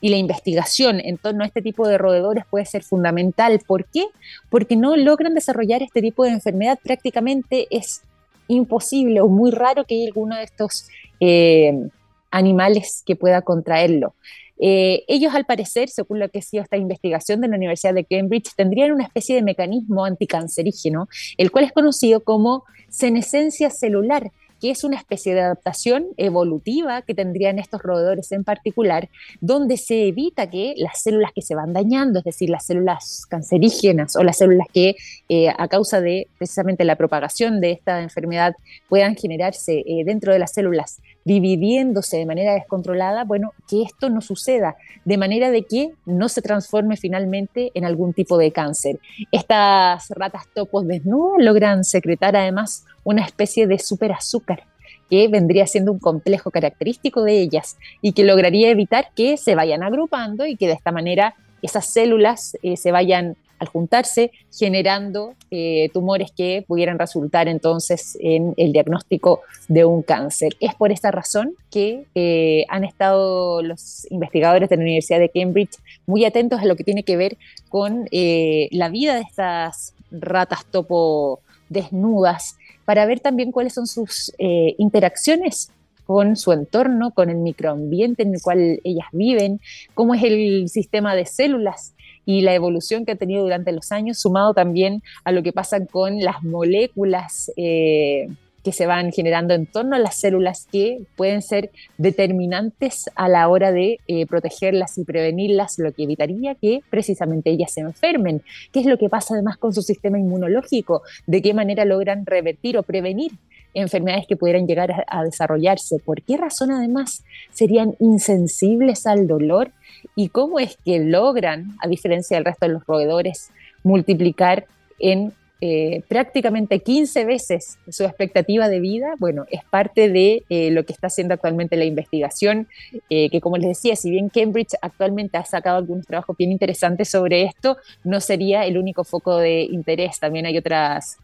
y 0.00 0.08
la 0.08 0.16
investigación 0.16 1.00
en 1.00 1.18
torno 1.18 1.44
a 1.44 1.46
este 1.46 1.62
tipo 1.62 1.86
de 1.86 1.98
roedores 1.98 2.44
puede 2.50 2.66
ser 2.66 2.82
fundamental. 2.82 3.60
¿Por 3.66 3.84
qué? 3.86 4.06
Porque 4.50 4.76
no 4.76 4.96
logran 4.96 5.34
desarrollar 5.34 5.82
este 5.82 6.02
tipo 6.02 6.24
de 6.24 6.30
enfermedad. 6.30 6.78
Prácticamente 6.82 7.66
es 7.70 8.02
imposible 8.48 9.20
o 9.20 9.28
muy 9.28 9.50
raro 9.50 9.84
que 9.84 9.94
haya 9.96 10.06
alguno 10.06 10.36
de 10.36 10.44
estos 10.44 10.88
em, 11.20 11.90
animales 12.30 13.02
que 13.06 13.16
pueda 13.16 13.42
contraerlo. 13.42 14.14
Eh, 14.60 15.04
ellos, 15.08 15.34
al 15.34 15.44
parecer, 15.44 15.88
según 15.88 16.18
lo 16.18 16.28
que 16.28 16.40
ha 16.40 16.42
sido 16.42 16.62
esta 16.62 16.76
investigación 16.76 17.40
de 17.40 17.48
la 17.48 17.56
Universidad 17.56 17.94
de 17.94 18.04
Cambridge, 18.04 18.54
tendrían 18.56 18.92
una 18.92 19.04
especie 19.04 19.34
de 19.34 19.42
mecanismo 19.42 20.04
anticancerígeno, 20.04 21.08
el 21.36 21.50
cual 21.50 21.64
es 21.64 21.72
conocido 21.72 22.20
como 22.20 22.64
senescencia 22.88 23.70
celular, 23.70 24.32
que 24.60 24.70
es 24.70 24.84
una 24.84 24.96
especie 24.96 25.34
de 25.34 25.40
adaptación 25.40 26.06
evolutiva 26.16 27.02
que 27.02 27.14
tendrían 27.14 27.58
estos 27.58 27.82
roedores 27.82 28.32
en 28.32 28.44
particular, 28.44 29.08
donde 29.40 29.76
se 29.76 30.08
evita 30.08 30.50
que 30.50 30.74
las 30.76 31.02
células 31.02 31.32
que 31.34 31.42
se 31.42 31.54
van 31.54 31.72
dañando, 31.72 32.18
es 32.18 32.24
decir, 32.24 32.50
las 32.50 32.66
células 32.66 33.24
cancerígenas 33.28 34.16
o 34.16 34.24
las 34.24 34.38
células 34.38 34.66
que 34.72 34.96
eh, 35.28 35.48
a 35.56 35.68
causa 35.68 36.00
de 36.00 36.28
precisamente 36.38 36.84
la 36.84 36.96
propagación 36.96 37.60
de 37.60 37.72
esta 37.72 38.02
enfermedad 38.02 38.54
puedan 38.88 39.16
generarse 39.16 39.84
eh, 39.86 40.02
dentro 40.04 40.32
de 40.32 40.38
las 40.38 40.52
células 40.52 41.00
dividiéndose 41.28 42.16
de 42.16 42.24
manera 42.24 42.54
descontrolada, 42.54 43.24
bueno, 43.24 43.52
que 43.68 43.82
esto 43.82 44.08
no 44.08 44.22
suceda, 44.22 44.76
de 45.04 45.18
manera 45.18 45.50
de 45.50 45.64
que 45.64 45.92
no 46.06 46.30
se 46.30 46.40
transforme 46.40 46.96
finalmente 46.96 47.70
en 47.74 47.84
algún 47.84 48.14
tipo 48.14 48.38
de 48.38 48.50
cáncer. 48.50 48.98
Estas 49.30 50.08
ratas 50.08 50.44
topos 50.54 50.86
desnudas 50.86 51.44
logran 51.44 51.84
secretar 51.84 52.34
además 52.34 52.86
una 53.04 53.22
especie 53.22 53.66
de 53.66 53.78
superazúcar 53.78 54.64
que 55.10 55.28
vendría 55.28 55.66
siendo 55.66 55.92
un 55.92 55.98
complejo 55.98 56.50
característico 56.50 57.22
de 57.22 57.40
ellas 57.40 57.76
y 58.00 58.12
que 58.12 58.24
lograría 58.24 58.70
evitar 58.70 59.08
que 59.14 59.36
se 59.36 59.54
vayan 59.54 59.82
agrupando 59.82 60.46
y 60.46 60.56
que 60.56 60.66
de 60.66 60.72
esta 60.72 60.92
manera 60.92 61.34
esas 61.60 61.86
células 61.86 62.56
eh, 62.62 62.78
se 62.78 62.90
vayan 62.90 63.36
al 63.58 63.68
juntarse, 63.68 64.30
generando 64.56 65.34
eh, 65.50 65.90
tumores 65.92 66.30
que 66.30 66.64
pudieran 66.66 66.98
resultar 66.98 67.48
entonces 67.48 68.16
en 68.20 68.54
el 68.56 68.72
diagnóstico 68.72 69.42
de 69.68 69.84
un 69.84 70.02
cáncer. 70.02 70.56
Es 70.60 70.74
por 70.74 70.92
esta 70.92 71.10
razón 71.10 71.54
que 71.70 72.04
eh, 72.14 72.64
han 72.68 72.84
estado 72.84 73.62
los 73.62 74.10
investigadores 74.10 74.68
de 74.68 74.76
la 74.76 74.82
Universidad 74.82 75.18
de 75.18 75.30
Cambridge 75.30 75.76
muy 76.06 76.24
atentos 76.24 76.60
a 76.60 76.64
lo 76.64 76.76
que 76.76 76.84
tiene 76.84 77.02
que 77.02 77.16
ver 77.16 77.36
con 77.68 78.08
eh, 78.10 78.68
la 78.72 78.88
vida 78.88 79.14
de 79.14 79.22
estas 79.22 79.94
ratas 80.10 80.64
topo 80.66 81.40
desnudas, 81.68 82.56
para 82.86 83.04
ver 83.04 83.20
también 83.20 83.52
cuáles 83.52 83.74
son 83.74 83.86
sus 83.86 84.32
interacciones 84.38 85.70
con 86.06 86.36
su 86.36 86.52
entorno, 86.52 87.10
con 87.10 87.28
el 87.28 87.36
microambiente 87.36 88.22
en 88.22 88.32
el 88.32 88.40
cual 88.40 88.80
ellas 88.82 89.08
viven, 89.12 89.60
cómo 89.92 90.14
es 90.14 90.22
el 90.22 90.70
sistema 90.70 91.14
de 91.14 91.26
células 91.26 91.92
y 92.28 92.42
la 92.42 92.54
evolución 92.54 93.06
que 93.06 93.12
ha 93.12 93.16
tenido 93.16 93.42
durante 93.42 93.72
los 93.72 93.90
años, 93.90 94.18
sumado 94.18 94.52
también 94.52 95.02
a 95.24 95.32
lo 95.32 95.42
que 95.42 95.54
pasa 95.54 95.86
con 95.86 96.20
las 96.20 96.42
moléculas 96.42 97.50
eh, 97.56 98.28
que 98.62 98.70
se 98.70 98.84
van 98.84 99.12
generando 99.12 99.54
en 99.54 99.64
torno 99.64 99.96
a 99.96 99.98
las 99.98 100.20
células 100.20 100.68
que 100.70 100.98
pueden 101.16 101.40
ser 101.40 101.70
determinantes 101.96 103.08
a 103.14 103.30
la 103.30 103.48
hora 103.48 103.72
de 103.72 104.00
eh, 104.08 104.26
protegerlas 104.26 104.98
y 104.98 105.04
prevenirlas, 105.04 105.78
lo 105.78 105.90
que 105.90 106.02
evitaría 106.02 106.54
que 106.54 106.82
precisamente 106.90 107.48
ellas 107.48 107.72
se 107.72 107.80
enfermen. 107.80 108.42
¿Qué 108.72 108.80
es 108.80 108.86
lo 108.86 108.98
que 108.98 109.08
pasa 109.08 109.32
además 109.32 109.56
con 109.56 109.72
su 109.72 109.80
sistema 109.80 110.18
inmunológico? 110.18 111.00
¿De 111.26 111.40
qué 111.40 111.54
manera 111.54 111.86
logran 111.86 112.26
revertir 112.26 112.76
o 112.76 112.82
prevenir 112.82 113.32
enfermedades 113.74 114.26
que 114.26 114.36
pudieran 114.36 114.66
llegar 114.66 115.04
a, 115.06 115.24
desarrollarse. 115.24 115.98
¿Por 115.98 116.22
qué 116.22 116.36
razón 116.36 116.70
además 116.70 117.24
serían 117.50 117.94
insensibles 118.00 119.06
al 119.06 119.26
dolor? 119.26 119.70
¿Y 120.14 120.28
cómo 120.28 120.58
es 120.58 120.76
que 120.84 120.98
logran, 121.00 121.76
a 121.80 121.88
diferencia 121.88 122.36
del 122.36 122.44
resto 122.44 122.66
de 122.66 122.72
los 122.72 122.86
roedores, 122.86 123.50
multiplicar 123.82 124.66
en 124.98 125.32
eh, 125.60 126.02
prácticamente 126.06 126.78
15 126.78 127.24
veces 127.24 127.78
su 127.88 128.04
expectativa 128.04 128.68
de 128.68 128.78
vida, 128.78 129.14
bueno, 129.18 129.44
es 129.50 129.64
parte 129.64 130.08
de 130.08 130.44
eh, 130.48 130.70
lo 130.70 130.84
que 130.84 130.92
está 130.92 131.08
haciendo 131.08 131.34
actualmente 131.34 131.76
la 131.76 131.84
investigación, 131.84 132.68
eh, 133.10 133.28
que 133.28 133.40
como 133.40 133.56
les 133.56 133.70
decía, 133.70 133.96
si 133.96 134.08
bien 134.08 134.28
Cambridge 134.28 134.76
actualmente 134.80 135.36
ha 135.36 135.44
sacado 135.44 135.78
algunos 135.78 136.06
trabajos 136.06 136.36
bien 136.36 136.52
interesantes 136.52 137.08
sobre 137.08 137.42
esto, 137.42 137.76
no 138.04 138.20
sería 138.20 138.66
el 138.66 138.78
único 138.78 139.02
foco 139.02 139.36
de 139.36 139.62
interés, 139.62 140.20
también 140.20 140.46
hay 140.46 140.56
otras 140.56 141.18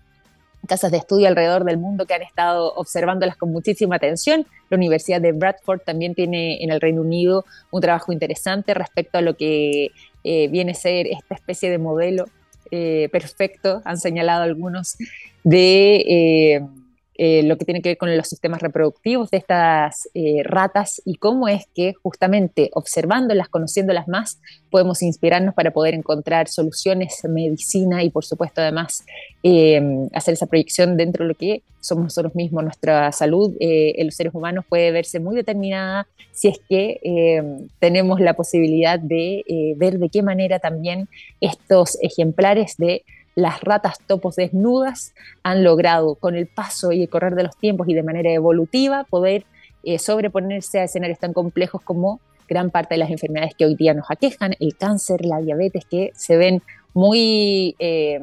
casas 0.67 0.91
de 0.91 0.99
estudio 0.99 1.29
alrededor 1.29 1.65
del 1.65 1.79
mundo 1.79 2.07
que 2.07 2.15
han 2.15 2.23
estado 2.23 2.73
observándolas 2.75 3.37
con 3.37 3.51
muchísima 3.53 3.97
atención. 3.97 4.47
La 4.71 4.77
Universidad 4.77 5.21
de 5.21 5.33
Bradford 5.33 5.81
también 5.81 6.15
tiene 6.15 6.63
en 6.63 6.71
el 6.71 6.81
Reino 6.81 7.03
Unido 7.03 7.45
un 7.71 7.81
trabajo 7.81 8.13
interesante 8.13 8.75
respecto 8.75 9.19
a 9.19 9.21
lo 9.21 9.37
que 9.37 9.91
viene 10.23 10.73
a 10.73 10.75
ser 10.75 11.07
esta 11.07 11.35
especie 11.35 11.71
de 11.71 11.77
modelo 11.77 12.25
eh, 12.71 13.09
perfecto, 13.13 13.83
han 13.85 13.99
señalado 13.99 14.43
algunos, 14.43 14.97
de 15.45 16.63
eh, 17.17 17.45
lo 17.45 17.57
que 17.57 17.65
tiene 17.65 17.81
que 17.81 17.91
ver 17.91 17.97
con 17.97 18.17
los 18.17 18.29
sistemas 18.29 18.61
reproductivos 18.61 19.31
de 19.31 19.37
estas 19.37 20.09
eh, 20.15 20.43
ratas 20.43 21.01
y 21.05 21.15
cómo 21.15 21.47
es 21.47 21.67
que 21.73 21.95
justamente 21.95 22.71
observándolas, 22.73 23.49
conociéndolas 23.49 24.09
más, 24.09 24.41
podemos 24.69 25.01
inspirarnos 25.01 25.55
para 25.55 25.71
poder 25.71 25.95
encontrar 25.95 26.49
soluciones, 26.49 27.23
medicina 27.29 28.03
y 28.03 28.11
por 28.11 28.25
supuesto 28.25 28.63
además 28.63 29.05
eh, 29.45 29.81
hacer 30.13 30.35
esa 30.35 30.47
proyección 30.47 30.97
dentro 30.97 31.25
de 31.25 31.29
lo 31.29 31.35
que 31.37 31.63
somos 31.79 32.05
nosotros 32.05 32.35
mismos. 32.35 32.65
Nuestra 32.65 33.13
salud 33.13 33.55
en 33.61 34.07
los 34.07 34.15
seres 34.17 34.35
humanos 34.35 34.65
puede 34.69 34.91
verse 34.91 35.21
muy 35.21 35.37
determinada 35.37 36.09
si 36.33 36.49
es 36.49 36.59
que 36.69 37.69
tenemos 37.79 38.21
la 38.21 38.35
posibilidad 38.35 38.99
de 38.99 39.75
ver 39.77 39.99
de 39.99 40.09
qué 40.09 40.23
manera 40.23 40.59
también 40.59 41.09
estos 41.41 41.99
ejemplares 42.01 42.77
de 42.79 43.05
las 43.35 43.61
ratas 43.61 43.99
topos 44.07 44.37
desnudas 44.37 45.15
han 45.43 45.65
logrado 45.65 46.15
con 46.15 46.37
el 46.37 46.47
paso 46.47 46.93
y 46.93 47.03
el 47.03 47.09
correr 47.09 47.35
de 47.35 47.45
los 47.45 47.57
tiempos 47.57 47.89
y 47.89 47.95
de 47.95 48.03
manera 48.03 48.33
evolutiva 48.33 49.05
poder 49.05 49.45
eh, 49.83 49.99
sobreponerse 49.99 50.81
a 50.81 50.85
escenarios 50.85 51.19
tan 51.19 51.33
complejos 51.33 51.83
como 51.83 52.21
gran 52.49 52.71
parte 52.71 52.95
de 52.95 52.99
las 52.99 53.11
enfermedades 53.11 53.55
que 53.55 53.65
hoy 53.65 53.75
día 53.75 53.95
nos 53.95 54.11
aquejan, 54.11 54.55
el 54.61 54.77
cáncer, 54.77 55.25
la 55.25 55.41
diabetes, 55.41 55.85
que 55.85 56.13
se 56.15 56.37
ven 56.37 56.63
muy 56.93 57.75
eh, 57.79 58.21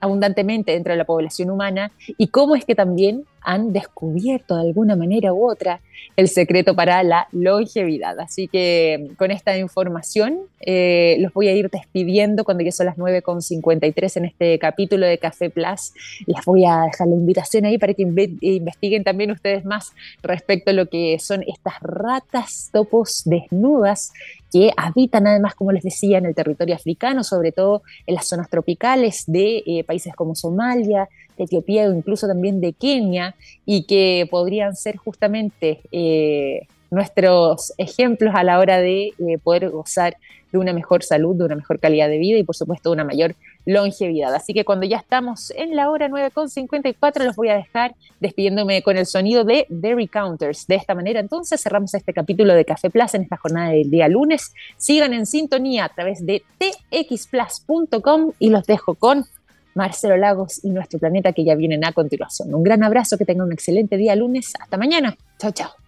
abundantemente 0.00 0.72
dentro 0.72 0.92
de 0.92 0.98
la 0.98 1.04
población 1.04 1.50
humana 1.50 1.90
y 2.06 2.28
cómo 2.28 2.56
es 2.56 2.64
que 2.64 2.74
también 2.74 3.24
han 3.44 3.72
descubierto 3.72 4.56
de 4.56 4.62
alguna 4.62 4.96
manera 4.96 5.32
u 5.32 5.50
otra 5.50 5.80
el 6.16 6.28
secreto 6.28 6.74
para 6.74 7.02
la 7.02 7.28
longevidad. 7.32 8.18
Así 8.20 8.48
que 8.48 9.10
con 9.16 9.30
esta 9.30 9.56
información 9.58 10.40
eh, 10.60 11.16
los 11.20 11.32
voy 11.32 11.48
a 11.48 11.54
ir 11.54 11.70
despidiendo 11.70 12.44
cuando 12.44 12.64
ya 12.64 12.72
son 12.72 12.86
las 12.86 12.96
9.53 12.96 14.16
en 14.16 14.24
este 14.24 14.58
capítulo 14.58 15.06
de 15.06 15.18
Café 15.18 15.50
Plus. 15.50 15.92
Les 16.26 16.44
voy 16.44 16.64
a 16.64 16.82
dejar 16.82 17.08
la 17.08 17.14
invitación 17.14 17.64
ahí 17.64 17.78
para 17.78 17.94
que 17.94 18.02
investiguen 18.02 19.04
también 19.04 19.30
ustedes 19.30 19.64
más 19.64 19.92
respecto 20.22 20.70
a 20.70 20.74
lo 20.74 20.86
que 20.86 21.18
son 21.18 21.42
estas 21.46 21.80
ratas 21.80 22.70
topos 22.72 23.22
desnudas 23.24 24.12
que 24.54 24.70
habitan 24.76 25.26
además, 25.26 25.56
como 25.56 25.72
les 25.72 25.82
decía, 25.82 26.18
en 26.18 26.26
el 26.26 26.34
territorio 26.34 26.76
africano, 26.76 27.24
sobre 27.24 27.50
todo 27.50 27.82
en 28.06 28.14
las 28.14 28.28
zonas 28.28 28.48
tropicales 28.48 29.24
de 29.26 29.64
eh, 29.66 29.82
países 29.82 30.14
como 30.14 30.36
Somalia, 30.36 31.08
de 31.36 31.44
Etiopía 31.44 31.88
o 31.88 31.94
incluso 31.94 32.26
también 32.26 32.60
de 32.60 32.72
Kenia, 32.72 33.34
y 33.66 33.84
que 33.84 34.26
podrían 34.30 34.76
ser 34.76 34.96
justamente 34.96 35.80
eh, 35.92 36.66
nuestros 36.90 37.72
ejemplos 37.76 38.34
a 38.34 38.44
la 38.44 38.58
hora 38.58 38.78
de 38.80 39.12
eh, 39.18 39.38
poder 39.42 39.68
gozar 39.70 40.16
de 40.54 40.58
una 40.58 40.72
mejor 40.72 41.02
salud, 41.02 41.34
de 41.34 41.44
una 41.44 41.56
mejor 41.56 41.80
calidad 41.80 42.08
de 42.08 42.18
vida 42.18 42.38
y 42.38 42.44
por 42.44 42.54
supuesto 42.54 42.92
una 42.92 43.02
mayor 43.02 43.34
longevidad. 43.66 44.32
Así 44.32 44.54
que 44.54 44.64
cuando 44.64 44.86
ya 44.86 44.98
estamos 44.98 45.50
en 45.50 45.74
la 45.74 45.90
hora 45.90 46.08
9.54 46.08 47.24
los 47.24 47.34
voy 47.34 47.48
a 47.48 47.56
dejar 47.56 47.96
despidiéndome 48.20 48.80
con 48.82 48.96
el 48.96 49.04
sonido 49.04 49.42
de 49.42 49.66
The 49.68 49.96
Recounters. 49.96 50.68
De 50.68 50.76
esta 50.76 50.94
manera 50.94 51.18
entonces 51.18 51.60
cerramos 51.60 51.92
este 51.94 52.12
capítulo 52.12 52.54
de 52.54 52.64
Café 52.64 52.88
Plus 52.88 53.14
en 53.14 53.22
esta 53.22 53.36
jornada 53.36 53.70
del 53.70 53.90
día 53.90 54.06
lunes. 54.06 54.54
Sigan 54.76 55.12
en 55.12 55.26
sintonía 55.26 55.86
a 55.86 55.88
través 55.88 56.24
de 56.24 56.44
txplus.com 56.58 58.32
y 58.38 58.50
los 58.50 58.64
dejo 58.64 58.94
con 58.94 59.24
Marcelo 59.74 60.16
Lagos 60.16 60.64
y 60.64 60.70
nuestro 60.70 60.98
planeta 60.98 61.32
que 61.32 61.44
ya 61.44 61.54
vienen 61.54 61.84
a 61.84 61.92
continuación. 61.92 62.54
Un 62.54 62.62
gran 62.62 62.82
abrazo, 62.82 63.18
que 63.18 63.24
tengan 63.24 63.46
un 63.46 63.52
excelente 63.52 63.96
día 63.96 64.14
lunes. 64.14 64.52
Hasta 64.60 64.76
mañana. 64.76 65.16
Chao, 65.38 65.52
chao. 65.52 65.83